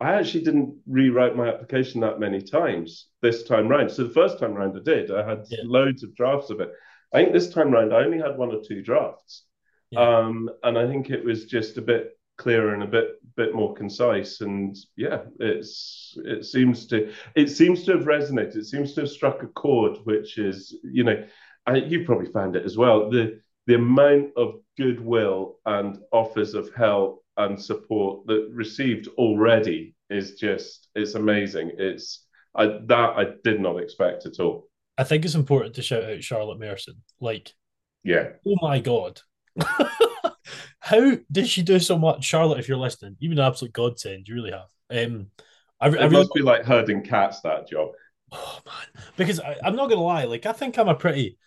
I 0.00 0.14
actually 0.14 0.44
didn't 0.44 0.76
rewrite 0.86 1.36
my 1.36 1.48
application 1.48 2.00
that 2.00 2.20
many 2.20 2.40
times 2.40 3.08
this 3.22 3.44
time 3.44 3.68
round. 3.68 3.90
So 3.90 4.04
the 4.04 4.14
first 4.14 4.38
time 4.38 4.54
round 4.54 4.76
I 4.76 4.82
did, 4.82 5.10
I 5.10 5.28
had 5.28 5.44
yeah. 5.48 5.58
loads 5.64 6.02
of 6.02 6.14
drafts 6.16 6.50
of 6.50 6.60
it. 6.60 6.70
I 7.12 7.18
think 7.18 7.32
this 7.32 7.50
time 7.50 7.70
round 7.70 7.92
I 7.94 8.04
only 8.04 8.18
had 8.18 8.36
one 8.36 8.50
or 8.50 8.60
two 8.66 8.82
drafts. 8.82 9.44
Yeah. 9.90 10.00
Um, 10.00 10.50
and 10.62 10.76
I 10.76 10.88
think 10.88 11.10
it 11.10 11.24
was 11.24 11.44
just 11.44 11.78
a 11.78 11.82
bit 11.82 12.13
clearer 12.36 12.74
and 12.74 12.82
a 12.82 12.86
bit 12.86 13.06
bit 13.36 13.54
more 13.54 13.74
concise. 13.74 14.40
And 14.40 14.76
yeah, 14.96 15.22
it's 15.40 16.16
it 16.24 16.44
seems 16.44 16.86
to 16.88 17.12
it 17.34 17.48
seems 17.48 17.84
to 17.84 17.92
have 17.92 18.06
resonated. 18.06 18.56
It 18.56 18.66
seems 18.66 18.94
to 18.94 19.02
have 19.02 19.10
struck 19.10 19.42
a 19.42 19.48
chord, 19.48 19.98
which 20.04 20.38
is 20.38 20.76
you 20.84 21.04
know, 21.04 21.24
I, 21.66 21.76
you 21.76 22.04
probably 22.04 22.30
found 22.30 22.56
it 22.56 22.64
as 22.64 22.76
well. 22.76 23.10
The 23.10 23.40
the 23.66 23.74
amount 23.74 24.30
of 24.36 24.60
goodwill 24.76 25.58
and 25.64 25.98
offers 26.12 26.54
of 26.54 26.72
help 26.74 27.24
and 27.36 27.60
support 27.60 28.26
that 28.26 28.48
received 28.52 29.08
already 29.18 29.94
is 30.10 30.34
just 30.34 30.88
it's 30.94 31.14
amazing. 31.14 31.72
It's 31.78 32.26
I, 32.54 32.66
that 32.86 33.16
I 33.16 33.26
did 33.42 33.60
not 33.60 33.78
expect 33.78 34.26
at 34.26 34.38
all. 34.38 34.68
I 34.96 35.04
think 35.04 35.24
it's 35.24 35.34
important 35.34 35.74
to 35.74 35.82
shout 35.82 36.04
out 36.04 36.22
Charlotte 36.22 36.60
Merson. 36.60 37.02
Like, 37.20 37.52
yeah, 38.04 38.30
oh 38.46 38.56
my 38.62 38.78
god, 38.78 39.20
how 40.80 41.12
did 41.30 41.48
she 41.48 41.62
do 41.62 41.78
so 41.78 41.98
much, 41.98 42.24
Charlotte? 42.24 42.60
If 42.60 42.68
you're 42.68 42.78
listening, 42.78 43.16
you've 43.18 43.30
been 43.30 43.38
an 43.38 43.46
absolute 43.46 43.72
godsend. 43.72 44.28
You 44.28 44.34
really 44.34 44.52
have. 44.52 44.68
Um, 44.90 45.26
I, 45.80 45.88
it 45.88 45.98
I 45.98 46.04
really, 46.04 46.18
must 46.18 46.34
be 46.34 46.42
like 46.42 46.64
herding 46.64 47.02
cats 47.02 47.40
that 47.40 47.68
job. 47.68 47.90
Oh 48.32 48.58
man, 48.66 49.04
because 49.16 49.40
I, 49.40 49.56
I'm 49.64 49.76
not 49.76 49.88
gonna 49.88 50.02
lie. 50.02 50.24
Like, 50.24 50.46
I 50.46 50.52
think 50.52 50.78
I'm 50.78 50.88
a 50.88 50.94
pretty 50.94 51.38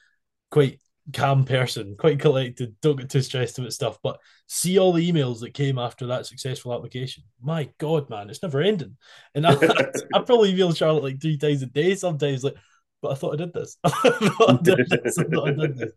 quite 0.51 0.79
calm 1.13 1.45
person, 1.45 1.95
quite 1.97 2.19
collected, 2.19 2.75
don't 2.81 2.97
get 2.97 3.09
too 3.09 3.21
stressed 3.21 3.59
about 3.59 3.73
stuff. 3.73 3.97
But 4.03 4.19
see 4.47 4.77
all 4.77 4.93
the 4.93 5.11
emails 5.11 5.39
that 5.41 5.53
came 5.53 5.77
after 5.77 6.07
that 6.07 6.25
successful 6.25 6.73
application. 6.73 7.23
My 7.41 7.69
God, 7.77 8.09
man, 8.09 8.29
it's 8.29 8.43
never 8.43 8.61
ending. 8.61 8.97
And 9.33 9.47
I, 9.47 9.53
I 10.13 10.19
probably 10.19 10.51
email 10.51 10.73
Charlotte 10.73 11.03
like 11.03 11.21
three 11.21 11.37
times 11.37 11.61
a 11.61 11.67
day 11.67 11.95
sometimes, 11.95 12.43
like, 12.43 12.55
but 13.01 13.11
I 13.11 13.15
thought 13.15 13.33
I 13.33 13.37
did 13.37 13.53
this. 13.53 13.77
I 13.83 14.59
did 14.61 14.89
this. 14.89 15.17
I 15.17 15.23
I 15.23 15.51
did 15.51 15.77
this. 15.77 15.91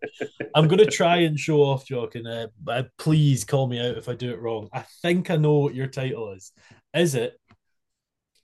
I'm 0.55 0.69
going 0.69 0.79
to 0.79 0.91
try 0.91 1.19
and 1.19 1.39
show 1.39 1.63
off, 1.63 1.87
Jock, 1.87 2.15
and 2.15 2.27
uh, 2.27 2.49
uh, 2.69 2.83
please 2.99 3.45
call 3.45 3.67
me 3.67 3.81
out 3.81 3.97
if 3.97 4.09
I 4.09 4.15
do 4.15 4.31
it 4.31 4.41
wrong. 4.41 4.69
I 4.73 4.85
think 5.03 5.31
I 5.31 5.37
know 5.37 5.59
what 5.59 5.75
your 5.75 5.87
title 5.87 6.33
is. 6.33 6.53
Is 6.95 7.15
it 7.15 7.39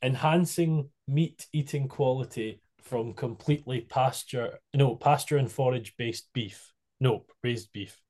enhancing 0.03 0.89
meat 1.09 1.47
eating 1.53 1.89
quality 1.89 2.61
from 2.83 3.13
completely 3.15 3.81
pasture, 3.81 4.59
no, 4.75 4.95
pasture 4.95 5.39
and 5.39 5.51
forage 5.51 5.95
based 5.97 6.29
beef. 6.33 6.73
Nope, 7.01 7.31
raised 7.43 7.73
beef. 7.73 8.01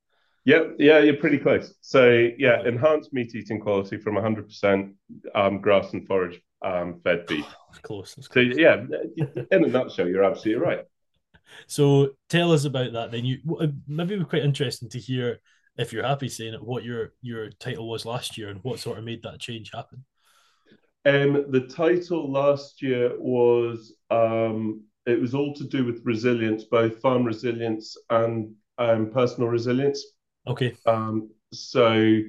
Yep, 0.44 0.76
yeah, 0.78 0.98
you're 1.00 1.16
pretty 1.16 1.38
close. 1.38 1.74
So 1.80 2.28
yeah, 2.38 2.62
enhanced 2.64 3.12
meat 3.12 3.34
eating 3.34 3.58
quality 3.58 3.96
from 3.96 4.14
100% 4.14 4.92
um, 5.34 5.60
grass 5.60 5.92
and 5.92 6.06
forage 6.06 6.40
um, 6.62 7.00
fed 7.02 7.26
beef. 7.28 7.46
close, 7.82 8.14
close. 8.14 8.28
So 8.32 8.40
yeah, 8.40 8.84
in 9.50 9.64
a 9.64 9.68
nutshell, 9.68 10.08
you're 10.08 10.24
absolutely 10.24 10.62
right. 10.62 10.80
So 11.68 12.10
tell 12.28 12.50
us 12.50 12.64
about 12.64 12.92
that. 12.94 13.12
Then 13.12 13.24
you 13.24 13.38
maybe 13.86 14.14
it 14.14 14.18
would 14.18 14.26
be 14.26 14.30
quite 14.30 14.42
interesting 14.42 14.88
to 14.90 14.98
hear 14.98 15.38
if 15.78 15.92
you're 15.92 16.04
happy 16.04 16.28
saying 16.28 16.54
it, 16.54 16.62
what 16.62 16.84
your 16.84 17.12
your 17.22 17.50
title 17.50 17.88
was 17.88 18.04
last 18.04 18.36
year 18.36 18.48
and 18.48 18.58
what 18.64 18.78
sort 18.78 18.98
of 18.98 19.04
made 19.04 19.22
that 19.22 19.38
change 19.38 19.70
happen. 19.72 20.04
Um, 21.04 21.46
the 21.50 21.68
title 21.68 22.30
last 22.30 22.82
year 22.82 23.12
was 23.18 23.94
um, 24.10 24.82
it 25.06 25.20
was 25.20 25.34
all 25.34 25.54
to 25.54 25.64
do 25.64 25.84
with 25.84 26.00
resilience, 26.04 26.64
both 26.64 27.00
farm 27.00 27.24
resilience 27.24 27.96
and 28.10 28.52
um, 28.78 29.10
personal 29.10 29.48
resilience. 29.48 30.04
Okay. 30.48 30.74
Um, 30.84 31.30
so 31.52 32.20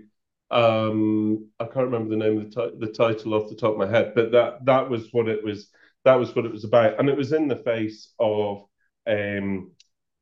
um, 0.52 1.50
I 1.60 1.66
can't 1.66 1.90
remember 1.92 2.10
the 2.10 2.16
name 2.16 2.38
of 2.38 2.52
the, 2.52 2.70
t- 2.70 2.78
the 2.80 2.94
title 2.94 3.34
off 3.34 3.50
the 3.50 3.56
top 3.56 3.74
of 3.74 3.78
my 3.78 3.88
head, 3.88 4.14
but 4.16 4.32
that 4.32 4.66
that 4.66 4.90
was 4.90 5.10
what 5.12 5.28
it 5.28 5.44
was. 5.44 5.70
That 6.06 6.16
was 6.16 6.34
what 6.36 6.46
it 6.46 6.52
was 6.52 6.64
about, 6.64 7.00
and 7.00 7.10
it 7.10 7.18
was 7.18 7.34
in 7.34 7.48
the 7.50 7.58
face 7.58 8.14
of 8.20 8.64
um, 9.08 9.72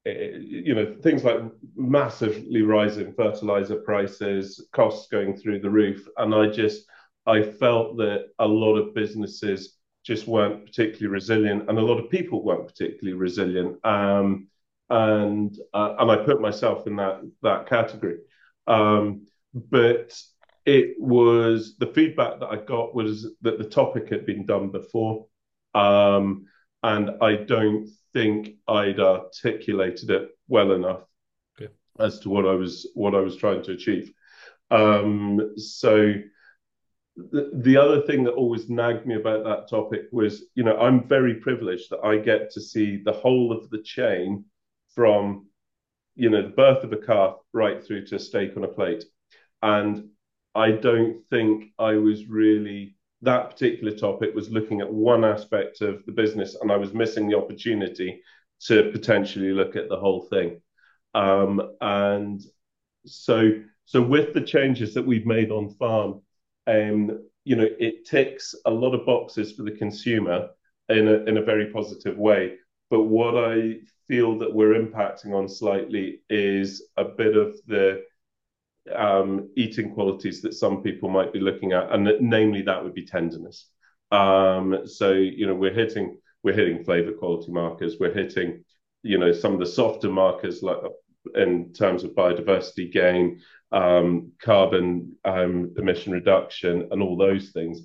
eh, 0.06 0.32
you 0.40 0.74
know 0.74 0.96
things 1.04 1.24
like 1.24 1.42
massively 1.76 2.64
rising 2.64 3.14
fertilizer 3.14 3.76
prices, 3.78 4.68
costs 4.72 5.08
going 5.12 5.36
through 5.38 5.60
the 5.60 5.70
roof, 5.70 6.08
and 6.18 6.34
I 6.34 6.48
just 6.48 6.86
I 7.28 7.44
felt 7.44 7.98
that 7.98 8.30
a 8.40 8.48
lot 8.48 8.78
of 8.78 8.96
businesses 8.96 9.78
just 10.04 10.28
weren't 10.28 10.66
particularly 10.66 11.08
resilient, 11.08 11.70
and 11.70 11.78
a 11.78 11.82
lot 11.82 12.00
of 12.00 12.10
people 12.10 12.44
weren't 12.44 12.68
particularly 12.68 13.14
resilient. 13.18 13.84
Um, 13.86 14.48
and 14.90 15.58
uh, 15.74 15.96
and 16.00 16.12
I 16.12 16.18
put 16.18 16.42
myself 16.42 16.88
in 16.88 16.96
that 16.98 17.22
that 17.44 17.68
category. 17.68 18.18
Um, 18.68 19.28
but 19.56 20.14
it 20.66 20.96
was 21.00 21.78
the 21.78 21.88
feedback 21.88 22.40
that 22.40 22.48
I 22.48 22.58
got 22.58 22.94
was 22.94 23.28
that 23.42 23.58
the 23.58 23.70
topic 23.70 24.10
had 24.10 24.26
been 24.26 24.46
done 24.46 24.70
before, 24.70 25.28
um, 25.74 26.46
and 26.84 27.12
I 27.22 27.36
don't 27.36 27.88
think 28.14 28.56
I'd 28.68 29.00
articulated 29.00 30.10
it 30.10 30.30
well 30.48 30.74
enough 30.74 31.02
okay. 31.60 31.72
as 32.00 32.20
to 32.20 32.30
what 32.30 32.46
I 32.46 32.54
was 32.54 32.88
what 32.94 33.16
I 33.16 33.20
was 33.20 33.38
trying 33.38 33.64
to 33.64 33.72
achieve. 33.72 34.12
Um, 34.72 35.54
so 35.58 36.14
the, 37.16 37.52
the 37.54 37.78
other 37.78 38.02
thing 38.02 38.24
that 38.26 38.34
always 38.34 38.70
nagged 38.70 39.06
me 39.06 39.16
about 39.16 39.44
that 39.46 39.70
topic 39.70 40.04
was, 40.12 40.46
you 40.56 40.64
know, 40.64 40.78
I'm 40.78 41.08
very 41.08 41.36
privileged 41.36 41.90
that 41.92 42.04
I 42.04 42.18
get 42.18 42.52
to 42.52 42.62
see 42.62 43.02
the 43.04 43.14
whole 43.14 43.52
of 43.52 43.70
the 43.70 43.82
chain 43.82 44.46
from, 44.94 45.48
you 46.16 46.30
know, 46.30 46.42
the 46.42 46.50
birth 46.50 46.84
of 46.84 46.92
a 46.92 46.98
calf 46.98 47.36
right 47.54 47.84
through 47.84 48.06
to 48.08 48.16
a 48.16 48.20
steak 48.20 48.58
on 48.58 48.64
a 48.64 48.68
plate. 48.68 49.06
And 49.66 50.10
I 50.54 50.74
don't 50.74 51.24
think 51.32 51.74
I 51.80 51.94
was 51.96 52.28
really 52.28 52.96
that 53.24 53.50
particular 53.50 53.98
topic 53.98 54.36
was 54.36 54.52
looking 54.52 54.80
at 54.80 54.94
one 54.94 55.26
aspect 55.26 55.82
of 55.82 56.06
the 56.06 56.12
business, 56.12 56.56
and 56.62 56.72
I 56.72 56.78
was 56.78 56.94
missing 56.94 57.28
the 57.28 57.38
opportunity 57.38 58.22
to 58.68 58.92
potentially 58.92 59.52
look 59.52 59.76
at 59.76 59.90
the 59.90 59.98
whole 59.98 60.28
thing. 60.30 60.62
Um, 61.16 61.72
and 61.82 62.40
so, 63.08 63.54
so 63.86 64.04
with 64.04 64.36
the 64.36 64.42
changes 64.42 64.94
that 64.94 65.06
we've 65.06 65.26
made 65.26 65.50
on 65.50 65.72
farm, 65.72 66.22
um, 66.68 67.28
you 67.44 67.56
know, 67.56 67.68
it 67.80 68.06
ticks 68.06 68.54
a 68.66 68.72
lot 68.72 68.94
of 68.94 69.08
boxes 69.08 69.54
for 69.54 69.64
the 69.64 69.72
consumer 69.72 70.50
in 70.90 71.08
a, 71.08 71.24
in 71.24 71.38
a 71.38 71.44
very 71.44 71.72
positive 71.72 72.18
way. 72.18 72.54
But 72.92 73.04
what 73.06 73.36
I 73.36 73.78
feel 74.08 74.38
that 74.40 74.54
we're 74.54 74.80
impacting 74.80 75.34
on 75.34 75.50
slightly 75.50 76.22
is 76.30 76.88
a 76.98 77.06
bit 77.06 77.36
of 77.36 77.56
the 77.66 78.04
um, 78.94 79.50
eating 79.56 79.94
qualities 79.94 80.42
that 80.42 80.54
some 80.54 80.84
people 80.84 81.10
might 81.10 81.34
be 81.34 81.40
looking 81.40 81.72
at, 81.72 81.92
and 81.92 82.06
that, 82.08 82.22
namely 82.22 82.62
that 82.64 82.84
would 82.84 82.94
be 82.94 83.06
tenderness. 83.06 83.70
Um, 84.12 84.82
so 84.86 85.14
you 85.14 85.48
know, 85.48 85.56
we're 85.56 85.74
hitting 85.74 86.18
we're 86.44 86.54
hitting 86.54 86.84
flavor 86.84 87.12
quality 87.12 87.52
markers. 87.52 87.98
We're 88.00 88.14
hitting 88.14 88.64
you 89.04 89.18
know 89.18 89.32
some 89.32 89.54
of 89.54 89.60
the 89.60 89.66
softer 89.66 90.10
markers 90.10 90.62
like 90.62 90.78
in 91.34 91.74
terms 91.74 92.04
of 92.04 92.12
biodiversity 92.12 92.92
gain, 92.92 93.42
um, 93.72 94.32
carbon 94.40 95.16
um, 95.26 95.74
emission 95.78 96.14
reduction, 96.14 96.88
and 96.92 97.02
all 97.02 97.18
those 97.18 97.50
things. 97.50 97.82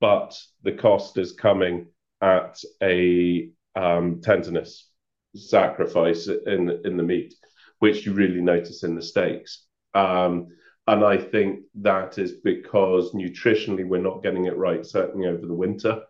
But 0.00 0.38
the 0.62 0.72
cost 0.72 1.16
is 1.18 1.32
coming 1.32 1.86
at 2.20 2.58
a 2.82 3.50
um, 3.76 4.20
tenderness 4.20 4.88
sacrifice 5.34 6.26
in 6.26 6.80
in 6.84 6.96
the 6.96 7.02
meat, 7.02 7.34
which 7.78 8.04
you 8.04 8.12
really 8.12 8.40
notice 8.40 8.82
in 8.82 8.94
the 8.94 9.02
steaks. 9.02 9.66
Um, 9.94 10.48
and 10.86 11.04
I 11.04 11.16
think 11.16 11.60
that 11.76 12.18
is 12.18 12.32
because 12.44 13.12
nutritionally 13.12 13.86
we're 13.86 14.00
not 14.00 14.22
getting 14.22 14.46
it 14.46 14.56
right, 14.56 14.84
certainly 14.84 15.28
over 15.28 15.46
the 15.46 15.54
winter, 15.54 16.02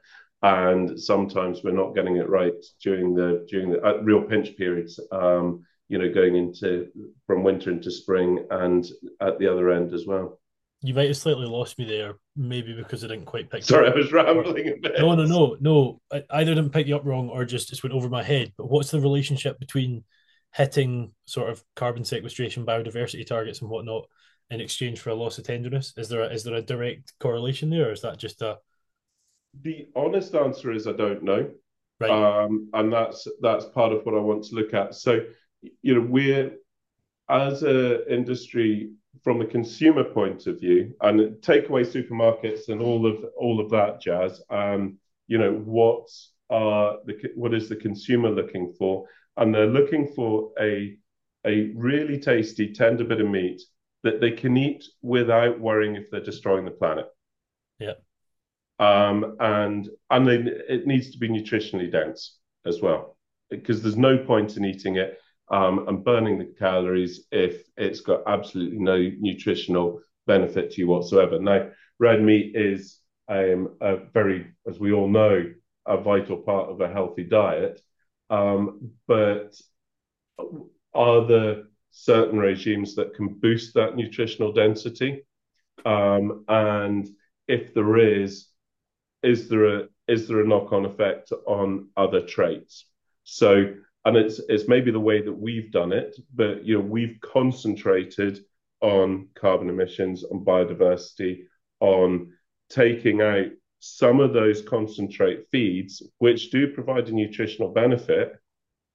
and 0.43 0.99
sometimes 0.99 1.63
we're 1.63 1.73
not 1.73 1.95
getting 1.95 2.17
it 2.17 2.29
right 2.29 2.55
during 2.83 3.15
the 3.15 3.47
during 3.49 3.71
the 3.71 3.83
uh, 3.85 3.99
real 4.03 4.23
pinch 4.23 4.57
periods. 4.57 4.99
Um, 5.11 5.65
you 5.89 5.99
know, 5.99 6.11
going 6.13 6.37
into 6.37 6.87
from 7.27 7.43
winter 7.45 7.71
into 7.71 7.91
spring 7.91 8.47
and 8.51 8.87
at 9.21 9.39
the 9.39 9.47
other 9.47 9.71
end 9.71 9.93
as 9.93 10.07
well. 10.07 10.41
You 10.81 10.95
might 10.95 11.09
have 11.09 11.17
slightly 11.17 11.47
lost 11.47 11.79
me 11.79 11.85
there, 11.85 12.15
maybe 12.35 12.75
because 12.75 13.05
I 13.05 13.09
didn't 13.09 13.27
quite 13.27 13.51
pick. 13.51 13.63
Sorry, 13.63 13.89
I 13.89 13.95
was 13.95 14.11
rambling 14.11 14.69
a 14.69 14.77
bit. 14.81 14.99
No, 14.99 15.15
no, 15.15 15.25
no, 15.27 15.57
no. 15.61 16.01
I 16.11 16.23
either 16.31 16.55
didn't 16.55 16.73
pick 16.73 16.89
you 16.89 16.97
up 16.97 17.05
wrong 17.05 17.29
or 17.29 17.45
just 17.45 17.69
just 17.69 17.83
went 17.85 17.95
over 17.95 18.09
my 18.09 18.23
head. 18.23 18.53
But 18.57 18.71
what's 18.71 18.91
the 18.91 19.01
relationship 19.01 19.61
between 19.61 20.03
hitting 20.55 21.13
sort 21.25 21.51
of 21.51 21.63
carbon 21.75 22.05
sequestration, 22.05 22.67
biodiversity 22.67 23.27
targets, 23.27 23.61
and 23.61 23.71
whatnot 23.71 24.07
in 24.51 24.61
exchange 24.61 25.01
for 25.01 25.11
a 25.11 25.15
loss 25.15 25.39
of 25.39 25.45
tenderness? 25.45 25.95
Is 25.97 26.09
there 26.09 26.23
a, 26.23 26.27
is 26.27 26.45
there 26.45 26.55
a 26.55 26.63
direct 26.63 27.13
correlation 27.19 27.71
there, 27.71 27.89
or 27.89 27.93
is 27.93 28.03
that 28.03 28.19
just 28.19 28.43
a? 28.43 28.59
The 29.63 29.89
honest 29.97 30.35
answer 30.35 30.73
is 30.73 30.87
I 30.87 30.93
don't 30.93 31.23
know, 31.23 31.51
right? 32.01 32.11
Um, 32.45 32.69
and 32.75 32.93
that's 32.93 33.27
that's 33.41 33.65
part 33.67 33.93
of 33.93 34.05
what 34.05 34.15
I 34.15 34.21
want 34.21 34.45
to 34.45 34.55
look 34.55 34.75
at. 34.75 34.95
So, 34.95 35.21
you 35.83 35.95
know, 35.95 36.07
we're 36.07 36.53
as 37.29 37.63
an 37.63 38.05
industry 38.09 38.93
from 39.23 39.41
a 39.41 39.47
consumer 39.47 40.05
point 40.05 40.47
of 40.47 40.61
view, 40.61 40.95
and 41.01 41.43
take 41.43 41.69
away 41.69 41.83
supermarkets 41.83 42.69
and 42.69 42.81
all 42.81 43.07
of 43.07 43.25
all 43.39 43.61
of 43.61 43.71
that 43.71 44.01
jazz. 44.01 44.41
Um, 44.51 44.99
you 45.29 45.39
know, 45.39 45.53
what 45.53 46.09
are 46.51 46.99
the 47.07 47.15
what 47.35 47.55
is 47.55 47.69
the 47.69 47.77
consumer 47.77 48.31
looking 48.31 48.75
for? 48.79 49.07
And 49.37 49.55
they're 49.55 49.67
looking 49.67 50.09
for 50.15 50.53
a 50.61 50.97
a 51.45 51.73
really 51.75 52.21
tasty, 52.21 52.73
tender 52.73 53.05
bit 53.05 53.21
of 53.21 53.29
meat 53.29 53.61
that 54.05 54.21
they 54.21 54.31
can 54.31 54.57
eat 54.57 54.85
without 55.01 55.59
worrying 55.59 55.97
if 55.97 56.11
they're 56.11 56.21
destroying 56.21 56.65
the 56.65 56.71
planet. 56.71 57.07
Yeah. 57.79 57.95
Um, 58.79 59.37
and 59.41 59.89
and 60.11 60.27
they, 60.27 60.37
it 60.69 60.87
needs 60.87 61.11
to 61.13 61.19
be 61.19 61.29
nutritionally 61.29 61.91
dense 61.91 62.39
as 62.67 62.81
well, 62.81 63.17
because 63.51 63.83
there's 63.83 63.97
no 63.97 64.19
point 64.19 64.57
in 64.57 64.65
eating 64.65 64.97
it 64.97 65.19
um, 65.51 65.89
and 65.89 66.05
burning 66.05 66.39
the 66.39 66.53
calories 66.59 67.27
if 67.31 67.63
it's 67.77 68.01
got 68.01 68.23
absolutely 68.27 68.79
no 68.79 69.11
nutritional 69.19 70.01
benefit 70.27 70.71
to 70.73 70.81
you 70.81 70.89
whatsoever. 70.89 71.39
Now, 71.39 71.71
red 71.99 72.23
meat 72.23 72.55
is 72.55 72.99
um, 73.29 73.77
a 73.81 73.97
very, 74.13 74.47
as 74.69 74.79
we 74.79 74.93
all 74.93 75.09
know, 75.09 75.53
a 75.87 75.97
vital 75.97 76.37
part 76.37 76.71
of 76.71 76.81
a 76.81 76.93
healthy 76.93 77.25
diet. 77.25 77.81
Um, 78.31 78.93
but 79.07 79.55
are 80.95 81.27
there 81.27 81.65
certain 81.91 82.39
regimes 82.39 82.95
that 82.95 83.15
can 83.15 83.29
boost 83.29 83.75
that 83.75 83.97
nutritional 83.97 84.53
density? 84.53 85.25
Um, 85.85 86.45
and 86.49 87.09
if 87.49 87.75
there 87.75 87.97
is, 87.99 88.49
is 89.23 89.49
there 89.49 89.77
a 89.77 89.89
is 90.09 90.27
there 90.27 90.41
a 90.41 90.47
knock-on 90.47 90.85
effect 90.85 91.33
on 91.47 91.89
other 91.97 92.21
traits? 92.21 92.87
So 93.25 93.75
and 94.05 94.17
it's 94.17 94.41
it's 94.49 94.69
maybe 94.69 94.91
the 94.91 95.01
way 95.01 95.23
that 95.23 95.33
we've 95.33 95.71
done 95.71 95.93
it, 95.93 96.17
but 96.35 96.65
you 96.65 96.75
know 96.75 96.85
we've 96.85 97.19
concentrated 97.21 98.41
on 98.81 99.29
carbon 99.35 99.69
emissions, 99.69 100.25
on 100.25 100.45
biodiversity, 100.45 101.45
on 101.81 102.33
taking 102.69 103.21
out 103.21 103.47
some 103.85 104.21
of 104.21 104.33
those 104.33 104.63
concentrate 104.63 105.47
feeds, 105.51 106.03
which 106.19 106.51
do 106.51 106.73
provide 106.73 107.09
a 107.09 107.13
nutritional 107.13 107.71
benefit, 107.71 108.39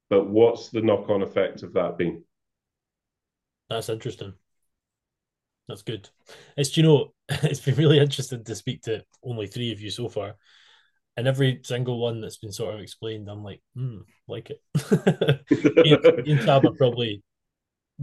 but 0.09 0.29
what's 0.29 0.69
the 0.69 0.81
knock-on 0.81 1.21
effect 1.21 1.63
of 1.63 1.73
that 1.73 1.97
being? 1.97 2.23
That's 3.69 3.89
interesting. 3.89 4.33
That's 5.67 5.81
good. 5.81 6.09
It's 6.55 6.77
you 6.77 6.83
know, 6.83 7.13
it's 7.29 7.59
been 7.59 7.75
really 7.75 7.99
interesting 7.99 8.43
to 8.45 8.55
speak 8.55 8.83
to 8.83 9.03
only 9.23 9.47
three 9.47 9.71
of 9.71 9.81
you 9.81 9.89
so 9.89 10.07
far 10.07 10.35
and 11.17 11.27
every 11.27 11.59
single 11.63 11.99
one 11.99 12.21
that's 12.21 12.37
been 12.37 12.51
sort 12.51 12.75
of 12.75 12.79
explained, 12.79 13.27
I'm 13.27 13.43
like, 13.43 13.61
hmm, 13.75 13.97
like 14.27 14.51
it. 14.51 14.61
me, 15.75 16.31
and 16.31 16.41
Tab 16.41 16.63
probably 16.77 17.23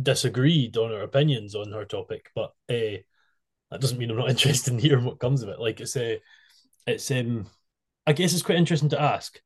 disagreed 0.01 0.77
on 0.77 0.93
our 0.93 1.03
opinions 1.03 1.55
on 1.55 1.71
her 1.71 1.85
topic, 1.85 2.31
but 2.35 2.51
uh, 2.69 2.99
that 3.71 3.81
doesn't 3.81 3.99
mean 3.99 4.11
I'm 4.11 4.17
not 4.17 4.31
interested 4.31 4.73
in 4.73 4.81
hearing 4.81 5.05
what 5.05 5.21
comes 5.21 5.43
of 5.43 5.49
it. 5.49 5.61
Like 5.61 5.81
it's 5.81 5.97
a, 5.97 6.17
uh, 6.17 6.19
it's 6.87 7.11
um, 7.11 7.47
I 8.07 8.13
guess 8.13 8.33
it's 8.33 8.43
quite 8.43 8.59
interesting 8.59 8.91
to 8.91 9.01
ask 9.01 9.41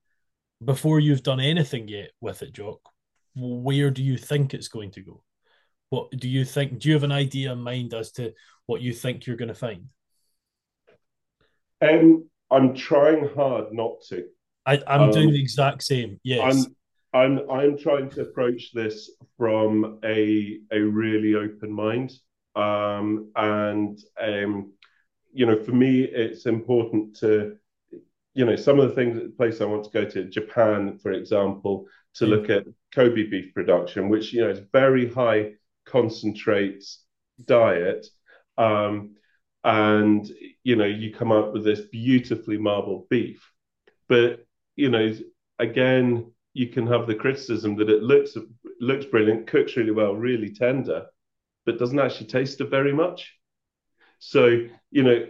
before 0.65 1.01
you've 1.01 1.23
done 1.23 1.41
anything 1.41 1.89
yet 1.89 2.11
with 2.21 2.43
it, 2.43 2.53
Jock. 2.53 2.81
Where 3.37 3.91
do 3.91 4.03
you 4.03 4.17
think 4.17 4.55
it's 4.55 4.69
going 4.69 4.91
to 4.93 5.03
go? 5.03 5.23
What 5.91 6.11
do 6.11 6.29
you 6.29 6.45
think? 6.45 6.81
Do 6.81 6.89
you 6.89 6.95
have 6.95 7.05
an 7.05 7.13
idea 7.13 7.53
in 7.53 7.61
mind 7.61 7.95
as 7.95 8.13
to 8.13 8.33
what 8.67 8.83
you 8.83 8.93
think 8.93 9.27
you're 9.27 9.37
going 9.37 9.49
to 9.49 9.55
find? 9.55 9.87
Um, 11.81 12.29
I'm 12.51 12.75
trying 12.75 13.29
hard 13.35 13.73
not 13.73 14.03
to. 14.09 14.25
I, 14.67 14.83
I'm 14.87 15.03
um, 15.03 15.11
doing 15.13 15.31
the 15.31 15.41
exact 15.41 15.85
same. 15.85 16.21
Yes. 16.23 16.43
I'm 16.43 16.77
I'm 17.15 17.51
I'm 17.51 17.79
trying 17.79 18.11
to 18.11 18.23
approach 18.23 18.73
this 18.73 19.11
from 19.37 19.99
a 20.05 20.59
a 20.73 20.81
really 20.81 21.35
open 21.35 21.73
mind. 21.73 22.13
Um, 22.55 23.31
and 23.37 23.99
um, 24.21 24.73
you 25.33 25.47
know, 25.47 25.63
for 25.63 25.73
me, 25.73 26.03
it's 26.03 26.47
important 26.47 27.17
to, 27.17 27.57
you 28.35 28.45
know, 28.45 28.57
some 28.57 28.81
of 28.81 28.89
the 28.89 28.95
things, 28.95 29.21
the 29.21 29.29
place 29.29 29.61
I 29.61 29.67
want 29.67 29.85
to 29.85 29.91
go 29.91 30.05
to, 30.05 30.25
Japan, 30.25 30.99
for 30.99 31.13
example, 31.13 31.87
to 32.15 32.25
mm. 32.25 32.29
look 32.29 32.51
at 32.51 32.65
Kobe 32.95 33.25
beef 33.25 33.53
production, 33.55 34.09
which 34.09 34.33
you 34.33 34.43
know 34.43 34.51
is 34.51 34.61
very 34.73 35.09
high 35.09 35.53
concentrates 35.87 37.05
diet. 37.47 38.07
Um, 38.57 39.17
and 39.65 40.31
you 40.63 40.77
know 40.77 40.87
you 40.87 41.13
come 41.13 41.33
up 41.33 41.53
with 41.53 41.65
this 41.65 41.81
beautifully 41.93 42.57
marbled 42.57 43.09
beef 43.09 43.53
but 44.09 44.47
you 44.77 44.89
know 44.89 45.13
again 45.59 46.33
you 46.55 46.69
can 46.69 46.87
have 46.87 47.07
the 47.07 47.15
criticism 47.15 47.77
that 47.77 47.91
it 47.91 48.03
looks 48.03 48.37
looks 48.81 49.05
brilliant 49.07 49.47
cooks 49.47 49.77
really 49.77 49.91
well 49.91 50.15
really 50.15 50.51
tender 50.51 51.07
but 51.67 51.79
doesn't 51.79 51.99
actually 51.99 52.27
taste 52.27 52.61
it 52.61 52.71
very 52.71 52.93
much 52.93 53.35
so 54.19 54.47
you 54.91 55.03
know 55.03 55.27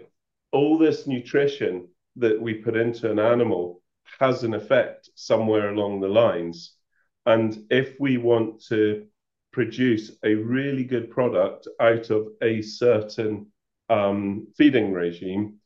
all 0.52 0.78
this 0.78 1.06
nutrition 1.06 1.88
that 2.16 2.40
we 2.40 2.54
put 2.54 2.76
into 2.76 3.10
an 3.10 3.18
animal 3.18 3.82
has 4.18 4.42
an 4.42 4.54
effect 4.54 5.10
somewhere 5.14 5.70
along 5.70 6.00
the 6.00 6.08
lines 6.08 6.74
and 7.26 7.64
if 7.70 7.94
we 8.00 8.16
want 8.16 8.64
to 8.64 9.06
produce 9.52 10.12
a 10.24 10.34
really 10.34 10.84
good 10.84 11.10
product 11.10 11.68
out 11.80 12.10
of 12.10 12.28
a 12.42 12.62
certain 12.62 13.46
um, 13.90 14.46
feeding 14.56 14.92
regime, 14.92 15.56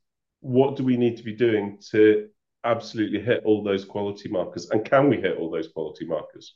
what 0.41 0.77
do 0.77 0.85
we 0.85 0.97
need 0.97 1.17
to 1.17 1.23
be 1.23 1.35
doing 1.35 1.79
to 1.91 2.29
absolutely 2.65 3.21
hit 3.21 3.43
all 3.45 3.63
those 3.63 3.85
quality 3.85 4.29
markers? 4.29 4.71
And 4.71 4.85
can 4.85 5.09
we 5.09 5.21
hit 5.21 5.37
all 5.37 5.51
those 5.51 5.69
quality 5.69 6.07
markers? 6.07 6.55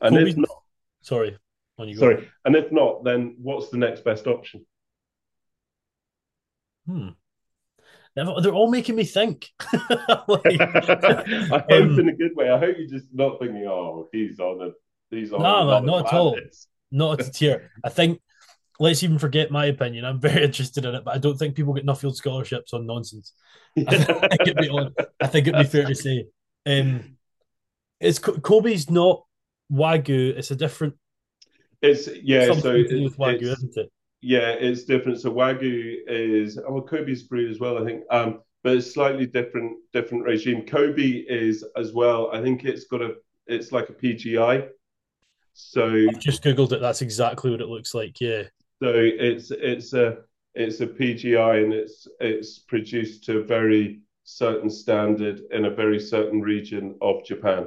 And 0.00 0.16
if 0.16 0.36
not, 0.36 0.48
sorry, 1.00 1.36
sorry, 1.94 2.30
and 2.44 2.56
if 2.56 2.70
not, 2.70 3.04
then 3.04 3.36
what's 3.40 3.70
the 3.70 3.78
next 3.78 4.04
best 4.04 4.26
option? 4.26 4.64
Hmm. 6.86 7.08
They're 8.14 8.54
all 8.54 8.70
making 8.70 8.94
me 8.94 9.04
think. 9.04 9.50
like, 9.72 9.80
I 10.60 11.64
hope 11.68 11.72
um, 11.72 11.98
in 11.98 12.08
a 12.08 12.12
good 12.12 12.36
way. 12.36 12.48
I 12.48 12.58
hope 12.58 12.76
you're 12.78 12.88
just 12.88 13.08
not 13.12 13.40
thinking, 13.40 13.66
"Oh, 13.66 14.08
he's 14.12 14.38
on 14.38 14.62
a, 14.62 14.70
he's 15.14 15.32
on." 15.32 15.42
No, 15.42 15.66
man, 15.66 15.86
not 15.86 16.06
at 16.06 16.12
all. 16.12 16.38
Not 16.92 17.20
at 17.20 17.26
a 17.26 17.30
tear. 17.32 17.72
I 17.82 17.88
think 17.88 18.20
let's 18.78 19.02
even 19.02 19.18
forget 19.18 19.50
my 19.50 19.66
opinion. 19.66 20.04
I'm 20.04 20.20
very 20.20 20.44
interested 20.44 20.84
in 20.84 20.94
it, 20.94 21.04
but 21.04 21.14
I 21.14 21.18
don't 21.18 21.36
think 21.36 21.56
people 21.56 21.74
get 21.74 21.86
Nuffield 21.86 22.14
scholarships 22.14 22.72
on 22.72 22.86
nonsense. 22.86 23.32
I, 23.76 23.82
think 23.82 24.40
it'd 24.42 24.56
be 24.56 24.68
on, 24.68 24.94
I 25.20 25.26
think 25.26 25.48
it'd 25.48 25.60
be 25.60 25.68
fair 25.68 25.86
to 25.86 25.94
say. 25.94 26.26
Um, 26.66 27.16
it's 28.00 28.20
Kobe's 28.20 28.90
not 28.90 29.24
Wagyu. 29.72 30.36
It's 30.36 30.52
a 30.52 30.56
different. 30.56 30.94
It's 31.82 32.08
yeah. 32.22 32.52
So 32.52 32.72
with 32.72 33.18
Wagyu, 33.18 33.42
isn't 33.42 33.76
it? 33.76 33.92
Yeah, 34.24 34.52
it's 34.52 34.84
different. 34.84 35.20
So 35.20 35.30
Wagyu 35.30 35.96
is 36.06 36.56
oh, 36.56 36.72
well, 36.72 36.82
Kobe's 36.82 37.22
breed 37.22 37.50
as 37.50 37.60
well, 37.60 37.76
I 37.76 37.84
think. 37.84 38.04
Um, 38.10 38.40
but 38.62 38.78
it's 38.78 38.90
slightly 38.90 39.26
different 39.26 39.76
different 39.92 40.24
regime. 40.24 40.64
Kobe 40.64 41.02
is 41.28 41.62
as 41.76 41.92
well. 41.92 42.30
I 42.32 42.40
think 42.40 42.64
it's 42.64 42.84
got 42.84 43.02
a 43.02 43.16
it's 43.46 43.70
like 43.70 43.90
a 43.90 43.92
PGI. 43.92 44.68
So 45.52 45.84
I've 46.08 46.20
just 46.20 46.42
googled 46.42 46.72
it. 46.72 46.80
That's 46.80 47.02
exactly 47.02 47.50
what 47.50 47.60
it 47.60 47.68
looks 47.68 47.92
like. 47.92 48.18
Yeah. 48.18 48.44
So 48.82 48.94
it's 48.94 49.50
it's 49.50 49.92
a 49.92 50.20
it's 50.54 50.80
a 50.80 50.86
PGI 50.86 51.62
and 51.62 51.74
it's 51.74 52.08
it's 52.18 52.60
produced 52.60 53.24
to 53.24 53.40
a 53.40 53.44
very 53.44 54.00
certain 54.22 54.70
standard 54.70 55.42
in 55.50 55.66
a 55.66 55.70
very 55.70 56.00
certain 56.00 56.40
region 56.40 56.96
of 57.02 57.26
Japan. 57.26 57.66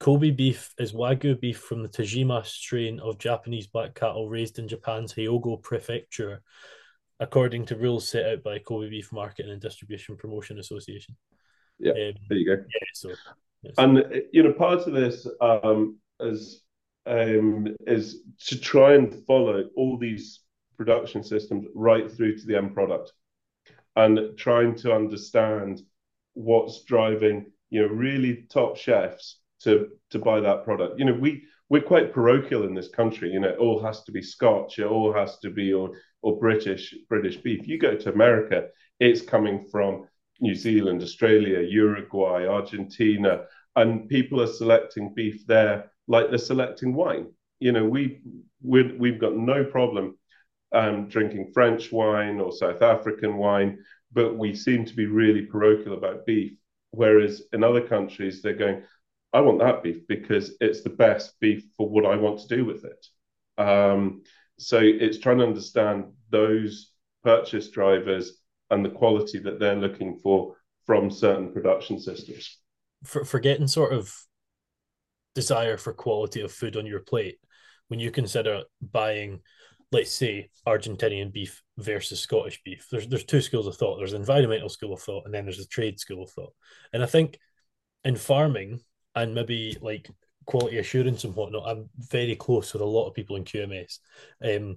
Kobe 0.00 0.30
beef 0.30 0.74
is 0.78 0.92
Wagyu 0.92 1.40
beef 1.40 1.58
from 1.58 1.82
the 1.82 1.88
Tajima 1.88 2.46
strain 2.46 3.00
of 3.00 3.18
Japanese 3.18 3.66
black 3.66 3.94
cattle 3.94 4.28
raised 4.28 4.58
in 4.58 4.68
Japan's 4.68 5.12
Hyogo 5.12 5.60
Prefecture, 5.60 6.40
according 7.18 7.66
to 7.66 7.76
rules 7.76 8.08
set 8.08 8.26
out 8.26 8.44
by 8.44 8.60
Kobe 8.60 8.90
Beef 8.90 9.12
Marketing 9.12 9.50
and 9.50 9.60
Distribution 9.60 10.16
Promotion 10.16 10.60
Association. 10.60 11.16
Yeah, 11.80 11.92
um, 11.92 12.14
there 12.28 12.38
you 12.38 12.46
go. 12.46 12.62
Yeah, 12.62 12.88
so 12.94 13.08
yes. 13.62 13.74
and 13.78 14.22
you 14.32 14.44
know 14.44 14.52
part 14.52 14.86
of 14.86 14.92
this 14.92 15.26
um, 15.40 15.98
is 16.20 16.62
um, 17.06 17.74
is 17.86 18.22
to 18.46 18.60
try 18.60 18.94
and 18.94 19.24
follow 19.26 19.64
all 19.76 19.98
these 19.98 20.40
production 20.76 21.24
systems 21.24 21.66
right 21.74 22.10
through 22.10 22.36
to 22.36 22.46
the 22.46 22.56
end 22.56 22.72
product 22.72 23.12
and 23.96 24.38
trying 24.38 24.76
to 24.76 24.94
understand 24.94 25.82
what's 26.34 26.84
driving 26.84 27.46
you 27.70 27.82
know 27.82 27.88
really 27.88 28.46
top 28.48 28.76
chefs 28.76 29.40
to 29.62 29.88
to 30.10 30.18
buy 30.18 30.40
that 30.40 30.64
product 30.64 30.98
you 30.98 31.04
know 31.04 31.14
we 31.14 31.42
we're 31.70 31.82
quite 31.82 32.12
parochial 32.12 32.64
in 32.64 32.74
this 32.74 32.88
country 32.88 33.30
you 33.30 33.40
know 33.40 33.48
it 33.48 33.58
all 33.58 33.82
has 33.82 34.02
to 34.04 34.12
be 34.12 34.22
scotch 34.22 34.78
it 34.78 34.86
all 34.86 35.12
has 35.12 35.38
to 35.38 35.50
be 35.50 35.72
or 35.72 35.90
or 36.22 36.38
british 36.38 36.94
british 37.08 37.36
beef 37.36 37.66
you 37.66 37.78
go 37.78 37.94
to 37.94 38.12
america 38.12 38.68
it's 39.00 39.22
coming 39.22 39.66
from 39.70 40.06
new 40.40 40.54
zealand 40.54 41.02
australia 41.02 41.60
uruguay 41.60 42.46
argentina 42.46 43.44
and 43.76 44.08
people 44.08 44.40
are 44.40 44.46
selecting 44.46 45.12
beef 45.14 45.46
there 45.46 45.90
like 46.08 46.30
they're 46.30 46.38
selecting 46.38 46.94
wine. 46.94 47.28
You 47.60 47.72
know, 47.72 47.84
we 47.84 48.20
we 48.62 48.82
we've 48.98 49.20
got 49.20 49.36
no 49.36 49.64
problem 49.64 50.16
um, 50.72 51.08
drinking 51.08 51.52
French 51.52 51.92
wine 51.92 52.40
or 52.40 52.50
South 52.50 52.82
African 52.82 53.36
wine, 53.36 53.78
but 54.12 54.36
we 54.36 54.54
seem 54.54 54.84
to 54.86 54.96
be 54.96 55.06
really 55.06 55.42
parochial 55.42 55.96
about 55.96 56.26
beef. 56.26 56.52
Whereas 56.90 57.42
in 57.52 57.62
other 57.62 57.86
countries, 57.86 58.40
they're 58.40 58.54
going, 58.54 58.82
I 59.32 59.40
want 59.40 59.58
that 59.60 59.82
beef 59.82 60.06
because 60.08 60.56
it's 60.60 60.82
the 60.82 60.90
best 60.90 61.38
beef 61.40 61.64
for 61.76 61.88
what 61.88 62.06
I 62.06 62.16
want 62.16 62.40
to 62.40 62.56
do 62.56 62.64
with 62.64 62.84
it. 62.84 63.06
Um, 63.62 64.22
so 64.58 64.78
it's 64.80 65.18
trying 65.18 65.38
to 65.38 65.46
understand 65.46 66.12
those 66.30 66.92
purchase 67.22 67.68
drivers 67.70 68.38
and 68.70 68.84
the 68.84 68.90
quality 68.90 69.38
that 69.40 69.58
they're 69.58 69.76
looking 69.76 70.18
for 70.18 70.56
from 70.86 71.10
certain 71.10 71.52
production 71.52 72.00
systems. 72.00 72.58
For, 73.04 73.24
forgetting 73.24 73.66
sort 73.66 73.92
of 73.92 74.14
desire 75.34 75.76
for 75.76 75.92
quality 75.92 76.40
of 76.40 76.52
food 76.52 76.76
on 76.76 76.86
your 76.86 77.00
plate, 77.00 77.38
when 77.88 78.00
you 78.00 78.10
consider 78.10 78.62
buying, 78.80 79.40
let's 79.92 80.12
say, 80.12 80.50
Argentinian 80.66 81.32
beef 81.32 81.62
versus 81.76 82.20
Scottish 82.20 82.60
beef, 82.64 82.86
there's 82.90 83.06
there's 83.08 83.24
two 83.24 83.40
schools 83.40 83.66
of 83.66 83.76
thought. 83.76 83.98
There's 83.98 84.12
an 84.12 84.20
environmental 84.20 84.68
school 84.68 84.92
of 84.92 85.00
thought, 85.00 85.24
and 85.24 85.34
then 85.34 85.44
there's 85.44 85.58
the 85.58 85.66
trade 85.66 86.00
school 86.00 86.22
of 86.24 86.30
thought. 86.30 86.52
And 86.92 87.02
I 87.02 87.06
think 87.06 87.38
in 88.04 88.16
farming 88.16 88.80
and 89.14 89.34
maybe 89.34 89.76
like 89.80 90.10
quality 90.46 90.78
assurance 90.78 91.24
and 91.24 91.34
whatnot, 91.34 91.68
I'm 91.68 91.88
very 91.96 92.36
close 92.36 92.72
with 92.72 92.82
a 92.82 92.86
lot 92.86 93.06
of 93.06 93.14
people 93.14 93.36
in 93.36 93.44
QMS. 93.44 93.98
Um, 94.42 94.76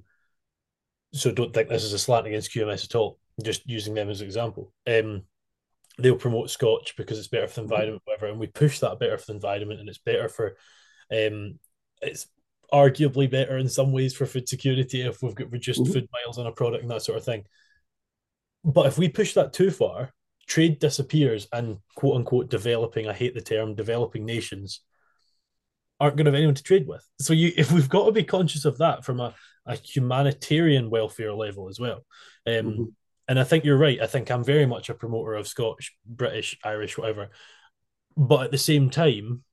so 1.14 1.32
don't 1.32 1.54
think 1.54 1.70
this 1.70 1.84
is 1.84 1.94
a 1.94 2.00
slant 2.00 2.28
against 2.28 2.52
QMS 2.52 2.86
at 2.86 2.96
all. 2.96 3.20
Just 3.44 3.68
using 3.68 3.94
them 3.94 4.10
as 4.10 4.22
an 4.22 4.28
example. 4.28 4.74
Um, 4.88 5.24
they'll 5.98 6.16
promote 6.16 6.50
Scotch 6.50 6.96
because 6.98 7.18
it's 7.18 7.28
better 7.28 7.48
for 7.48 7.62
the 7.62 7.64
environment, 7.64 8.02
whatever, 8.06 8.28
and 8.28 8.40
we 8.40 8.48
push 8.48 8.80
that 8.80 9.00
better 9.00 9.18
for 9.18 9.28
the 9.28 9.34
environment, 9.34 9.80
and 9.80 9.90
it's 9.90 9.98
better 9.98 10.30
for, 10.30 10.58
um, 11.12 11.60
it's 12.02 12.28
arguably 12.74 13.30
better 13.30 13.58
in 13.58 13.68
some 13.68 13.92
ways 13.92 14.14
for 14.14 14.26
food 14.26 14.48
security 14.48 15.02
if 15.02 15.22
we've 15.22 15.36
got 15.36 15.52
reduced 15.52 15.82
mm-hmm. 15.82 15.92
food 15.92 16.10
miles 16.14 16.38
on 16.38 16.48
a 16.48 16.52
product 16.52 16.84
and 16.84 16.92
that 16.92 17.02
sort 17.02 17.18
of 17.18 17.26
thing. 17.26 17.44
But 18.64 18.88
if 18.88 18.98
we 18.98 19.10
push 19.10 19.34
that 19.34 19.54
too 19.54 19.72
far, 19.72 20.14
trade 20.52 20.80
disappears, 20.80 21.48
and 21.54 21.78
quote 21.96 22.18
unquote 22.18 22.50
developing, 22.50 23.08
I 23.08 23.14
hate 23.14 23.34
the 23.34 23.42
term, 23.42 23.74
developing 23.74 24.26
nations 24.26 24.82
aren't 25.98 26.18
going 26.18 26.26
to 26.26 26.32
have 26.32 26.36
anyone 26.36 26.56
to 26.56 26.64
trade 26.64 26.88
with. 26.88 27.08
So 27.20 27.32
you, 27.32 27.54
if 27.56 27.72
we've 27.72 27.88
got 27.88 28.06
to 28.06 28.12
be 28.12 28.24
conscious 28.24 28.66
of 28.66 28.80
that 28.80 29.06
from 29.06 29.22
a, 29.22 29.34
a 29.66 29.76
humanitarian 29.76 30.90
welfare 30.90 31.32
level 31.32 31.70
as 31.70 31.80
well. 31.80 32.04
Um, 32.46 32.54
mm-hmm. 32.54 32.84
And 33.30 33.40
I 33.40 33.46
think 33.46 33.64
you're 33.64 33.78
right. 33.78 34.02
I 34.02 34.08
think 34.08 34.30
I'm 34.30 34.44
very 34.44 34.66
much 34.66 34.90
a 34.90 34.94
promoter 34.94 35.36
of 35.36 35.48
Scottish, 35.48 35.96
British, 36.06 36.58
Irish, 36.66 36.98
whatever. 36.98 37.30
But 38.18 38.46
at 38.46 38.52
the 38.52 38.58
same 38.58 38.90
time, 38.90 39.44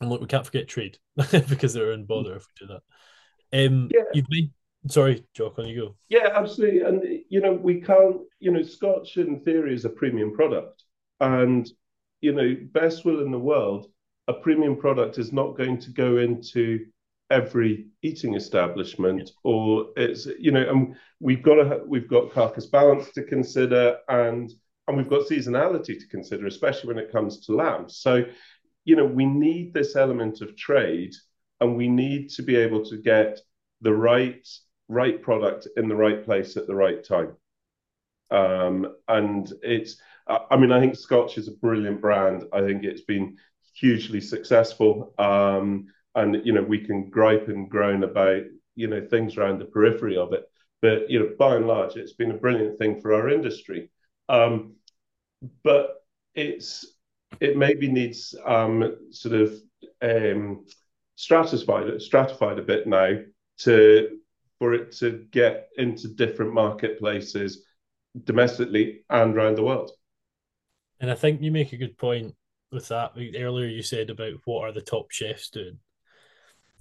and 0.00 0.10
look, 0.10 0.20
we 0.20 0.26
can't 0.26 0.44
forget 0.44 0.66
trade 0.66 0.98
because 1.30 1.74
they're 1.74 1.92
in 1.92 2.06
bother 2.06 2.34
if 2.34 2.46
we 2.60 2.66
do 2.66 2.72
that. 2.72 3.66
Um, 3.66 3.88
yeah. 3.94 4.02
You've 4.14 4.30
made 4.30 4.50
sorry, 4.88 5.24
Jock, 5.34 5.58
on 5.58 5.66
you 5.66 5.80
go. 5.80 5.94
Yeah, 6.08 6.30
absolutely. 6.34 6.80
And 6.80 7.02
you 7.28 7.40
know, 7.40 7.52
we 7.52 7.80
can't. 7.80 8.18
You 8.40 8.52
know, 8.52 8.62
Scotch 8.62 9.16
in 9.16 9.40
theory 9.40 9.74
is 9.74 9.84
a 9.84 9.90
premium 9.90 10.34
product, 10.34 10.84
and 11.20 11.68
you 12.20 12.32
know, 12.32 12.56
best 12.72 13.04
will 13.04 13.22
in 13.22 13.30
the 13.30 13.38
world, 13.38 13.86
a 14.28 14.32
premium 14.32 14.76
product 14.76 15.18
is 15.18 15.32
not 15.32 15.56
going 15.56 15.78
to 15.78 15.90
go 15.90 16.18
into 16.18 16.86
every 17.30 17.86
eating 18.02 18.34
establishment 18.34 19.30
or 19.44 19.86
it's 19.96 20.26
you 20.38 20.50
know 20.50 20.60
and 20.68 20.94
we've 21.20 21.42
got 21.42 21.88
we've 21.88 22.08
got 22.08 22.30
carcass 22.32 22.66
balance 22.66 23.10
to 23.12 23.22
consider 23.22 23.96
and 24.08 24.52
and 24.86 24.96
we've 24.96 25.08
got 25.08 25.26
seasonality 25.26 25.98
to 25.98 26.06
consider 26.10 26.46
especially 26.46 26.88
when 26.88 27.02
it 27.02 27.10
comes 27.10 27.40
to 27.40 27.54
lamb 27.54 27.88
so 27.88 28.22
you 28.84 28.94
know 28.94 29.06
we 29.06 29.24
need 29.24 29.72
this 29.72 29.96
element 29.96 30.42
of 30.42 30.54
trade 30.54 31.14
and 31.60 31.76
we 31.76 31.88
need 31.88 32.28
to 32.28 32.42
be 32.42 32.56
able 32.56 32.84
to 32.84 32.98
get 32.98 33.40
the 33.80 33.92
right 33.92 34.46
right 34.88 35.20
product 35.22 35.68
in 35.76 35.88
the 35.88 35.96
right 35.96 36.24
place 36.24 36.56
at 36.56 36.66
the 36.66 36.74
right 36.74 37.04
time. 37.04 37.36
Um, 38.30 38.94
and 39.06 39.52
it's 39.62 39.96
i 40.26 40.56
mean 40.56 40.72
i 40.72 40.80
think 40.80 40.96
scotch 40.96 41.36
is 41.36 41.48
a 41.48 41.52
brilliant 41.52 42.00
brand. 42.00 42.44
I 42.52 42.60
think 42.62 42.82
it's 42.82 43.02
been 43.02 43.36
hugely 43.74 44.20
successful. 44.20 45.14
Um, 45.18 45.86
and 46.14 46.44
you 46.44 46.52
know 46.52 46.62
we 46.62 46.78
can 46.78 47.10
gripe 47.10 47.48
and 47.48 47.68
groan 47.68 48.04
about 48.04 48.42
you 48.74 48.86
know 48.86 49.06
things 49.06 49.36
around 49.36 49.58
the 49.58 49.66
periphery 49.66 50.16
of 50.16 50.32
it. 50.32 50.44
But 50.80 51.10
you 51.10 51.18
know 51.18 51.30
by 51.38 51.56
and 51.56 51.66
large 51.66 51.96
it's 51.96 52.12
been 52.12 52.30
a 52.30 52.38
brilliant 52.38 52.78
thing 52.78 53.00
for 53.00 53.14
our 53.14 53.28
industry. 53.28 53.90
Um, 54.28 54.74
but 55.62 56.04
it's 56.34 56.86
it 57.40 57.56
maybe 57.56 57.88
needs 57.88 58.34
um, 58.44 58.96
sort 59.10 59.34
of 59.34 59.54
um, 60.02 60.64
stratified 61.16 62.00
stratified 62.00 62.58
a 62.58 62.62
bit 62.62 62.86
now 62.86 63.18
to 63.58 64.18
for 64.64 64.72
it 64.72 64.92
to 64.92 65.26
get 65.30 65.68
into 65.76 66.08
different 66.08 66.54
marketplaces 66.54 67.64
domestically 68.24 69.04
and 69.10 69.36
around 69.36 69.58
the 69.58 69.62
world 69.62 69.90
and 71.00 71.10
i 71.10 71.14
think 71.14 71.42
you 71.42 71.52
make 71.52 71.74
a 71.74 71.76
good 71.76 71.98
point 71.98 72.34
with 72.72 72.88
that 72.88 73.12
earlier 73.36 73.66
you 73.66 73.82
said 73.82 74.08
about 74.08 74.32
what 74.46 74.62
are 74.62 74.72
the 74.72 74.80
top 74.80 75.10
chefs 75.10 75.50
doing 75.50 75.78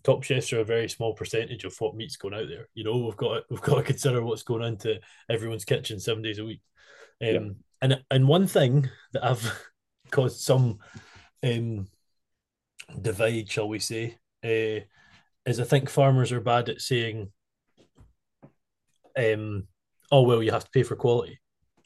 top 0.05 0.23
chefs 0.23 0.53
are 0.53 0.61
a 0.61 0.65
very 0.65 0.88
small 0.88 1.13
percentage 1.13 1.65
of 1.65 1.75
what 1.79 1.95
meat's 1.95 2.17
going 2.17 2.34
out 2.34 2.49
there. 2.49 2.67
You 2.73 2.84
know, 2.84 2.97
we've 2.97 3.15
got 3.15 3.36
to, 3.36 3.43
we've 3.49 3.61
got 3.61 3.75
to 3.75 3.84
consider 3.84 4.21
what's 4.21 4.43
going 4.43 4.61
into 4.61 4.99
everyone's 5.29 5.63
kitchen 5.63 5.97
seven 5.97 6.21
days 6.21 6.39
a 6.39 6.43
week. 6.43 6.59
Um, 7.21 7.29
yeah. 7.29 7.39
And 7.81 8.03
and 8.11 8.27
one 8.27 8.47
thing 8.47 8.89
that 9.13 9.23
I've 9.23 9.65
caused 10.11 10.41
some 10.41 10.79
um, 11.41 11.88
divide, 13.01 13.49
shall 13.49 13.69
we 13.69 13.79
say, 13.79 14.17
uh, 14.43 14.84
is 15.45 15.61
I 15.61 15.63
think 15.63 15.89
farmers 15.89 16.34
are 16.34 16.41
bad 16.41 16.67
at 16.67 16.81
saying, 16.81 17.31
um, 19.18 19.68
"Oh 20.11 20.24
well, 20.24 20.43
you 20.43 20.51
have 20.51 20.66
to 20.66 20.72
pay 20.72 20.84
for 20.84 20.95
quality." 20.95 21.39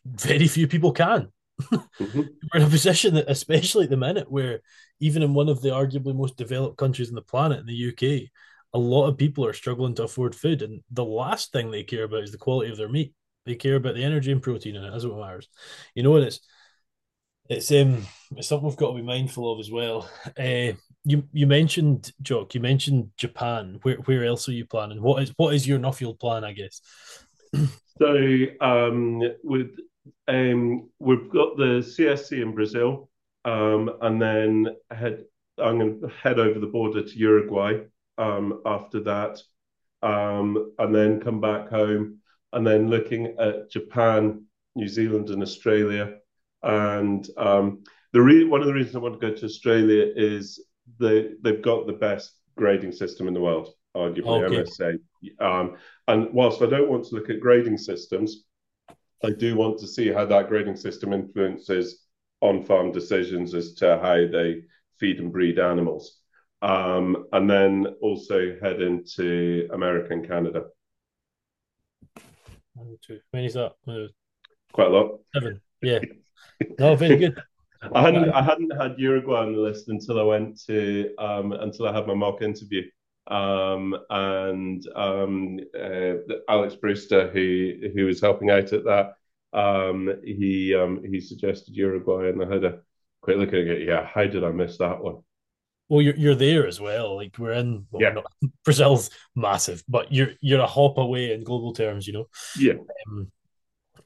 Very 0.06 0.48
few 0.48 0.68
people 0.68 0.94
can 0.94 1.32
mm-hmm. 1.62 2.22
We're 2.54 2.60
in 2.60 2.64
a 2.64 2.70
position 2.70 3.16
that, 3.16 3.30
especially 3.30 3.86
at 3.86 3.90
the 3.90 3.98
minute, 3.98 4.32
where 4.32 4.62
even 5.00 5.24
in 5.24 5.34
one 5.34 5.50
of 5.50 5.62
the 5.62 5.70
arguably 5.70 6.16
most 6.16 6.38
developed 6.38 6.78
countries 6.78 7.10
in 7.10 7.16
the 7.16 7.22
planet, 7.22 7.60
in 7.60 7.66
the 7.66 7.90
UK, 7.90 8.30
a 8.74 8.80
lot 8.80 9.08
of 9.08 9.18
people 9.18 9.46
are 9.46 9.54
struggling 9.54 9.96
to 9.96 10.04
afford 10.04 10.36
food, 10.36 10.62
and 10.62 10.82
the 10.92 11.06
last 11.06 11.52
thing 11.52 11.72
they 11.72 11.84
care 11.84 12.04
about 12.04 12.24
is 12.24 12.32
the 12.32 12.38
quality 12.38 12.72
of 12.72 12.78
their 12.78 12.90
meat. 12.90 13.14
They 13.46 13.56
care 13.56 13.76
about 13.76 13.96
the 13.96 14.04
energy 14.04 14.32
and 14.32 14.42
protein 14.42 14.76
in 14.76 14.84
it. 14.84 14.92
That's 14.92 15.06
what 15.06 15.20
matters. 15.20 15.48
You 15.96 16.04
know, 16.04 16.16
and 16.16 16.26
it's 16.26 16.40
it's 17.50 17.72
um 17.72 18.06
it's 18.36 18.50
something 18.50 18.68
we've 18.68 18.78
got 18.78 18.90
to 18.90 18.96
be 18.96 19.02
mindful 19.02 19.52
of 19.52 19.60
as 19.60 19.72
well. 19.72 20.10
Uh, 20.38 20.74
you 21.08 21.24
you 21.32 21.48
mentioned 21.48 22.12
Jock, 22.22 22.54
you 22.54 22.60
mentioned 22.60 23.12
Japan. 23.16 23.80
Where 23.84 23.96
where 23.96 24.26
else 24.26 24.50
are 24.50 24.54
you 24.54 24.66
planning? 24.66 25.02
What 25.02 25.24
is 25.24 25.32
what 25.38 25.54
is 25.54 25.66
your 25.66 25.80
Nuffield 25.80 26.20
plan? 26.20 26.44
I 26.44 26.52
guess. 26.52 26.82
So 28.00 28.46
um, 28.62 29.24
with 29.44 29.72
um, 30.28 30.90
we've 31.00 31.30
got 31.30 31.58
the 31.58 31.82
CSC 31.82 32.42
in 32.42 32.54
Brazil, 32.54 33.10
um, 33.46 33.90
and 34.02 34.22
then 34.22 34.68
head. 34.92 35.24
I'm 35.60 35.80
going 35.80 36.02
to 36.02 36.08
head 36.10 36.38
over 36.38 36.60
the 36.60 36.68
border 36.68 37.02
to 37.02 37.18
Uruguay 37.18 37.80
um, 38.20 38.62
after 38.68 39.00
that, 39.00 39.40
um, 40.04 40.74
and 40.78 40.94
then 40.94 41.20
come 41.20 41.42
back 41.42 41.70
home, 41.70 42.20
and 42.54 42.68
then 42.68 42.90
looking 42.90 43.36
at 43.40 43.72
Japan, 43.72 44.44
New 44.76 44.88
Zealand, 44.88 45.32
and 45.32 45.42
Australia. 45.42 46.18
And 46.62 47.28
um, 47.38 47.84
the 48.14 48.22
re- 48.22 48.44
one 48.44 48.62
of 48.62 48.68
the 48.68 48.74
reasons 48.74 48.96
I 48.96 49.00
want 49.00 49.20
to 49.20 49.28
go 49.28 49.36
to 49.36 49.46
Australia 49.46 50.06
is 50.16 50.64
they 51.00 51.30
they've 51.42 51.62
got 51.62 51.88
the 51.88 51.94
best 51.94 52.34
grading 52.56 52.92
system 52.92 53.28
in 53.28 53.34
the 53.34 53.42
world, 53.42 53.74
arguably. 53.96 54.46
Okay. 54.46 54.56
I 54.56 54.60
must 54.60 54.76
say. 54.76 54.98
Um, 55.40 55.76
and 56.08 56.34
whilst 56.34 56.62
I 56.62 56.68
don't 56.68 56.90
want 56.90 57.06
to 57.06 57.16
look 57.16 57.30
at 57.30 57.40
grading 57.40 57.78
systems, 57.78 58.46
I 59.24 59.32
do 59.32 59.56
want 59.56 59.80
to 59.80 59.88
see 59.88 60.12
how 60.12 60.26
that 60.26 60.48
grading 60.48 60.76
system 60.78 61.14
influences 61.14 62.04
on-farm 62.42 62.92
decisions 62.92 63.54
as 63.54 63.74
to 63.76 63.98
how 64.00 64.16
they 64.16 64.62
feed 65.00 65.20
and 65.20 65.32
breed 65.32 65.60
animals. 65.60 66.20
Um, 66.62 67.26
and 67.34 67.50
then 67.50 67.88
also 68.02 68.58
head 68.62 68.82
into 68.82 69.68
America 69.72 70.14
and 70.14 70.28
Canada. 70.28 70.66
One, 72.74 72.98
two. 73.06 73.20
When 73.32 73.44
is 73.44 73.54
that? 73.54 73.74
Uh, 73.88 74.08
Quite 74.72 74.88
a 74.88 74.92
lot. 74.92 75.20
Seven. 75.34 75.62
Yeah. 75.82 76.00
No, 76.80 76.96
very 76.96 77.18
good. 77.18 77.42
I 77.94 78.02
hadn't 78.02 78.30
I 78.32 78.42
hadn't 78.42 78.72
had 78.80 79.00
Uruguay 79.00 79.42
on 79.42 79.54
the 79.54 79.60
list 79.60 79.90
until 79.90 80.20
I 80.20 80.24
went 80.24 80.62
to 80.66 81.14
um, 81.18 81.52
until 81.54 81.88
I 81.88 81.94
had 81.94 82.08
my 82.08 82.14
mock 82.14 82.42
interview. 82.42 82.84
Um, 83.28 83.96
and 84.10 84.88
um, 84.96 85.60
uh, 85.78 86.14
Alex 86.50 86.76
Brewster, 86.76 87.30
who 87.30 87.74
who 87.94 88.06
was 88.06 88.22
helping 88.22 88.50
out 88.50 88.72
at 88.74 88.86
that, 88.86 89.14
um, 89.54 90.14
he 90.24 90.74
um, 90.76 91.04
he 91.04 91.20
suggested 91.20 91.76
Uruguay, 91.76 92.30
and 92.30 92.44
I 92.44 92.54
had 92.54 92.64
a 92.64 92.80
quick 93.22 93.38
look 93.38 93.50
at 93.50 93.56
it. 93.56 93.88
Yeah, 93.88 94.06
how 94.06 94.26
did 94.26 94.44
I 94.44 94.52
miss 94.52 94.78
that 94.78 95.02
one? 95.02 95.18
Well, 95.90 96.02
you're 96.02 96.16
you're 96.16 96.36
there 96.36 96.68
as 96.68 96.80
well. 96.80 97.16
Like 97.16 97.38
we're 97.38 97.54
in. 97.54 97.86
Well, 97.92 98.02
yeah. 98.02 98.10
Not, 98.12 98.32
Brazil's 98.64 99.10
massive, 99.36 99.84
but 99.88 100.12
you're 100.12 100.32
you're 100.42 100.62
a 100.62 100.68
hop 100.68 100.98
away 100.98 101.34
in 101.34 101.44
global 101.44 101.74
terms. 101.74 102.08
You 102.08 102.14
know. 102.14 102.28
Yeah. 102.58 102.74
Um, 103.08 103.32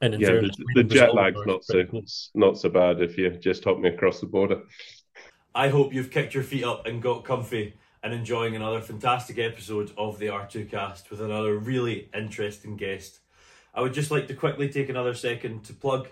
and 0.02 0.20
yeah, 0.20 0.32
the, 0.32 0.52
the 0.74 0.84
jet 0.84 1.14
lag's 1.14 1.40
not 1.46 1.64
so 1.64 1.84
not 2.34 2.58
so 2.58 2.68
bad 2.68 3.00
if 3.00 3.16
you 3.16 3.30
just 3.30 3.64
hop 3.64 3.78
me 3.78 3.88
across 3.88 4.20
the 4.20 4.26
border. 4.26 4.62
I 5.54 5.68
hope 5.68 5.94
you've 5.94 6.10
kicked 6.10 6.34
your 6.34 6.42
feet 6.42 6.64
up 6.64 6.86
and 6.86 7.00
got 7.00 7.24
comfy 7.24 7.74
and 8.02 8.12
enjoying 8.12 8.56
another 8.56 8.80
fantastic 8.80 9.38
episode 9.38 9.92
of 9.96 10.18
the 10.18 10.26
R2Kast 10.26 11.08
with 11.08 11.20
another 11.20 11.56
really 11.56 12.10
interesting 12.14 12.76
guest. 12.76 13.20
I 13.74 13.80
would 13.80 13.94
just 13.94 14.10
like 14.10 14.26
to 14.28 14.34
quickly 14.34 14.68
take 14.68 14.88
another 14.88 15.14
second 15.14 15.64
to 15.64 15.72
plug 15.72 16.08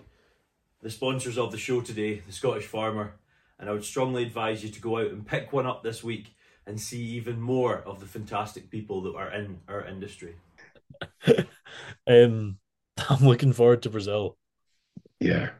the 0.82 0.90
sponsors 0.90 1.36
of 1.36 1.50
the 1.50 1.58
show 1.58 1.80
today, 1.80 2.22
the 2.24 2.32
Scottish 2.32 2.66
Farmer, 2.66 3.14
and 3.58 3.68
I 3.68 3.72
would 3.72 3.84
strongly 3.84 4.22
advise 4.22 4.62
you 4.62 4.70
to 4.70 4.80
go 4.80 4.98
out 4.98 5.10
and 5.10 5.26
pick 5.26 5.52
one 5.52 5.66
up 5.66 5.82
this 5.82 6.04
week 6.04 6.36
and 6.64 6.80
see 6.80 7.02
even 7.02 7.40
more 7.40 7.78
of 7.78 7.98
the 7.98 8.06
fantastic 8.06 8.70
people 8.70 9.02
that 9.02 9.16
are 9.16 9.30
in 9.32 9.58
our 9.68 9.84
industry. 9.84 10.36
um, 12.06 12.58
I'm 13.08 13.24
looking 13.24 13.52
forward 13.52 13.82
to 13.82 13.90
Brazil. 13.90 14.36
Yeah. 15.18 15.50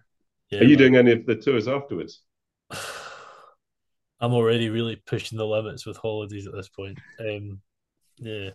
yeah 0.51 0.61
are 0.61 0.65
you 0.65 0.71
man. 0.71 0.79
doing 0.79 0.97
any 0.97 1.13
of 1.13 1.27
the 1.27 1.37
tours 1.37 1.69
afterwards? 1.69 2.23
I'm 4.21 4.35
already 4.35 4.69
really 4.69 4.97
pushing 4.97 5.39
the 5.39 5.47
limits 5.47 5.87
with 5.87 5.97
holidays 5.97 6.47
at 6.47 6.53
this 6.53 6.69
point. 6.69 6.99
Um, 7.19 7.61
yeah, 8.19 8.51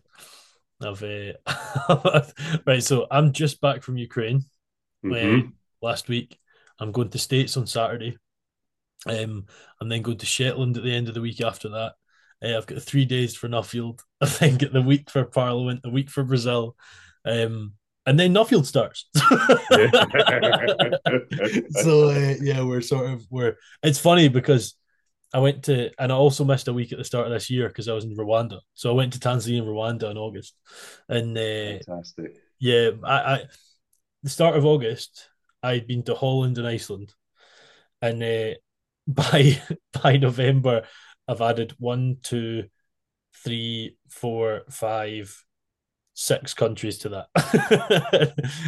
I've 0.82 1.02
uh, 1.02 2.22
right. 2.68 2.84
So 2.84 3.08
I'm 3.10 3.34
just 3.34 3.62
back 3.62 3.82
from 3.82 3.98
Ukraine 3.98 4.46
mm-hmm. 5.04 5.48
uh, 5.48 5.52
last 5.82 6.08
week. 6.08 6.38
I'm 6.80 6.92
going 6.92 7.10
to 7.10 7.18
States 7.18 7.58
on 7.58 7.66
Saturday. 7.66 8.18
Um, 9.08 9.46
I'm 9.80 9.90
then 9.90 10.02
going 10.02 10.18
to 10.18 10.26
Shetland 10.26 10.78
at 10.78 10.84
the 10.84 10.94
end 10.94 11.08
of 11.08 11.14
the 11.14 11.22
week 11.22 11.42
after 11.42 11.70
that. 11.70 11.94
Uh, 12.44 12.58
I've 12.58 12.68
got 12.68 12.82
three 12.82 13.06
days 13.06 13.36
for 13.36 13.48
Nuffield. 13.48 14.02
I 14.22 14.28
think 14.28 14.60
the 14.72 14.82
week 14.82 15.10
for 15.10 15.24
Parliament, 15.26 15.82
a 15.84 15.90
week 15.90 16.10
for 16.10 16.24
Brazil, 16.24 16.76
um, 17.26 17.74
and 18.06 18.20
then 18.20 18.34
Nuffield 18.34 18.66
starts. 18.66 19.06
so 21.82 22.10
uh, 22.10 22.36
yeah, 22.42 22.64
we're 22.64 22.82
sort 22.82 23.10
of 23.10 23.26
we're. 23.30 23.56
It's 23.84 24.00
funny 24.00 24.30
because 24.30 24.76
I 25.34 25.40
went 25.40 25.64
to, 25.64 25.92
and 26.00 26.12
I 26.12 26.16
also 26.16 26.46
missed 26.46 26.68
a 26.68 26.74
week 26.74 26.92
at 26.92 26.98
the 26.98 27.04
start 27.04 27.28
of 27.28 27.34
this 27.34 27.50
year 27.50 27.68
because 27.68 27.88
I 27.88 27.94
was 27.94 28.06
in 28.06 28.16
Rwanda. 28.16 28.60
So 28.74 28.90
I 28.90 28.94
went 28.94 29.14
to 29.14 29.20
Tanzania 29.20 29.60
and 29.60 29.68
Rwanda 29.68 30.12
in 30.12 30.18
August, 30.18 30.56
and 31.10 31.38
uh, 31.38 31.80
fantastic. 31.86 32.38
Yeah, 32.60 32.92
I, 33.04 33.16
I 33.16 33.44
the 34.24 34.30
start 34.30 34.56
of 34.56 34.66
August, 34.66 35.30
I'd 35.62 35.88
been 35.88 36.04
to 36.04 36.16
Holland 36.16 36.58
and 36.58 36.68
Iceland, 36.68 37.14
and 38.02 38.24
uh, 38.24 38.54
by 39.08 39.62
by 40.02 40.18
November, 40.18 40.84
I've 41.28 41.42
added 41.42 41.74
one, 41.80 42.18
two, 42.22 42.66
three, 43.44 43.98
four, 44.10 44.62
five, 44.70 45.44
six 46.16 46.54
countries 46.54 46.98
to 47.00 47.10
that, 47.10 47.28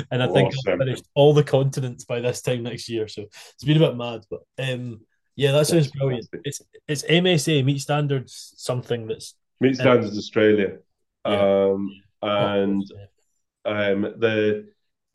and 0.11 0.21
I 0.21 0.27
think 0.27 0.53
I've 0.67 0.77
finished 0.77 1.05
all 1.15 1.33
the 1.33 1.43
continents 1.43 2.05
by 2.05 2.19
this 2.19 2.41
time 2.41 2.63
next 2.63 2.87
year. 2.89 3.07
So 3.07 3.23
it's 3.23 3.63
been 3.63 3.81
a 3.81 3.87
bit 3.87 3.97
mad, 3.97 4.25
but 4.29 4.41
um, 4.59 5.01
yeah, 5.35 5.53
that 5.53 5.65
sounds 5.65 5.89
brilliant. 5.91 6.27
It's 6.43 6.61
it's 6.87 7.03
MSA 7.03 7.65
meat 7.65 7.79
standards 7.79 8.53
something 8.57 9.07
that's 9.07 9.35
meat 9.59 9.75
standards 9.75 10.11
um, 10.11 10.17
Australia, 10.17 10.77
yeah. 11.25 11.65
um, 11.71 11.89
and 12.21 12.83
um, 13.65 14.01
the 14.17 14.67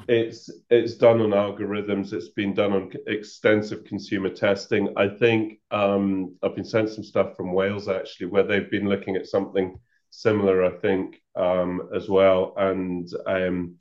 it's 0.08 0.50
it's 0.70 0.94
done 0.94 1.20
on 1.20 1.30
algorithms. 1.30 2.12
It's 2.12 2.30
been 2.30 2.54
done 2.54 2.72
on 2.72 2.92
extensive 3.06 3.84
consumer 3.84 4.30
testing. 4.30 4.92
I 4.96 5.08
think 5.08 5.60
um, 5.70 6.36
I've 6.42 6.54
been 6.54 6.64
sent 6.64 6.90
some 6.90 7.04
stuff 7.04 7.36
from 7.36 7.52
Wales 7.52 7.88
actually, 7.88 8.26
where 8.26 8.42
they've 8.42 8.70
been 8.70 8.88
looking 8.88 9.16
at 9.16 9.26
something 9.26 9.78
similar. 10.12 10.64
I 10.64 10.70
think 10.70 11.20
um, 11.34 11.88
as 11.94 12.08
well, 12.08 12.54
and 12.56 13.08
um, 13.26 13.76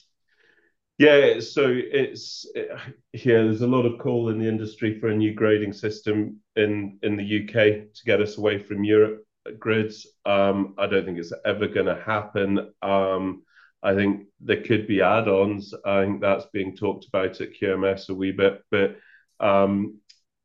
yeah, 0.98 1.40
so 1.40 1.66
it's 1.68 2.46
yeah. 2.56 3.44
There's 3.44 3.62
a 3.62 3.68
lot 3.68 3.86
of 3.86 4.00
call 4.00 4.30
in 4.30 4.40
the 4.40 4.48
industry 4.48 5.00
for 5.00 5.10
a 5.10 5.16
new 5.16 5.34
grading 5.34 5.74
system 5.74 6.40
in 6.56 7.00
in 7.04 7.18
the 7.18 7.44
UK 7.44 7.94
to 7.94 8.04
get 8.06 8.22
us 8.22 8.38
away 8.38 8.58
from 8.60 8.84
EUROP 8.84 9.18
grids. 9.60 10.08
Um, 10.26 10.76
I 10.78 10.88
don't 10.88 11.06
think 11.06 11.18
it's 11.18 11.34
ever 11.46 11.68
going 11.68 11.88
to 11.88 12.02
happen. 12.04 12.72
Um, 12.82 13.44
I 13.84 13.96
think 13.96 14.28
there 14.40 14.62
could 14.62 14.86
be 14.86 15.02
add-ons. 15.02 15.74
I 15.84 16.04
think 16.04 16.22
that's 16.22 16.46
being 16.54 16.76
talked 16.76 17.08
about 17.08 17.42
at 17.42 17.54
QMS 17.60 18.10
a 18.10 18.14
wee 18.14 18.32
bit, 18.32 18.62
but 18.70 18.98
um, 19.40 20.00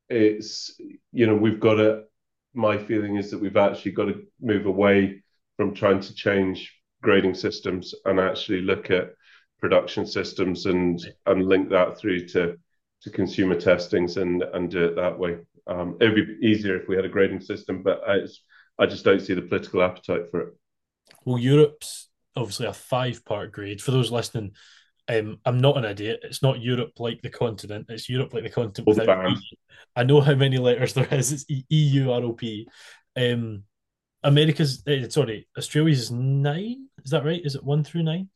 it's 0.09 0.81
you 1.13 1.27
know 1.27 1.37
we've 1.37 1.61
got 1.61 1.75
to. 1.75 2.05
My 2.55 2.79
feeling 2.79 3.17
is 3.17 3.31
that 3.31 3.41
we've 3.41 3.59
actually 3.59 3.93
got 3.93 4.07
to 4.07 4.23
move 4.41 4.65
away 4.65 5.23
from 5.57 5.75
trying 5.75 6.01
to 6.01 6.15
change 6.15 6.73
grading 7.03 7.35
systems 7.35 7.95
and 8.05 8.19
actually 8.19 8.61
look 8.61 8.91
at 8.91 9.13
production 9.61 10.07
systems 10.07 10.67
and 10.67 11.01
and 11.27 11.47
link 11.47 11.71
that 11.71 11.99
through 11.99 12.27
to 12.27 12.57
to 13.03 13.11
consumer 13.11 13.59
testings 13.59 14.17
and 14.17 14.43
and 14.43 14.71
do 14.71 14.85
it 14.85 14.97
that 14.97 15.19
way. 15.19 15.39
Um, 15.67 15.97
it'd 16.01 16.15
be 16.15 16.47
easier 16.47 16.77
if 16.77 16.89
we 16.89 16.97
had 16.97 17.05
a 17.05 17.09
grading 17.09 17.41
system, 17.41 17.83
but 17.83 18.01
I, 18.07 18.21
I 18.79 18.87
just 18.87 19.05
don't 19.05 19.21
see 19.21 19.35
the 19.35 19.43
political 19.43 19.83
appetite 19.83 20.31
for 20.31 20.41
it. 20.41 20.55
Well, 21.25 21.43
EUROP's 21.43 22.09
obviously 22.37 22.67
a 22.67 22.73
five 22.73 23.25
part 23.25 23.51
grade. 23.53 23.83
For 23.83 23.91
those 23.91 24.13
listening, 24.13 24.53
um, 25.09 25.39
I'm 25.45 25.61
not 25.61 25.77
an 25.77 25.85
idiot. 25.85 26.21
It's 26.23 26.43
not 26.43 26.61
Europe 26.61 26.93
like 26.99 27.23
the 27.23 27.31
continent. 27.31 27.87
It's 27.89 28.09
Europe 28.09 28.33
like 28.33 28.45
the 28.45 28.51
continent 28.51 28.87
without. 28.87 29.37
I 29.95 30.05
know 30.05 30.21
how 30.21 30.35
many 30.35 30.59
letters 30.59 30.95
there 30.95 31.13
is. 31.13 31.33
It's 31.33 31.65
EU 31.69 32.07
ROP. 32.07 32.67
Um, 33.17 33.65
America's 34.27 34.83
uh, 34.87 35.09
sorry, 35.09 35.47
Australia's 35.57 36.11
nine. 36.11 36.89
Is 37.05 37.13
that 37.13 37.25
right? 37.25 37.41
Is 37.45 37.55
it 37.55 37.63
one 37.65 37.85
through 37.85 38.03
nine? 38.03 38.29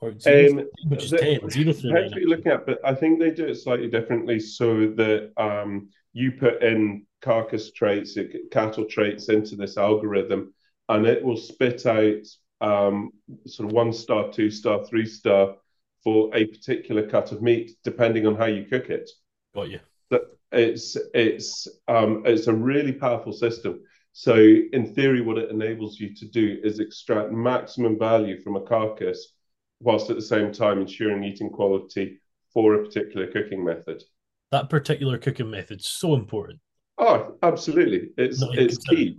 Or 0.00 0.16
zero, 0.18 0.60
um, 0.60 0.68
which 0.88 1.04
is 1.04 1.10
the, 1.10 1.18
10, 1.18 1.50
zero 1.50 1.72
through 1.72 1.90
nine. 1.90 2.10
Looking 2.24 2.52
at, 2.52 2.66
but 2.66 2.78
I 2.84 2.94
think 2.94 3.18
they 3.18 3.30
do 3.30 3.46
it 3.46 3.56
slightly 3.56 3.88
differently 3.88 4.38
so 4.38 4.88
that 4.96 5.32
um, 5.36 5.88
you 6.12 6.32
put 6.32 6.62
in 6.62 7.06
carcass 7.20 7.72
traits, 7.72 8.16
cattle 8.52 8.84
traits 8.84 9.28
into 9.28 9.56
this 9.56 9.76
algorithm, 9.76 10.54
and 10.88 11.04
it 11.04 11.24
will 11.24 11.36
spit 11.36 11.84
out 11.86 12.22
um, 12.60 13.10
sort 13.46 13.68
of 13.68 13.74
one 13.74 13.92
star, 13.92 14.30
two 14.30 14.50
star, 14.50 14.84
three 14.84 15.06
star 15.06 15.56
for 16.04 16.30
a 16.34 16.44
particular 16.44 17.08
cut 17.08 17.32
of 17.32 17.42
meat, 17.42 17.72
depending 17.82 18.26
on 18.26 18.36
how 18.36 18.46
you 18.46 18.66
cook 18.66 18.88
it. 18.88 19.10
Got 19.54 19.70
you. 19.70 19.80
But 20.10 20.38
it's 20.52 20.96
it's 21.12 21.66
um, 21.88 22.22
it's 22.24 22.46
a 22.46 22.54
really 22.54 22.92
powerful 22.92 23.32
system. 23.32 23.80
So 24.16 24.36
in 24.36 24.94
theory, 24.94 25.22
what 25.22 25.38
it 25.38 25.50
enables 25.50 25.98
you 25.98 26.14
to 26.14 26.24
do 26.24 26.60
is 26.62 26.78
extract 26.78 27.32
maximum 27.32 27.98
value 27.98 28.40
from 28.40 28.54
a 28.54 28.60
carcass 28.60 29.32
whilst 29.80 30.08
at 30.08 30.14
the 30.14 30.22
same 30.22 30.52
time 30.52 30.80
ensuring 30.80 31.24
eating 31.24 31.50
quality 31.50 32.20
for 32.52 32.74
a 32.74 32.84
particular 32.84 33.26
cooking 33.26 33.64
method. 33.64 34.04
That 34.52 34.70
particular 34.70 35.18
cooking 35.18 35.50
method 35.50 35.80
is 35.80 35.86
so 35.86 36.14
important. 36.14 36.60
Oh, 36.96 37.34
absolutely. 37.42 38.10
It's 38.16 38.40
it's 38.52 38.78
key. 38.78 39.16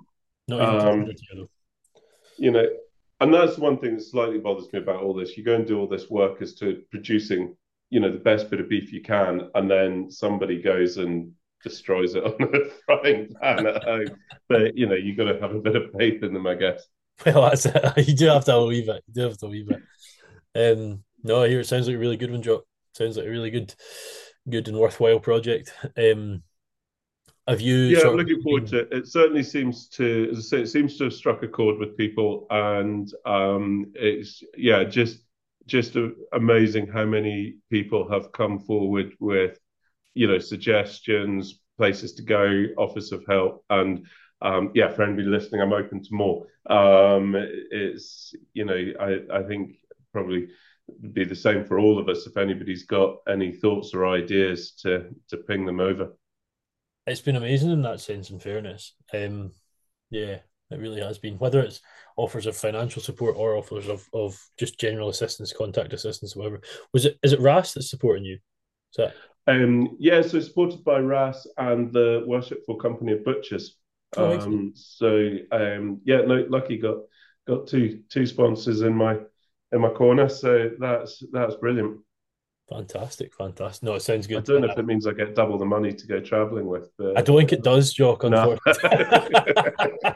Um, 0.49 1.11
you 2.37 2.51
know, 2.51 2.65
and 3.19 3.33
that's 3.33 3.57
one 3.57 3.77
thing 3.77 3.95
that 3.95 4.01
slightly 4.03 4.37
bothers 4.37 4.71
me 4.71 4.79
about 4.79 5.03
all 5.03 5.13
this. 5.13 5.35
You 5.35 5.43
go 5.43 5.55
and 5.55 5.67
do 5.67 5.77
all 5.77 5.89
this 5.89 6.09
work 6.09 6.41
as 6.41 6.53
to 6.55 6.83
producing, 6.89 7.53
you 7.89 7.99
know, 7.99 8.13
the 8.13 8.17
best 8.17 8.49
bit 8.49 8.61
of 8.61 8.69
beef 8.69 8.93
you 8.93 9.01
can, 9.01 9.49
and 9.55 9.69
then 9.69 10.09
somebody 10.09 10.61
goes 10.61 10.95
and 10.95 11.33
destroys 11.66 12.16
it 12.16 12.24
on 12.24 12.36
a 12.39 12.70
frying 12.86 13.34
pan 13.41 13.68
at 13.68 13.84
home. 13.84 14.18
But 14.47 14.78
you 14.78 14.88
know, 14.88 14.95
you've 14.95 15.18
got 15.18 15.26
to 15.26 15.39
have 15.41 15.53
a 15.53 15.59
bit 15.59 15.76
of 15.76 15.91
faith 15.97 16.24
in 16.24 16.34
them, 16.34 16.47
I 16.47 16.55
guess. 16.55 16.88
Well, 17.26 17.49
that's 17.49 17.66
it. 17.66 17.93
You 18.07 18.16
do 18.16 18.28
have 18.28 18.45
to 18.45 18.51
have 18.53 18.70
it. 18.70 19.03
You 19.07 19.13
do 19.13 19.22
have 19.22 19.38
to 19.39 19.47
have 19.47 19.82
it. 20.55 20.78
Um, 20.78 21.03
no, 21.24 21.43
I 21.43 21.49
hear 21.49 21.59
it 21.59 21.68
sounds 21.68 21.88
like 21.88 21.95
a 21.95 21.99
really 21.99 22.18
good 22.18 22.32
one, 22.32 22.41
Joe. 22.41 22.63
Sounds 22.93 23.18
like 23.18 23.26
a 23.26 23.30
really 23.30 23.49
good, 23.49 23.74
good 24.49 24.68
and 24.68 24.78
worthwhile 24.78 25.20
project. 25.20 25.74
Um, 25.97 26.43
have 27.47 27.61
you? 27.61 27.76
Yeah, 27.76 28.07
I'm 28.07 28.16
looking 28.16 28.41
forward 28.41 28.68
to 28.68 28.80
it. 28.80 28.88
It 28.91 29.07
certainly 29.07 29.43
seems 29.43 29.88
to, 29.89 30.30
as 30.32 30.38
I 30.38 30.41
say, 30.41 30.61
it 30.61 30.68
seems 30.68 30.97
to 30.97 31.05
have 31.05 31.13
struck 31.13 31.43
a 31.43 31.47
chord 31.47 31.78
with 31.78 31.97
people, 31.97 32.47
and 32.49 33.11
um, 33.26 33.91
it's 33.95 34.43
yeah, 34.57 34.84
just 34.84 35.20
just 35.68 35.97
amazing 36.34 36.88
how 36.88 37.05
many 37.05 37.55
people 37.72 38.09
have 38.09 38.32
come 38.32 38.59
forward 38.59 39.13
with, 39.20 39.59
you 40.16 40.28
know, 40.28 40.39
suggestions, 40.39 41.59
places 41.78 42.13
to 42.13 42.24
go, 42.24 42.66
offers 42.78 43.11
of 43.11 43.24
help, 43.28 43.63
and 43.70 44.07
um, 44.41 44.72
yeah, 44.74 44.89
for 44.89 45.03
anybody 45.03 45.28
listening, 45.28 45.61
I'm 45.61 45.74
open 45.74 46.03
to 46.03 46.13
more. 46.13 46.47
Um, 46.70 47.36
it's 47.72 48.34
you 48.53 48.66
know, 48.66 48.93
I 48.99 49.39
I 49.39 49.43
think 49.43 49.76
probably 50.11 50.47
be 51.13 51.26
the 51.26 51.36
same 51.36 51.66
for 51.66 51.80
all 51.80 51.99
of 51.99 52.09
us. 52.09 52.28
If 52.28 52.38
anybody's 52.38 52.84
got 52.84 53.18
any 53.28 53.51
thoughts 53.51 53.93
or 53.93 54.07
ideas, 54.07 54.72
to 54.82 55.09
to 55.30 55.38
ping 55.38 55.66
them 55.66 55.80
over. 55.80 56.16
It's 57.07 57.22
been 57.22 57.36
amazing 57.36 57.72
in 57.72 57.82
that 57.84 57.99
sense. 57.99 58.32
In 58.32 58.39
fairness, 58.39 58.93
um, 59.13 59.51
yeah, 60.09 60.39
it 60.72 60.80
really 60.80 61.01
has 61.01 61.18
been. 61.18 61.38
Whether 61.38 61.59
it's 61.61 61.82
offers 62.18 62.45
of 62.45 62.55
financial 62.57 63.01
support 63.01 63.36
or 63.38 63.55
offers 63.55 63.88
of, 63.88 64.07
of 64.13 64.39
just 64.57 64.80
general 64.80 65.09
assistance, 65.09 65.53
contact 65.53 65.93
assistance, 65.93 66.36
whatever. 66.36 66.61
Was 66.93 67.05
it 67.05 67.20
is 67.22 67.34
it 67.34 67.39
RAS 67.39 67.74
that's 67.74 67.89
supporting 67.89 68.26
you? 68.26 68.36
Is 68.36 68.97
that... 68.97 69.16
Um, 69.47 69.95
yeah, 69.99 70.21
so 70.21 70.39
supported 70.39 70.83
by 70.83 70.99
RAS 70.99 71.45
and 71.57 71.93
the 71.93 72.23
Worshipful 72.25 72.75
Company 72.75 73.13
of 73.13 73.23
Butchers. 73.23 73.77
Oh, 74.17 74.39
um, 74.39 74.73
so 74.75 75.29
um, 75.51 76.01
yeah, 76.03 76.21
no, 76.21 76.45
lucky 76.49 76.77
got 76.77 76.97
got 77.47 77.67
two 77.67 78.01
two 78.09 78.25
sponsors 78.25 78.81
in 78.81 78.95
my 78.95 79.19
in 79.71 79.81
my 79.81 79.89
corner. 79.89 80.29
So 80.29 80.71
that's 80.79 81.23
that's 81.31 81.55
brilliant. 81.55 81.99
Fantastic, 82.69 83.33
fantastic. 83.35 83.83
No, 83.83 83.93
it 83.93 84.01
sounds 84.01 84.25
good. 84.25 84.37
I 84.37 84.41
don't 84.41 84.61
know 84.61 84.71
if 84.71 84.79
it 84.79 84.85
means 84.85 85.05
I 85.05 85.11
get 85.11 85.35
double 85.35 85.59
the 85.59 85.65
money 85.65 85.93
to 85.93 86.07
go 86.07 86.19
traveling 86.19 86.65
with. 86.65 86.89
But... 86.97 87.15
I 87.17 87.21
don't 87.21 87.37
think 87.37 87.53
it 87.53 87.63
does, 87.63 87.93
Jock. 87.93 88.23
Unfortunately. 88.23 89.05
No. 89.23 90.13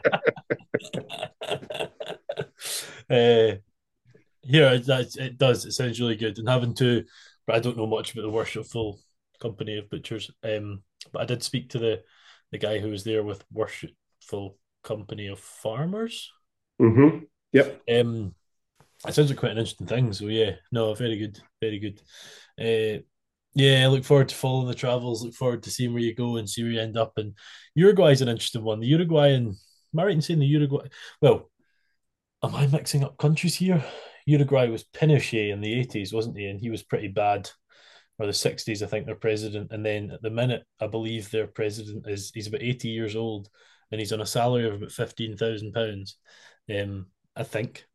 uh, 3.10 3.56
yeah, 4.42 4.76
that 4.76 5.14
it 5.16 5.38
does. 5.38 5.64
It 5.64 5.72
sounds 5.72 6.00
really 6.00 6.16
good, 6.16 6.38
and 6.38 6.48
having 6.48 6.74
to, 6.76 7.04
but 7.46 7.54
I 7.54 7.60
don't 7.60 7.76
know 7.76 7.86
much 7.86 8.12
about 8.12 8.22
the 8.22 8.30
worshipful 8.30 8.98
company 9.40 9.78
of 9.78 9.90
butchers. 9.90 10.30
Um, 10.44 10.82
but 11.12 11.22
I 11.22 11.24
did 11.24 11.42
speak 11.42 11.70
to 11.70 11.78
the 11.78 12.02
the 12.52 12.58
guy 12.58 12.78
who 12.78 12.90
was 12.90 13.04
there 13.04 13.22
with 13.22 13.44
worshipful 13.52 14.58
company 14.82 15.28
of 15.28 15.38
farmers. 15.38 16.30
Mm-hmm. 16.80 17.24
Yep. 17.52 17.82
Um, 17.90 18.34
it 19.06 19.14
sounds 19.14 19.30
like 19.30 19.38
quite 19.38 19.52
an 19.52 19.58
interesting 19.58 19.86
thing. 19.86 20.12
So 20.12 20.26
yeah, 20.26 20.56
no, 20.72 20.94
very 20.94 21.16
good, 21.16 21.38
very 21.60 21.78
good. 21.78 22.00
Uh, 22.60 23.02
yeah, 23.54 23.84
I 23.84 23.86
look 23.86 24.04
forward 24.04 24.28
to 24.28 24.34
following 24.34 24.68
the 24.68 24.74
travels. 24.74 25.24
Look 25.24 25.34
forward 25.34 25.62
to 25.64 25.70
seeing 25.70 25.92
where 25.92 26.02
you 26.02 26.14
go 26.14 26.36
and 26.36 26.48
see 26.48 26.62
where 26.62 26.72
you 26.72 26.80
end 26.80 26.96
up. 26.96 27.14
And 27.16 27.36
Uruguay 27.74 28.12
is 28.12 28.22
an 28.22 28.28
interesting 28.28 28.62
one. 28.62 28.80
The 28.80 28.86
Uruguayan, 28.86 29.48
am 29.48 30.00
I 30.00 30.04
right 30.04 30.14
in 30.14 30.22
saying 30.22 30.40
the 30.40 30.46
Uruguay? 30.46 30.86
Well, 31.20 31.50
am 32.44 32.54
I 32.54 32.66
mixing 32.66 33.02
up 33.02 33.18
countries 33.18 33.56
here? 33.56 33.84
Uruguay 34.26 34.68
was 34.68 34.84
Pinochet 34.84 35.50
in 35.52 35.60
the 35.60 35.74
80s, 35.84 36.12
wasn't 36.12 36.38
he? 36.38 36.46
And 36.46 36.60
he 36.60 36.70
was 36.70 36.82
pretty 36.82 37.08
bad. 37.08 37.50
Or 38.20 38.26
the 38.26 38.32
60s, 38.32 38.82
I 38.82 38.86
think, 38.86 39.06
their 39.06 39.14
president. 39.14 39.72
And 39.72 39.84
then 39.84 40.10
at 40.10 40.20
the 40.20 40.28
minute, 40.28 40.62
I 40.78 40.86
believe 40.86 41.30
their 41.30 41.46
president 41.46 42.06
is 42.06 42.30
he's 42.34 42.48
about 42.48 42.62
80 42.62 42.88
years 42.88 43.16
old 43.16 43.48
and 43.90 43.98
he's 43.98 44.12
on 44.12 44.20
a 44.20 44.26
salary 44.26 44.68
of 44.68 44.74
about 44.74 44.90
£15,000. 44.90 46.12
Um, 46.70 47.06
I 47.34 47.42
think. 47.42 47.86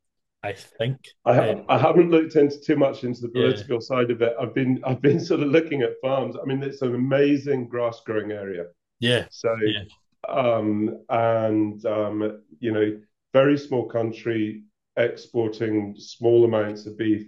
I 0.42 0.54
think. 0.54 0.98
I, 1.26 1.50
um, 1.50 1.66
I 1.70 1.78
haven't 1.78 2.12
looked 2.12 2.36
into 2.36 2.60
too 2.60 2.76
much 2.76 3.04
into 3.04 3.22
the 3.22 3.30
political 3.30 3.76
yeah. 3.76 3.80
side 3.80 4.12
of 4.12 4.22
it. 4.22 4.34
I've 4.40 4.54
been 4.54 4.82
I've 4.86 5.02
been 5.02 5.20
sort 5.30 5.42
of 5.42 5.50
looking 5.50 5.82
at 5.82 6.00
farms. 6.02 6.36
I 6.42 6.46
mean, 6.46 6.62
it's 6.62 6.82
an 6.82 6.94
amazing 6.94 7.68
grass 7.68 8.02
growing 8.06 8.32
area. 8.32 8.66
Yeah. 9.00 9.26
So 9.32 9.56
yeah. 9.64 9.84
um 10.28 11.04
and 11.10 11.84
um 11.86 12.42
you 12.60 12.72
know, 12.72 13.00
very 13.34 13.58
small 13.58 13.88
country 13.88 14.64
exporting 14.98 15.96
small 15.98 16.46
amounts 16.46 16.86
of 16.86 16.98
beef, 16.98 17.28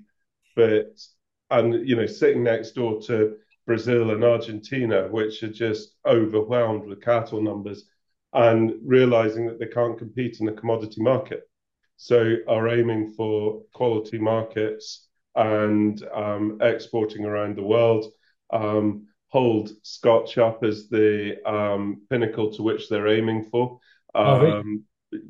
but 0.56 1.00
and 1.50 1.88
you 1.88 1.96
know, 1.96 2.06
sitting 2.06 2.44
next 2.44 2.72
door 2.72 3.02
to 3.04 3.38
Brazil 3.66 4.12
and 4.12 4.24
Argentina, 4.24 5.08
which 5.10 5.44
are 5.44 5.52
just 5.52 5.96
overwhelmed 6.06 6.86
with 6.86 7.02
cattle 7.02 7.42
numbers, 7.42 7.86
and 8.34 8.74
realizing 8.84 9.48
that 9.48 9.60
they 9.60 9.68
can't 9.68 9.98
compete 9.98 10.40
in 10.40 10.48
a 10.48 10.54
commodity 10.54 11.02
market 11.02 11.48
so 11.98 12.36
are 12.48 12.70
aiming 12.70 13.12
for 13.14 13.64
quality 13.74 14.20
markets 14.20 15.08
and 15.36 16.04
um, 16.14 16.60
exporting 16.62 17.26
around 17.26 17.56
the 17.58 17.64
world. 17.64 18.06
Um, 18.52 19.08
hold 19.30 19.72
Scotch 19.82 20.38
up 20.38 20.64
as 20.64 20.88
the 20.88 21.38
um, 21.46 22.04
pinnacle 22.10 22.54
to 22.54 22.64
which 22.64 22.88
they're 22.88 23.10
aiming 23.10 23.46
for, 23.46 23.80
oh? 24.16 24.60
Um, 24.60 24.84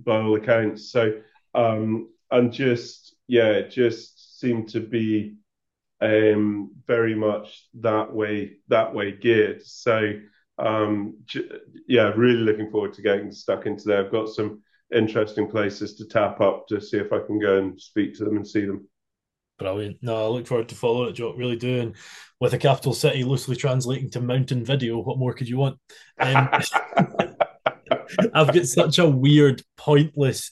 by 0.04 0.22
all 0.22 0.36
accounts. 0.36 0.92
So 0.92 1.22
um, 1.56 2.10
and 2.30 2.52
just 2.52 3.16
yeah, 3.28 3.62
just 3.62 4.40
seem 4.40 4.66
to 4.68 4.82
be 4.82 5.36
um, 6.02 6.72
very 6.86 7.16
much 7.16 7.68
that 7.80 8.14
way 8.14 8.58
that 8.68 8.94
way 8.94 9.12
geared. 9.12 9.66
So 9.66 10.14
um, 10.58 11.18
yeah, 11.88 12.12
really 12.16 12.40
looking 12.40 12.72
forward 12.72 12.94
to 12.94 13.02
getting 13.02 13.32
stuck 13.32 13.66
into 13.66 13.86
there. 13.86 14.06
I've 14.06 14.12
got 14.12 14.30
some 14.30 14.62
interesting 14.94 15.50
places 15.50 15.96
to 15.96 16.06
tap 16.08 16.42
up 16.42 16.68
to 16.68 16.80
see 16.80 16.98
if 16.98 17.12
I 17.12 17.20
can 17.20 17.40
go 17.40 17.58
and 17.58 17.80
speak 17.80 18.16
to 18.18 18.26
them 18.26 18.38
and 18.38 18.48
see 18.48 18.66
them. 18.66 18.88
Brilliant. 19.60 19.98
No, 20.02 20.26
I 20.26 20.28
look 20.28 20.48
forward 20.48 20.70
to 20.70 20.76
following 20.76 21.10
it, 21.10 21.14
Joe. 21.14 21.34
Really 21.34 21.56
doing 21.56 21.96
with 22.40 22.54
a 22.54 22.60
capital 22.60 22.94
city 22.94 23.24
loosely 23.24 23.56
translating 23.56 24.10
to 24.12 24.22
mountain 24.22 24.64
video. 24.64 25.00
What 25.00 25.18
more 25.18 25.34
could 25.34 25.50
you 25.50 25.58
want? 25.58 25.80
Um, 26.20 26.50
I've 28.34 28.54
got 28.54 28.66
such 28.68 29.00
a 29.00 29.10
weird, 29.10 29.64
pointless 29.76 30.52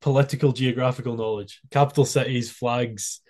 political 0.00 0.52
geographical 0.52 1.16
knowledge. 1.16 1.60
Capital 1.70 2.04
cities, 2.04 2.50
flags, 2.50 3.20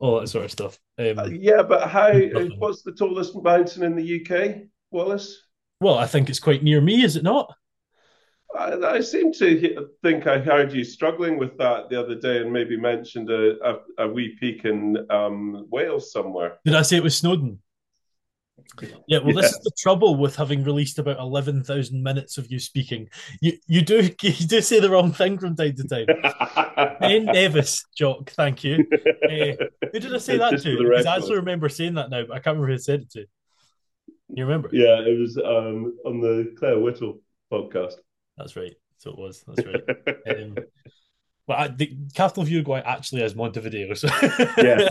all 0.00 0.20
that 0.20 0.28
sort 0.28 0.46
of 0.46 0.50
stuff. 0.50 0.78
Um, 0.98 1.18
uh, 1.18 1.26
yeah, 1.26 1.62
but 1.62 1.88
how? 1.88 2.12
What's 2.58 2.82
the 2.82 2.92
tallest 2.92 3.40
mountain 3.40 3.84
in 3.84 3.94
the 3.94 4.20
UK, 4.20 4.62
Wallace? 4.90 5.46
Well, 5.80 5.96
I 5.96 6.06
think 6.06 6.28
it's 6.28 6.40
quite 6.40 6.62
near 6.62 6.80
me, 6.80 7.04
is 7.04 7.16
it 7.16 7.22
not? 7.22 7.54
I, 8.58 8.74
I, 8.74 9.00
seem 9.00 9.32
to 9.34 9.88
think 10.02 10.26
I 10.26 10.38
heard 10.38 10.72
you 10.72 10.82
struggling 10.82 11.38
with 11.38 11.56
that 11.58 11.88
the 11.88 12.00
other 12.00 12.16
day 12.16 12.38
and 12.38 12.52
maybe 12.52 12.76
mentioned 12.76 13.30
a, 13.30 13.56
a, 13.64 13.78
a 13.98 14.08
wee 14.08 14.36
peak 14.40 14.64
in 14.64 15.06
um, 15.08 15.66
Wales 15.70 16.12
somewhere. 16.12 16.58
Did 16.64 16.74
I 16.74 16.82
say 16.82 16.96
it 16.96 17.02
was 17.02 17.16
Snowdon? 17.16 17.60
Yeah, 19.06 19.18
well, 19.18 19.34
this 19.34 19.52
is 19.52 19.60
the 19.60 19.70
trouble 19.78 20.16
with 20.16 20.36
having 20.36 20.64
released 20.64 20.98
about 20.98 21.18
eleven 21.18 21.62
thousand 21.62 22.02
minutes 22.02 22.38
of 22.38 22.50
you 22.50 22.58
speaking. 22.58 23.08
You 23.40 23.58
you 23.66 23.82
do 23.82 24.10
you 24.22 24.46
do 24.46 24.60
say 24.60 24.80
the 24.80 24.90
wrong 24.90 25.12
thing 25.12 25.38
from 25.38 25.56
time 25.56 25.74
to 25.76 25.84
time. 25.84 26.96
Ben 27.00 27.26
Nevis, 27.26 27.84
Jock, 27.94 28.30
thank 28.30 28.64
you. 28.64 28.86
Uh, 28.92 29.64
who 29.92 29.98
did 29.98 30.14
I 30.14 30.18
say 30.18 30.38
that 30.38 30.60
to? 30.62 30.78
Because 30.78 31.06
I 31.06 31.16
actually 31.16 31.36
remember 31.36 31.68
saying 31.68 31.94
that 31.94 32.10
now, 32.10 32.24
but 32.24 32.34
I 32.34 32.40
can't 32.40 32.56
remember 32.56 32.68
who 32.68 32.74
I 32.74 32.78
said 32.78 33.02
it 33.02 33.10
to. 33.12 33.26
You 34.28 34.44
remember? 34.44 34.70
Yeah, 34.72 35.00
it 35.00 35.18
was 35.18 35.36
um, 35.36 35.98
on 36.04 36.20
the 36.20 36.54
Claire 36.58 36.78
Whittle 36.78 37.20
podcast. 37.52 37.94
That's 38.36 38.56
right. 38.56 38.74
So 38.98 39.10
it 39.10 39.18
was. 39.18 39.44
That's 39.46 39.66
right. 39.66 40.38
um, 40.38 40.56
but 41.46 41.58
I, 41.58 41.68
the 41.68 41.96
capital 42.14 42.44
of 42.44 42.48
Uruguay 42.48 42.80
actually 42.84 43.22
is 43.22 43.34
Montevideo. 43.34 43.94
So 43.94 44.08
yeah, 44.58 44.88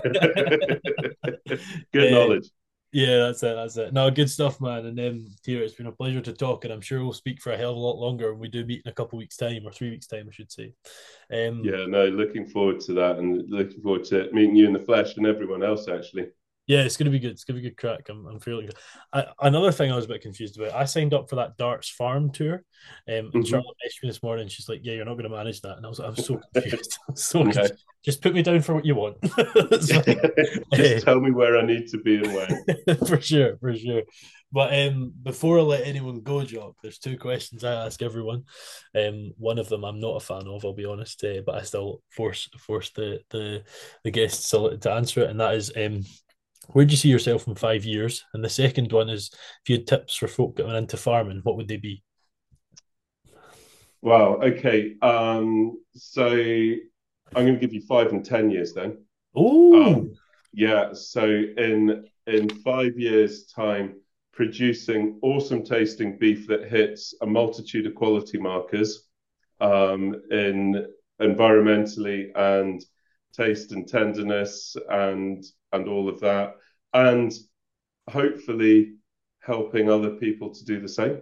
good 1.93 2.11
knowledge. 2.11 2.49
Yeah, 2.91 3.19
that's 3.19 3.43
it. 3.43 3.55
That's 3.55 3.77
it. 3.77 3.93
No, 3.93 4.09
good 4.09 4.29
stuff, 4.29 4.59
man. 4.59 4.87
And 4.87 4.99
um, 4.99 5.27
here, 5.45 5.61
it's 5.61 5.75
been 5.75 5.85
a 5.85 5.91
pleasure 5.91 6.21
to 6.21 6.33
talk, 6.33 6.65
and 6.65 6.73
I'm 6.73 6.81
sure 6.81 7.03
we'll 7.03 7.13
speak 7.13 7.39
for 7.39 7.51
a 7.51 7.57
hell 7.57 7.71
of 7.71 7.77
a 7.77 7.79
lot 7.79 7.99
longer 7.99 8.31
when 8.31 8.41
we 8.41 8.47
do 8.47 8.65
meet 8.65 8.81
in 8.83 8.89
a 8.89 8.93
couple 8.93 9.19
weeks' 9.19 9.37
time 9.37 9.61
or 9.65 9.71
three 9.71 9.91
weeks' 9.91 10.07
time, 10.07 10.25
I 10.27 10.31
should 10.31 10.51
say. 10.51 10.73
Um, 11.31 11.61
yeah, 11.63 11.85
no, 11.87 12.05
looking 12.07 12.47
forward 12.47 12.79
to 12.81 12.93
that, 12.93 13.17
and 13.17 13.47
looking 13.47 13.81
forward 13.81 14.05
to 14.05 14.29
meeting 14.33 14.55
you 14.55 14.65
in 14.65 14.73
the 14.73 14.79
flesh 14.79 15.17
and 15.17 15.27
everyone 15.27 15.63
else 15.63 15.87
actually. 15.87 16.29
Yeah, 16.69 16.81
it's 16.81 16.97
gonna 16.97 17.09
be 17.09 17.17
good. 17.17 17.31
It's 17.31 17.45
gonna 17.45 17.59
be 17.59 17.67
good 17.67 17.77
crack. 17.77 18.09
I'm, 18.09 18.27
I'm 18.27 18.39
feeling 18.39 18.67
good. 18.67 18.75
I, 19.11 19.25
another 19.41 19.71
thing 19.71 19.91
I 19.91 19.95
was 19.95 20.05
a 20.05 20.09
bit 20.09 20.21
confused 20.21 20.55
about. 20.55 20.75
I 20.75 20.85
signed 20.85 21.15
up 21.15 21.27
for 21.27 21.37
that 21.37 21.57
Darts 21.57 21.89
Farm 21.89 22.31
tour, 22.31 22.53
um, 22.53 22.61
and 23.07 23.27
mm-hmm. 23.33 23.41
Charlotte 23.41 23.75
messaged 23.83 24.03
me 24.03 24.09
this 24.09 24.21
morning. 24.21 24.47
She's 24.47 24.69
like, 24.69 24.81
"Yeah, 24.83 24.93
you're 24.93 25.05
not 25.05 25.15
gonna 25.15 25.29
manage 25.29 25.61
that," 25.61 25.77
and 25.77 25.85
I 25.85 25.89
was, 25.89 25.97
like, 25.97 26.09
I 26.09 26.11
was 26.11 26.27
so 26.27 26.39
confused. 26.53 26.97
so 27.15 27.39
okay. 27.39 27.51
confused. 27.53 27.85
Just 28.05 28.21
put 28.21 28.35
me 28.35 28.43
down 28.43 28.61
for 28.61 28.75
what 28.75 28.85
you 28.85 28.93
want. 28.93 29.17
Just 29.71 30.07
uh, 30.07 30.99
tell 30.99 31.19
me 31.19 31.31
where 31.31 31.57
I 31.57 31.65
need 31.65 31.87
to 31.87 31.97
be 31.97 32.17
and 32.17 32.33
when. 32.35 32.97
for 33.07 33.19
sure, 33.19 33.57
for 33.57 33.75
sure. 33.75 34.03
But 34.51 34.71
um, 34.71 35.11
before 35.23 35.57
I 35.57 35.63
let 35.63 35.87
anyone 35.87 36.21
go, 36.21 36.43
Jock, 36.43 36.75
there's 36.83 36.99
two 36.99 37.17
questions 37.17 37.63
I 37.63 37.85
ask 37.85 38.01
everyone. 38.03 38.43
Um, 38.95 39.33
one 39.37 39.57
of 39.57 39.69
them 39.69 39.83
I'm 39.83 39.99
not 39.99 40.17
a 40.17 40.19
fan 40.19 40.47
of, 40.47 40.63
I'll 40.63 40.73
be 40.73 40.85
honest, 40.85 41.23
uh, 41.23 41.41
but 41.43 41.55
I 41.55 41.63
still 41.63 42.03
force 42.11 42.47
force 42.59 42.91
the 42.91 43.21
the 43.31 43.63
the 44.03 44.11
guests 44.11 44.51
to, 44.51 44.77
to 44.77 44.91
answer 44.91 45.23
it, 45.23 45.31
and 45.31 45.39
that 45.39 45.55
is 45.55 45.71
um 45.75 46.03
where 46.73 46.85
do 46.85 46.91
you 46.91 46.97
see 46.97 47.09
yourself 47.09 47.47
in 47.47 47.55
five 47.55 47.85
years? 47.85 48.25
And 48.33 48.43
the 48.43 48.49
second 48.49 48.91
one 48.91 49.09
is 49.09 49.31
if 49.33 49.69
you 49.69 49.77
had 49.77 49.87
tips 49.87 50.15
for 50.15 50.27
folk 50.27 50.55
going 50.55 50.75
into 50.75 50.97
farming, 50.97 51.41
what 51.43 51.57
would 51.57 51.67
they 51.67 51.77
be? 51.77 52.03
Wow. 54.01 54.35
Okay. 54.41 54.95
Um, 55.01 55.79
so 55.93 56.27
I'm 56.27 57.45
going 57.45 57.55
to 57.55 57.59
give 57.59 57.73
you 57.73 57.81
five 57.81 58.11
and 58.11 58.23
ten 58.23 58.49
years 58.49 58.73
then. 58.73 59.03
Oh. 59.35 59.83
Um, 59.83 60.13
yeah. 60.53 60.93
So 60.93 61.25
in 61.25 62.05
in 62.27 62.49
five 62.49 62.97
years' 62.97 63.45
time, 63.47 63.95
producing 64.31 65.19
awesome 65.21 65.63
tasting 65.63 66.17
beef 66.17 66.47
that 66.47 66.69
hits 66.69 67.13
a 67.21 67.25
multitude 67.25 67.85
of 67.87 67.95
quality 67.95 68.37
markers 68.37 69.07
um, 69.59 70.15
in 70.31 70.85
environmentally 71.19 72.29
and 72.35 72.81
taste 73.33 73.71
and 73.71 73.87
tenderness 73.87 74.75
and 74.89 75.43
and 75.71 75.87
all 75.87 76.09
of 76.09 76.19
that, 76.21 76.55
and 76.93 77.31
hopefully 78.09 78.95
helping 79.41 79.89
other 79.89 80.11
people 80.11 80.53
to 80.53 80.65
do 80.65 80.79
the 80.79 80.87
same. 80.87 81.21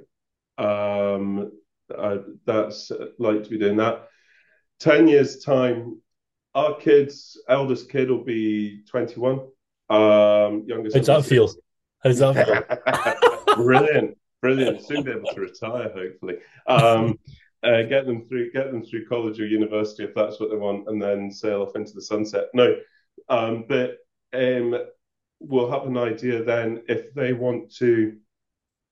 Um, 0.58 1.52
uh, 1.96 2.18
that's 2.46 2.92
uh, 2.92 3.08
like 3.20 3.44
to 3.44 3.50
be 3.50 3.58
doing 3.58 3.78
that. 3.78 4.08
Ten 4.80 5.08
years 5.08 5.44
time, 5.44 6.02
our 6.56 6.76
kids, 6.76 7.40
eldest 7.50 7.90
kid 7.90 8.10
will 8.10 8.24
be 8.24 8.84
twenty 8.90 9.20
one. 9.20 9.40
Um, 9.90 10.64
youngest. 10.68 10.96
How's 10.96 11.08
that 11.08 11.26
feel? 11.26 11.50
How's 12.04 12.20
that 12.20 13.46
feel? 13.46 13.56
brilliant, 13.56 14.18
brilliant. 14.42 14.82
Soon 14.82 15.04
be 15.04 15.12
able 15.12 15.30
to 15.34 15.42
retire, 15.42 15.92
hopefully. 15.94 16.36
Um, 16.68 17.20
uh, 17.64 17.84
get 17.84 18.06
them 18.06 18.22
through, 18.22 18.52
get 18.52 18.72
them 18.72 18.84
through 18.84 19.08
college 19.08 19.40
or 19.40 19.48
university 19.48 20.04
if 20.04 20.14
that's 20.14 20.40
what 20.40 20.50
they 20.50 20.56
want, 20.56 20.88
and 20.88 21.02
then 21.02 21.32
sail 21.32 21.62
off 21.64 21.76
into 21.76 21.94
the 21.94 22.02
sunset. 22.02 22.46
No, 22.54 22.76
um, 23.30 23.66
but 23.68 23.98
um, 24.34 24.76
we'll 25.40 25.72
have 25.72 25.86
an 25.86 25.98
idea 25.98 26.44
then 26.44 26.84
if 26.88 27.14
they 27.14 27.34
want 27.34 27.74
to 27.76 28.18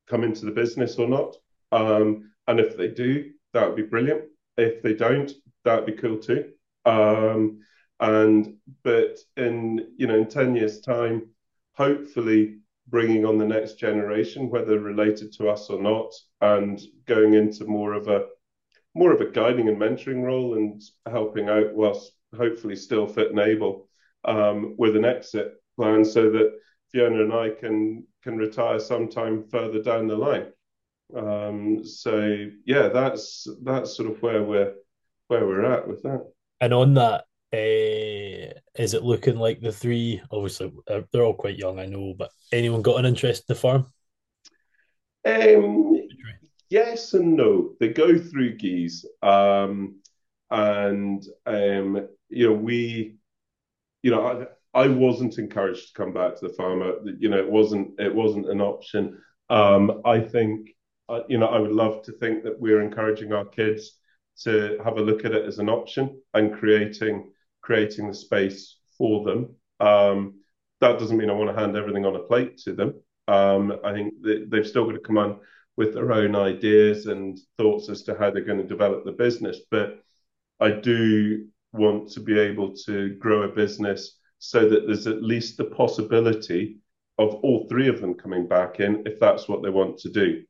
come 0.07 0.23
into 0.23 0.45
the 0.45 0.51
business 0.51 0.97
or 0.97 1.07
not. 1.07 1.35
Um, 1.71 2.31
and 2.47 2.59
if 2.59 2.77
they 2.77 2.89
do, 2.89 3.31
that 3.53 3.67
would 3.67 3.75
be 3.75 3.83
brilliant. 3.83 4.23
If 4.57 4.81
they 4.81 4.93
don't, 4.93 5.31
that 5.63 5.75
would 5.75 5.95
be 5.95 6.01
cool 6.01 6.17
too. 6.17 6.51
Um, 6.85 7.61
and 7.99 8.55
but 8.83 9.17
in 9.37 9.87
you 9.97 10.07
know 10.07 10.19
in 10.19 10.27
ten 10.27 10.55
years' 10.55 10.81
time, 10.81 11.29
hopefully 11.73 12.57
bringing 12.87 13.25
on 13.25 13.37
the 13.37 13.45
next 13.45 13.79
generation, 13.79 14.49
whether 14.49 14.79
related 14.79 15.33
to 15.33 15.49
us 15.49 15.69
or 15.69 15.81
not, 15.81 16.13
and 16.41 16.79
going 17.07 17.33
into 17.33 17.65
more 17.65 17.93
of 17.93 18.07
a 18.07 18.25
more 18.95 19.11
of 19.11 19.21
a 19.21 19.29
guiding 19.29 19.67
and 19.67 19.77
mentoring 19.77 20.23
role 20.23 20.55
and 20.55 20.81
helping 21.05 21.49
out 21.49 21.73
whilst 21.73 22.13
hopefully 22.35 22.75
still 22.75 23.07
fit 23.07 23.29
and 23.29 23.39
able 23.39 23.87
um, 24.23 24.75
with 24.77 24.95
an 24.95 25.05
exit 25.05 25.53
plan 25.77 26.03
so 26.03 26.31
that 26.31 26.53
Fiona 26.91 27.23
and 27.23 27.33
I 27.33 27.49
can 27.49 28.05
can 28.23 28.37
retire 28.37 28.79
sometime 28.79 29.43
further 29.43 29.81
down 29.81 30.07
the 30.07 30.15
line. 30.15 30.47
Um, 31.15 31.85
so 31.85 32.47
yeah, 32.65 32.87
that's 32.87 33.47
that's 33.63 33.95
sort 33.95 34.09
of 34.09 34.21
where 34.21 34.41
we're 34.41 34.73
where 35.27 35.45
we're 35.45 35.71
at 35.71 35.87
with 35.87 36.01
that. 36.03 36.25
And 36.61 36.73
on 36.73 36.93
that, 36.95 37.25
uh, 37.53 38.53
is 38.81 38.93
it 38.93 39.03
looking 39.03 39.37
like 39.37 39.59
the 39.59 39.71
three? 39.71 40.21
Obviously, 40.31 40.71
uh, 40.89 41.01
they're 41.11 41.23
all 41.23 41.33
quite 41.33 41.57
young, 41.57 41.79
I 41.79 41.85
know, 41.85 42.13
but 42.17 42.31
anyone 42.51 42.81
got 42.81 42.99
an 42.99 43.05
interest 43.05 43.43
in 43.47 43.53
the 43.53 43.59
farm? 43.59 43.85
Um, 45.25 46.04
yes 46.75 47.13
and 47.13 47.37
no. 47.37 47.71
They 47.79 47.87
go 47.87 48.19
through 48.19 48.57
geese, 48.57 49.05
um, 49.21 50.01
and 50.51 51.25
um, 51.45 52.07
you 52.29 52.49
know 52.49 52.53
we, 52.53 53.15
you 54.03 54.11
know, 54.11 54.49
I, 54.73 54.83
I 54.83 54.87
wasn't 54.89 55.37
encouraged 55.37 55.87
to 55.87 55.93
come 55.93 56.13
back 56.13 56.35
to 56.35 56.47
the 56.47 56.53
farmer. 56.53 56.95
You 57.17 57.29
know, 57.29 57.37
it 57.37 57.49
wasn't 57.49 57.99
it 57.99 58.13
wasn't 58.13 58.49
an 58.49 58.59
option. 58.59 59.17
Um, 59.49 60.01
I 60.03 60.19
think, 60.19 60.69
uh, 61.07 61.21
you 61.29 61.37
know, 61.37 61.47
I 61.47 61.59
would 61.59 61.71
love 61.71 62.03
to 62.03 62.11
think 62.11 62.43
that 62.43 62.59
we're 62.59 62.81
encouraging 62.81 63.31
our 63.31 63.45
kids 63.45 63.97
to 64.41 64.77
have 64.83 64.97
a 64.97 65.01
look 65.01 65.23
at 65.23 65.31
it 65.31 65.45
as 65.45 65.59
an 65.59 65.69
option 65.69 66.21
and 66.33 66.53
creating 66.59 67.31
creating 67.61 68.09
the 68.09 68.13
space 68.13 68.79
for 68.97 69.23
them. 69.23 69.55
Um, 69.79 70.41
that 70.81 70.99
doesn't 70.99 71.17
mean 71.17 71.29
I 71.29 71.33
want 71.33 71.55
to 71.55 71.59
hand 71.59 71.77
everything 71.77 72.05
on 72.05 72.17
a 72.17 72.27
plate 72.29 72.57
to 72.65 72.73
them. 72.73 72.95
Um, 73.29 73.79
I 73.83 73.93
think 73.93 74.13
they, 74.21 74.43
they've 74.45 74.67
still 74.67 74.85
got 74.85 74.91
to 74.91 74.99
come 74.99 75.17
on 75.17 75.39
with 75.77 75.93
their 75.93 76.11
own 76.11 76.35
ideas 76.35 77.05
and 77.05 77.37
thoughts 77.57 77.89
as 77.89 78.03
to 78.03 78.15
how 78.15 78.31
they're 78.31 78.43
going 78.43 78.61
to 78.61 78.67
develop 78.67 79.03
the 79.05 79.11
business. 79.11 79.59
But 79.69 79.99
I 80.59 80.71
do 80.71 81.47
want 81.73 82.11
to 82.11 82.21
be 82.21 82.39
able 82.39 82.73
to 82.85 83.15
grow 83.15 83.43
a 83.43 83.49
business 83.49 84.17
so 84.39 84.67
that 84.69 84.85
there's 84.85 85.07
at 85.07 85.23
least 85.23 85.57
the 85.57 85.65
possibility 85.65 86.77
of 87.17 87.35
all 87.35 87.67
three 87.67 87.87
of 87.87 88.01
them 88.01 88.13
coming 88.13 88.47
back 88.47 88.79
in 88.79 89.03
if 89.05 89.19
that's 89.19 89.47
what 89.47 89.63
they 89.63 89.69
want 89.69 89.97
to 89.99 90.09
do. 90.09 90.43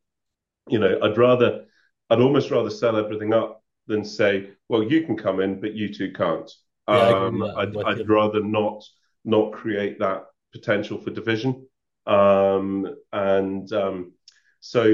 You 0.68 0.80
know, 0.80 1.00
I'd 1.02 1.18
rather, 1.18 1.66
I'd 2.10 2.22
almost 2.22 2.52
rather 2.52 2.70
sell 2.70 2.98
everything 2.98 3.34
up 3.34 3.64
than 3.88 4.04
say, 4.04 4.50
well, 4.68 4.84
you 4.84 5.04
can 5.04 5.16
come 5.16 5.40
in, 5.40 5.60
but 5.60 5.74
you 5.74 5.94
two 5.94 6.12
can't. 6.12 6.52
Yeah, 6.88 6.96
um, 6.96 7.44
I'd, 7.58 7.76
I'd 7.84 8.10
rather 8.10 8.44
not 8.44 8.84
not 9.24 9.54
create 9.54 10.00
that 10.00 10.26
potential 10.54 11.00
for 11.00 11.10
division. 11.10 11.68
Um, 12.06 12.96
and 13.12 13.72
um, 13.74 14.14
so 14.66 14.92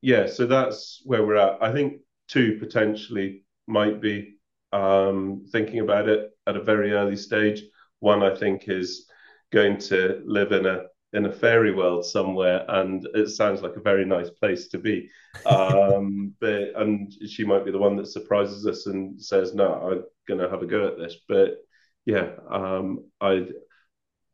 yeah, 0.00 0.26
so 0.26 0.46
that's 0.46 1.00
where 1.04 1.24
we're 1.24 1.36
at. 1.36 1.62
I 1.62 1.72
think 1.72 2.00
two 2.26 2.56
potentially 2.58 3.44
might 3.68 4.00
be 4.00 4.34
um, 4.72 5.46
thinking 5.52 5.78
about 5.78 6.08
it 6.08 6.30
at 6.48 6.56
a 6.56 6.62
very 6.64 6.90
early 6.90 7.16
stage. 7.16 7.62
One 8.00 8.24
I 8.24 8.34
think 8.34 8.64
is 8.66 9.08
going 9.52 9.78
to 9.78 10.22
live 10.26 10.50
in 10.50 10.66
a 10.66 10.86
in 11.12 11.26
a 11.26 11.32
fairy 11.32 11.72
world 11.72 12.04
somewhere, 12.04 12.64
and 12.66 13.06
it 13.14 13.28
sounds 13.28 13.62
like 13.62 13.76
a 13.76 13.80
very 13.80 14.04
nice 14.04 14.28
place 14.28 14.66
to 14.70 14.78
be. 14.78 15.08
Um, 15.46 16.34
but 16.40 16.72
and 16.74 17.14
she 17.28 17.44
might 17.44 17.64
be 17.64 17.70
the 17.70 17.78
one 17.78 17.94
that 17.98 18.08
surprises 18.08 18.66
us 18.66 18.86
and 18.86 19.22
says, 19.22 19.54
"No, 19.54 19.72
I'm 19.72 20.04
going 20.26 20.40
to 20.40 20.50
have 20.50 20.62
a 20.62 20.66
go 20.66 20.88
at 20.88 20.98
this." 20.98 21.14
But 21.28 21.58
yeah, 22.06 22.30
um, 22.50 23.04
I 23.20 23.46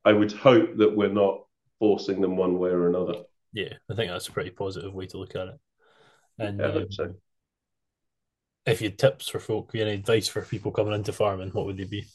I 0.03 0.15
would 0.15 0.33
hope 0.33 0.79
that 0.79 0.97
we're 0.97 1.13
not 1.13 1.45
forcing 1.79 2.23
them 2.23 2.39
one 2.39 2.59
way 2.59 2.71
or 2.71 2.89
another. 2.89 3.25
Yeah, 3.53 3.75
I 3.91 3.95
think 3.95 4.11
that's 4.11 4.29
a 4.29 4.33
pretty 4.33 4.51
positive 4.51 4.93
way 4.93 5.07
to 5.07 5.19
look 5.19 5.35
at 5.35 5.49
it. 5.49 5.61
And 6.39 6.61
yeah, 6.61 6.67
um, 6.67 6.87
so. 6.91 7.15
if 8.67 8.81
you 8.81 8.89
had 8.89 8.99
tips 8.99 9.29
for 9.29 9.41
folk, 9.41 9.71
any 9.75 9.93
advice 9.93 10.29
for 10.29 10.43
people 10.43 10.71
coming 10.71 10.95
into 10.95 11.13
farming, 11.13 11.51
what 11.51 11.67
would 11.67 11.77
they 11.77 11.85
be? 11.85 12.07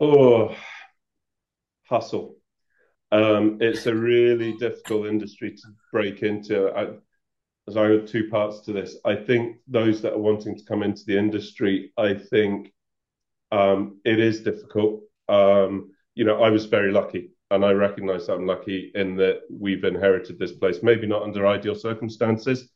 Oh, 0.00 0.54
hustle. 1.88 2.36
Um, 3.12 3.58
it's 3.60 3.86
a 3.86 3.94
really 3.94 4.52
difficult 4.54 5.06
industry 5.06 5.52
to 5.52 5.68
break 5.92 6.22
into. 6.22 6.68
I, 6.68 6.88
as 7.68 7.76
I 7.76 7.88
have 7.90 8.06
two 8.06 8.28
parts 8.28 8.60
to 8.62 8.72
this, 8.72 8.96
I 9.04 9.16
think 9.16 9.56
those 9.66 10.02
that 10.02 10.12
are 10.12 10.18
wanting 10.18 10.56
to 10.56 10.64
come 10.64 10.82
into 10.82 11.02
the 11.06 11.18
industry, 11.18 11.92
I 11.96 12.14
think 12.14 12.72
um, 13.50 14.00
it 14.04 14.20
is 14.20 14.42
difficult. 14.42 15.02
Um, 15.28 15.92
you 16.14 16.24
know, 16.24 16.42
I 16.42 16.50
was 16.50 16.66
very 16.66 16.92
lucky 16.92 17.30
and 17.50 17.64
I 17.64 17.72
recognize 17.72 18.28
I'm 18.28 18.46
lucky 18.46 18.90
in 18.94 19.16
that 19.16 19.40
we've 19.50 19.84
inherited 19.84 20.38
this 20.38 20.52
place, 20.52 20.82
maybe 20.82 21.06
not 21.06 21.22
under 21.22 21.46
ideal 21.46 21.74
circumstances, 21.74 22.68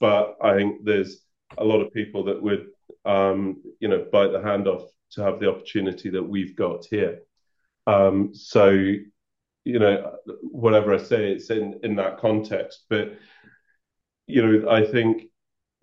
but 0.00 0.36
I 0.42 0.56
think 0.56 0.84
there's 0.84 1.22
a 1.58 1.64
lot 1.64 1.80
of 1.80 1.92
people 1.92 2.24
that 2.24 2.42
would, 2.42 2.66
um, 3.04 3.62
you 3.80 3.88
know, 3.88 4.06
bite 4.10 4.32
the 4.32 4.42
hand 4.42 4.66
off 4.66 4.88
to 5.12 5.22
have 5.22 5.40
the 5.40 5.50
opportunity 5.50 6.10
that 6.10 6.22
we've 6.22 6.56
got 6.56 6.86
here. 6.86 7.20
Um, 7.86 8.34
so, 8.34 8.70
you 8.70 9.78
know, 9.78 10.16
whatever 10.40 10.94
I 10.94 10.98
say, 10.98 11.32
it's 11.32 11.50
in 11.50 11.80
in 11.82 11.96
that 11.96 12.18
context. 12.18 12.84
But 12.88 13.12
you 14.26 14.44
know, 14.44 14.70
I 14.70 14.84
think 14.84 15.24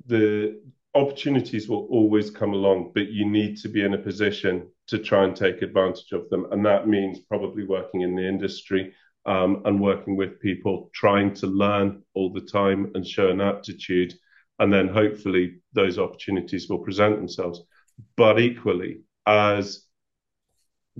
the 0.07 0.61
opportunities 0.95 1.69
will 1.69 1.87
always 1.91 2.31
come 2.31 2.53
along, 2.53 2.91
but 2.93 3.09
you 3.09 3.25
need 3.25 3.57
to 3.57 3.69
be 3.69 3.83
in 3.83 3.93
a 3.93 3.99
position 3.99 4.70
to 4.87 4.99
try 4.99 5.23
and 5.23 5.35
take 5.35 5.61
advantage 5.61 6.11
of 6.11 6.29
them. 6.29 6.47
And 6.51 6.65
that 6.65 6.87
means 6.87 7.19
probably 7.19 7.65
working 7.65 8.01
in 8.01 8.15
the 8.15 8.27
industry 8.27 8.93
um, 9.25 9.61
and 9.65 9.79
working 9.79 10.15
with 10.15 10.39
people, 10.39 10.89
trying 10.93 11.33
to 11.35 11.47
learn 11.47 12.01
all 12.13 12.31
the 12.33 12.41
time 12.41 12.91
and 12.95 13.05
show 13.05 13.29
an 13.29 13.41
aptitude. 13.41 14.13
And 14.59 14.71
then 14.71 14.87
hopefully 14.87 15.61
those 15.73 15.97
opportunities 15.97 16.69
will 16.69 16.79
present 16.79 17.17
themselves. 17.17 17.61
But 18.17 18.39
equally, 18.39 19.01
as 19.25 19.85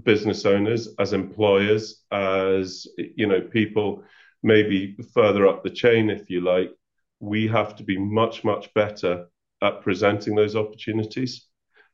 business 0.04 0.46
owners, 0.46 0.90
as 1.00 1.14
employers, 1.14 2.04
as 2.12 2.88
you 2.98 3.28
know, 3.28 3.42
people 3.42 4.04
maybe 4.44 4.98
further 5.14 5.48
up 5.48 5.64
the 5.64 5.70
chain, 5.70 6.10
if 6.10 6.30
you 6.30 6.42
like, 6.42 6.72
we 7.20 7.48
have 7.48 7.76
to 7.76 7.84
be 7.84 7.98
much, 7.98 8.44
much 8.44 8.74
better 8.74 9.28
at 9.62 9.82
presenting 9.82 10.36
those 10.36 10.56
opportunities. 10.56 11.46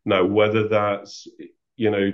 Now, 0.06 0.26
whether 0.26 0.70
that's 0.70 1.28
you 1.78 1.92
know 1.92 2.12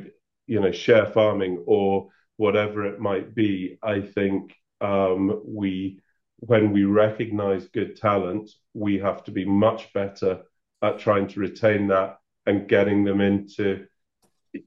you 0.47 0.59
know 0.59 0.71
share 0.71 1.05
farming 1.07 1.63
or 1.65 2.09
whatever 2.37 2.85
it 2.85 2.99
might 2.99 3.33
be, 3.35 3.77
I 3.81 4.01
think 4.01 4.53
um, 4.81 5.41
we 5.45 5.99
when 6.37 6.71
we 6.71 6.83
recognize 6.83 7.67
good 7.67 7.95
talent, 7.95 8.49
we 8.73 8.99
have 8.99 9.23
to 9.23 9.31
be 9.31 9.45
much 9.45 9.93
better 9.93 10.41
at 10.81 10.99
trying 10.99 11.27
to 11.29 11.39
retain 11.39 11.87
that 11.87 12.17
and 12.45 12.67
getting 12.67 13.03
them 13.03 13.21
into 13.21 13.85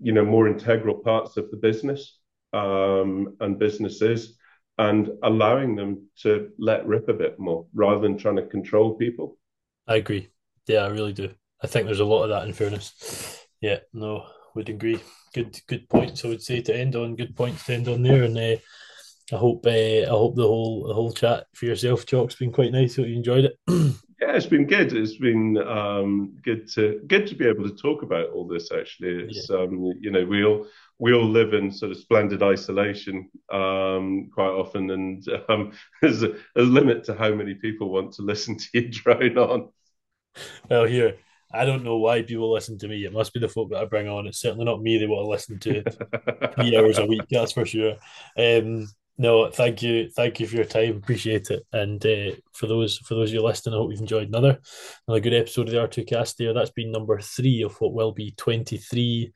you 0.01 0.13
know 0.13 0.25
more 0.25 0.49
integral 0.49 0.97
parts 0.97 1.37
of 1.37 1.51
the 1.51 1.57
business 1.57 2.19
um, 2.53 3.37
and 3.41 3.59
businesses 3.59 4.37
and 4.79 5.11
allowing 5.23 5.75
them 5.75 6.07
to 6.23 6.51
let 6.59 6.87
rip 6.87 7.09
a 7.09 7.15
bit 7.15 7.39
more 7.39 7.67
rather 7.75 8.01
than 8.01 8.19
trying 8.19 8.37
to 8.37 8.47
control 8.47 8.95
people. 8.95 9.39
I 9.87 9.97
agree. 9.97 10.29
Yeah, 10.67 10.81
I 10.81 10.89
really 10.89 11.13
do. 11.13 11.31
I 11.63 11.67
think 11.67 11.87
there's 11.87 12.01
a 12.01 12.05
lot 12.05 12.25
of 12.25 12.31
that 12.31 12.47
in 12.47 12.53
fairness. 12.53 13.47
Yeah, 13.61 13.79
no, 13.95 14.27
would 14.57 14.69
agree. 14.69 14.99
Good, 15.35 15.61
good 15.69 15.89
points. 15.89 16.25
I 16.25 16.29
would 16.29 16.43
say 16.43 16.61
to 16.63 16.77
end 16.77 16.97
on. 16.97 17.15
Good 17.15 17.37
points 17.37 17.67
to 17.67 17.75
end 17.75 17.89
on 17.89 18.03
there, 18.03 18.25
and 18.25 18.37
uh, 18.37 18.57
I 19.33 19.37
hope 19.37 19.65
uh, 19.67 19.71
I 19.71 20.07
hope 20.09 20.35
the 20.35 20.47
whole 20.47 20.89
the 20.89 20.95
whole 20.95 21.13
chat 21.13 21.47
for 21.55 21.67
yourself, 21.67 22.07
Jock's 22.07 22.35
been 22.35 22.53
quite 22.53 22.73
nice. 22.73 22.97
Hope 22.97 23.07
you 23.07 23.17
enjoyed 23.17 23.45
it. 23.45 23.59
yeah, 24.21 24.35
it's 24.35 24.47
been 24.47 24.67
good. 24.67 24.93
It's 24.93 25.17
been 25.17 25.59
um, 25.59 26.37
good 26.43 26.69
to 26.73 27.01
good 27.07 27.27
to 27.27 27.35
be 27.35 27.47
able 27.47 27.69
to 27.69 27.77
talk 27.77 28.03
about 28.03 28.31
all 28.31 28.47
this. 28.47 28.73
Actually, 28.73 29.25
it's 29.25 29.49
yeah. 29.51 29.59
um, 29.59 29.93
you 30.01 30.11
know 30.11 30.25
we 30.25 30.45
all 30.45 30.67
we 30.99 31.13
all 31.13 31.29
live 31.29 31.53
in 31.53 31.71
sort 31.71 31.93
of 31.93 31.99
splendid 31.99 32.43
isolation 32.43 33.29
um, 33.53 34.31
quite 34.33 34.49
often, 34.49 34.91
and 34.91 35.29
um, 35.49 35.73
there's 36.03 36.23
a, 36.23 36.35
a, 36.57 36.63
limit 36.63 37.05
to 37.05 37.15
how 37.15 37.35
many 37.35 37.55
people 37.55 37.91
want 37.91 38.13
to 38.13 38.23
listen 38.31 38.57
to 38.57 38.67
you 38.73 38.89
drone 38.89 39.37
on. 39.37 39.69
Well, 40.71 40.85
here, 40.85 41.17
I 41.53 41.65
don't 41.65 41.85
know 41.85 41.99
why 41.99 42.23
people 42.23 42.53
listen 42.53 42.79
to 42.79 42.89
me. 42.89 43.05
It 43.05 43.13
must 43.13 43.33
be 43.33 43.41
the 43.41 43.49
folk 43.49 43.71
that 43.71 43.81
I 43.81 43.85
bring 43.85 44.09
on. 44.09 44.27
It's 44.27 44.41
certainly 44.41 44.65
not 44.65 44.83
me 44.83 44.99
they 44.99 45.07
want 45.07 45.25
to 45.25 45.29
listen 45.29 45.59
to 45.61 45.83
three 46.55 46.77
hours 46.79 46.99
a 46.99 47.07
week, 47.07 47.23
that's 47.31 47.53
for 47.53 47.65
sure. 47.65 47.97
Um, 48.37 48.87
no, 49.19 49.51
thank 49.51 49.83
you, 49.83 50.11
thank 50.11 50.41
you 50.41 50.47
for 50.47 50.57
your 50.57 50.65
time. 50.65 50.97
Appreciate 50.97 51.51
it. 51.51 51.63
And 51.73 52.05
uh, 52.05 52.33
for 52.53 52.67
those 52.67 52.99
for 52.99 53.15
those 53.15 53.31
of 53.31 53.35
you 53.35 53.43
listening, 53.43 53.75
I 53.75 53.79
hope 53.79 53.91
you've 53.91 54.01
enjoyed 54.01 54.29
another 54.29 54.59
another 55.09 55.21
good 55.21 55.35
episode 55.35 55.69
of 55.69 55.75
the 55.75 56.03
R2Kast. 56.03 56.37
There, 56.37 56.53
that's 56.53 56.71
been 56.71 56.93
number 56.93 57.19
three 57.21 57.63
of 57.63 57.81
what 57.81 57.95
will 57.95 58.13
be 58.13 58.35
twenty 58.37 58.77
three, 58.77 59.33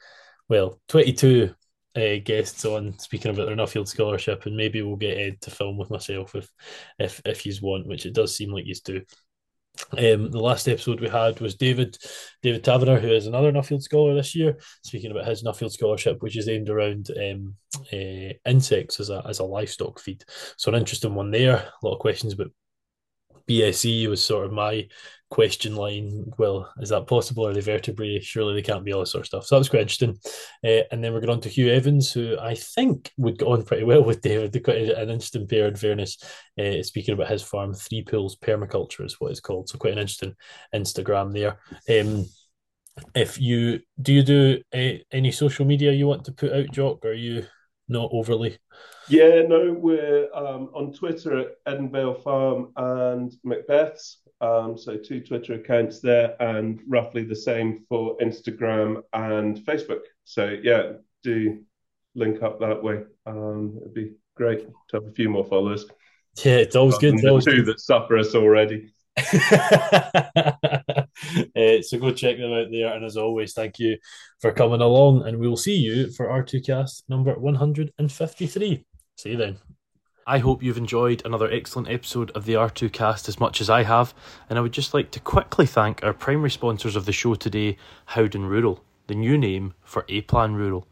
well, 0.48 0.80
twenty 0.86 1.14
two 1.14 1.54
uh, 1.96 2.16
guests 2.22 2.64
on 2.66 2.98
speaking 2.98 3.30
about 3.30 3.46
their 3.46 3.56
Nuffield 3.56 3.88
scholarship, 3.88 4.44
and 4.44 4.56
maybe 4.56 4.82
we'll 4.82 4.96
get 4.96 5.16
Ed 5.16 5.40
to 5.42 5.50
film 5.50 5.78
with 5.78 5.90
myself 5.90 6.34
if 6.34 6.50
if 6.98 7.22
if 7.24 7.46
you 7.46 7.54
want, 7.62 7.86
which 7.86 8.04
it 8.04 8.12
does 8.12 8.36
seem 8.36 8.52
like 8.52 8.66
you 8.66 8.74
do. 8.84 9.00
Um, 9.96 10.30
the 10.30 10.40
last 10.40 10.68
episode 10.68 11.00
we 11.00 11.08
had 11.08 11.40
was 11.40 11.56
David 11.56 11.96
David 12.42 12.62
Taverner, 12.62 13.00
who 13.00 13.12
is 13.12 13.26
another 13.26 13.50
Nuffield 13.50 13.82
scholar 13.82 14.14
this 14.14 14.34
year, 14.34 14.58
speaking 14.84 15.10
about 15.10 15.26
his 15.26 15.42
Nuffield 15.42 15.72
scholarship, 15.72 16.22
which 16.22 16.36
is 16.36 16.48
aimed 16.48 16.68
around 16.68 17.10
um, 17.16 17.54
uh, 17.92 18.32
insects 18.46 19.00
as 19.00 19.10
a 19.10 19.22
as 19.28 19.38
a 19.38 19.44
livestock 19.44 19.98
feed. 19.98 20.24
So 20.56 20.70
an 20.70 20.78
interesting 20.78 21.14
one 21.14 21.30
there. 21.30 21.56
A 21.56 21.86
lot 21.86 21.94
of 21.94 22.00
questions 22.00 22.32
about 22.34 22.52
BSE 23.50 24.06
was 24.06 24.22
sort 24.22 24.46
of 24.46 24.52
my 24.52 24.86
question 25.28 25.74
line. 25.74 26.30
Well, 26.38 26.72
is 26.80 26.90
that 26.90 27.08
possible? 27.08 27.46
Are 27.46 27.52
they 27.52 27.60
vertebrae? 27.60 28.20
Surely 28.20 28.54
they 28.54 28.62
can't 28.62 28.84
be 28.84 28.92
all 28.92 29.00
this 29.00 29.10
sort 29.10 29.22
of 29.22 29.26
stuff. 29.26 29.46
So 29.46 29.54
that 29.54 29.60
was 29.60 29.68
quite 29.68 29.82
interesting. 29.82 30.16
Uh, 30.64 30.82
and 30.92 31.02
then 31.02 31.12
we're 31.12 31.20
going 31.20 31.30
on 31.32 31.40
to 31.40 31.48
Hugh 31.48 31.68
Evans, 31.68 32.12
who 32.12 32.36
I 32.38 32.54
think 32.54 33.10
would 33.16 33.38
get 33.38 33.48
on 33.48 33.64
pretty 33.64 33.84
well 33.84 34.04
with 34.04 34.20
David. 34.20 34.52
They're 34.52 34.62
quite 34.62 34.78
an 34.78 35.10
interesting 35.10 35.48
pair, 35.48 35.66
in 35.66 35.74
fairness. 35.74 36.18
Uh, 36.58 36.82
speaking 36.82 37.14
about 37.14 37.28
his 37.28 37.42
farm, 37.42 37.74
Three 37.74 38.02
Pools 38.02 38.36
Permaculture 38.36 39.04
is 39.04 39.16
what 39.18 39.32
it's 39.32 39.40
called. 39.40 39.68
So 39.68 39.78
quite 39.78 39.94
an 39.94 39.98
interesting 39.98 40.34
Instagram 40.72 41.32
there. 41.32 41.58
Um, 42.00 42.26
if 43.14 43.40
you 43.40 43.80
do 44.00 44.12
you 44.12 44.22
do 44.22 44.62
uh, 44.74 45.02
any 45.10 45.32
social 45.32 45.64
media 45.64 45.92
you 45.92 46.06
want 46.06 46.24
to 46.24 46.32
put 46.32 46.52
out, 46.52 46.70
Jock? 46.70 47.04
Or 47.04 47.10
are 47.10 47.14
you 47.14 47.46
not 47.90 48.08
overly? 48.12 48.56
Yeah, 49.08 49.42
no, 49.42 49.72
we're 49.72 50.32
um, 50.34 50.70
on 50.74 50.92
Twitter 50.92 51.40
at 51.40 51.64
Edinvale 51.66 52.22
Farm 52.22 52.72
and 52.76 53.32
MacBeth's. 53.44 54.18
Um, 54.40 54.78
so 54.78 54.96
two 54.96 55.20
Twitter 55.20 55.54
accounts 55.54 56.00
there, 56.00 56.34
and 56.40 56.80
roughly 56.88 57.24
the 57.24 57.36
same 57.36 57.84
for 57.88 58.16
Instagram 58.18 59.02
and 59.12 59.58
Facebook. 59.58 60.00
So 60.24 60.56
yeah, 60.62 60.92
do 61.22 61.60
link 62.14 62.42
up 62.42 62.60
that 62.60 62.82
way. 62.82 63.02
Um, 63.26 63.78
it'd 63.82 63.94
be 63.94 64.12
great 64.36 64.60
to 64.60 64.96
have 64.96 65.04
a 65.04 65.12
few 65.12 65.28
more 65.28 65.44
followers. 65.44 65.84
Yeah, 66.44 66.56
it's 66.56 66.76
always 66.76 66.96
good. 66.98 67.18
The 67.18 67.28
always 67.28 67.44
two 67.44 67.56
good. 67.56 67.66
that 67.66 67.80
suffer 67.80 68.16
us 68.16 68.34
already. 68.34 68.92
uh, 71.56 71.82
so 71.82 71.98
go 71.98 72.12
check 72.12 72.38
them 72.38 72.52
out 72.52 72.68
there. 72.70 72.94
And 72.94 73.04
as 73.04 73.16
always, 73.16 73.52
thank 73.52 73.78
you 73.78 73.98
for 74.40 74.52
coming 74.52 74.80
along. 74.80 75.26
And 75.26 75.38
we'll 75.38 75.56
see 75.56 75.76
you 75.76 76.10
for 76.12 76.26
R2Kast 76.26 77.04
number 77.08 77.34
153. 77.34 78.84
See 79.16 79.30
you 79.30 79.36
then. 79.36 79.58
I 80.26 80.38
hope 80.38 80.62
you've 80.62 80.78
enjoyed 80.78 81.22
another 81.24 81.50
excellent 81.50 81.88
episode 81.88 82.30
of 82.32 82.44
the 82.44 82.54
R2Kast 82.54 83.28
as 83.28 83.40
much 83.40 83.60
as 83.60 83.68
I 83.68 83.82
have, 83.82 84.14
and 84.48 84.58
I 84.58 84.62
would 84.62 84.72
just 84.72 84.94
like 84.94 85.10
to 85.12 85.20
quickly 85.20 85.66
thank 85.66 86.04
our 86.04 86.12
primary 86.12 86.50
sponsors 86.50 86.94
of 86.94 87.04
the 87.04 87.12
show 87.12 87.34
today, 87.34 87.76
Howden 88.06 88.46
Rural, 88.46 88.84
the 89.08 89.16
new 89.16 89.36
name 89.36 89.74
for 89.82 90.04
A 90.08 90.20
Plan 90.20 90.54
Rural. 90.54 90.86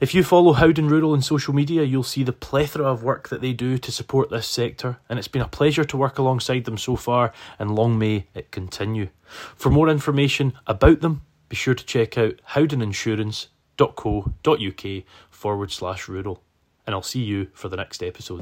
If 0.00 0.14
you 0.14 0.24
follow 0.24 0.54
Howden 0.54 0.88
Rural 0.88 1.12
on 1.12 1.20
social 1.20 1.52
media, 1.52 1.82
you'll 1.82 2.02
see 2.02 2.22
the 2.22 2.32
plethora 2.32 2.86
of 2.86 3.02
work 3.02 3.28
that 3.28 3.42
they 3.42 3.52
do 3.52 3.76
to 3.76 3.92
support 3.92 4.30
this 4.30 4.46
sector, 4.46 4.96
and 5.10 5.18
it's 5.18 5.28
been 5.28 5.42
a 5.42 5.48
pleasure 5.48 5.84
to 5.84 5.96
work 5.98 6.16
alongside 6.16 6.64
them 6.64 6.78
so 6.78 6.96
far, 6.96 7.34
and 7.58 7.74
long 7.74 7.98
may 7.98 8.24
it 8.34 8.50
continue. 8.50 9.10
For 9.56 9.68
more 9.68 9.90
information 9.90 10.54
about 10.66 11.02
them, 11.02 11.20
be 11.50 11.56
sure 11.56 11.74
to 11.74 11.84
check 11.84 12.16
out 12.16 12.40
howdeninsurance.co.uk 12.52 15.04
forward 15.28 15.70
slash 15.70 16.08
rural, 16.08 16.42
and 16.86 16.94
I'll 16.94 17.02
see 17.02 17.22
you 17.22 17.48
for 17.52 17.68
the 17.68 17.76
next 17.76 18.02
episode. 18.02 18.38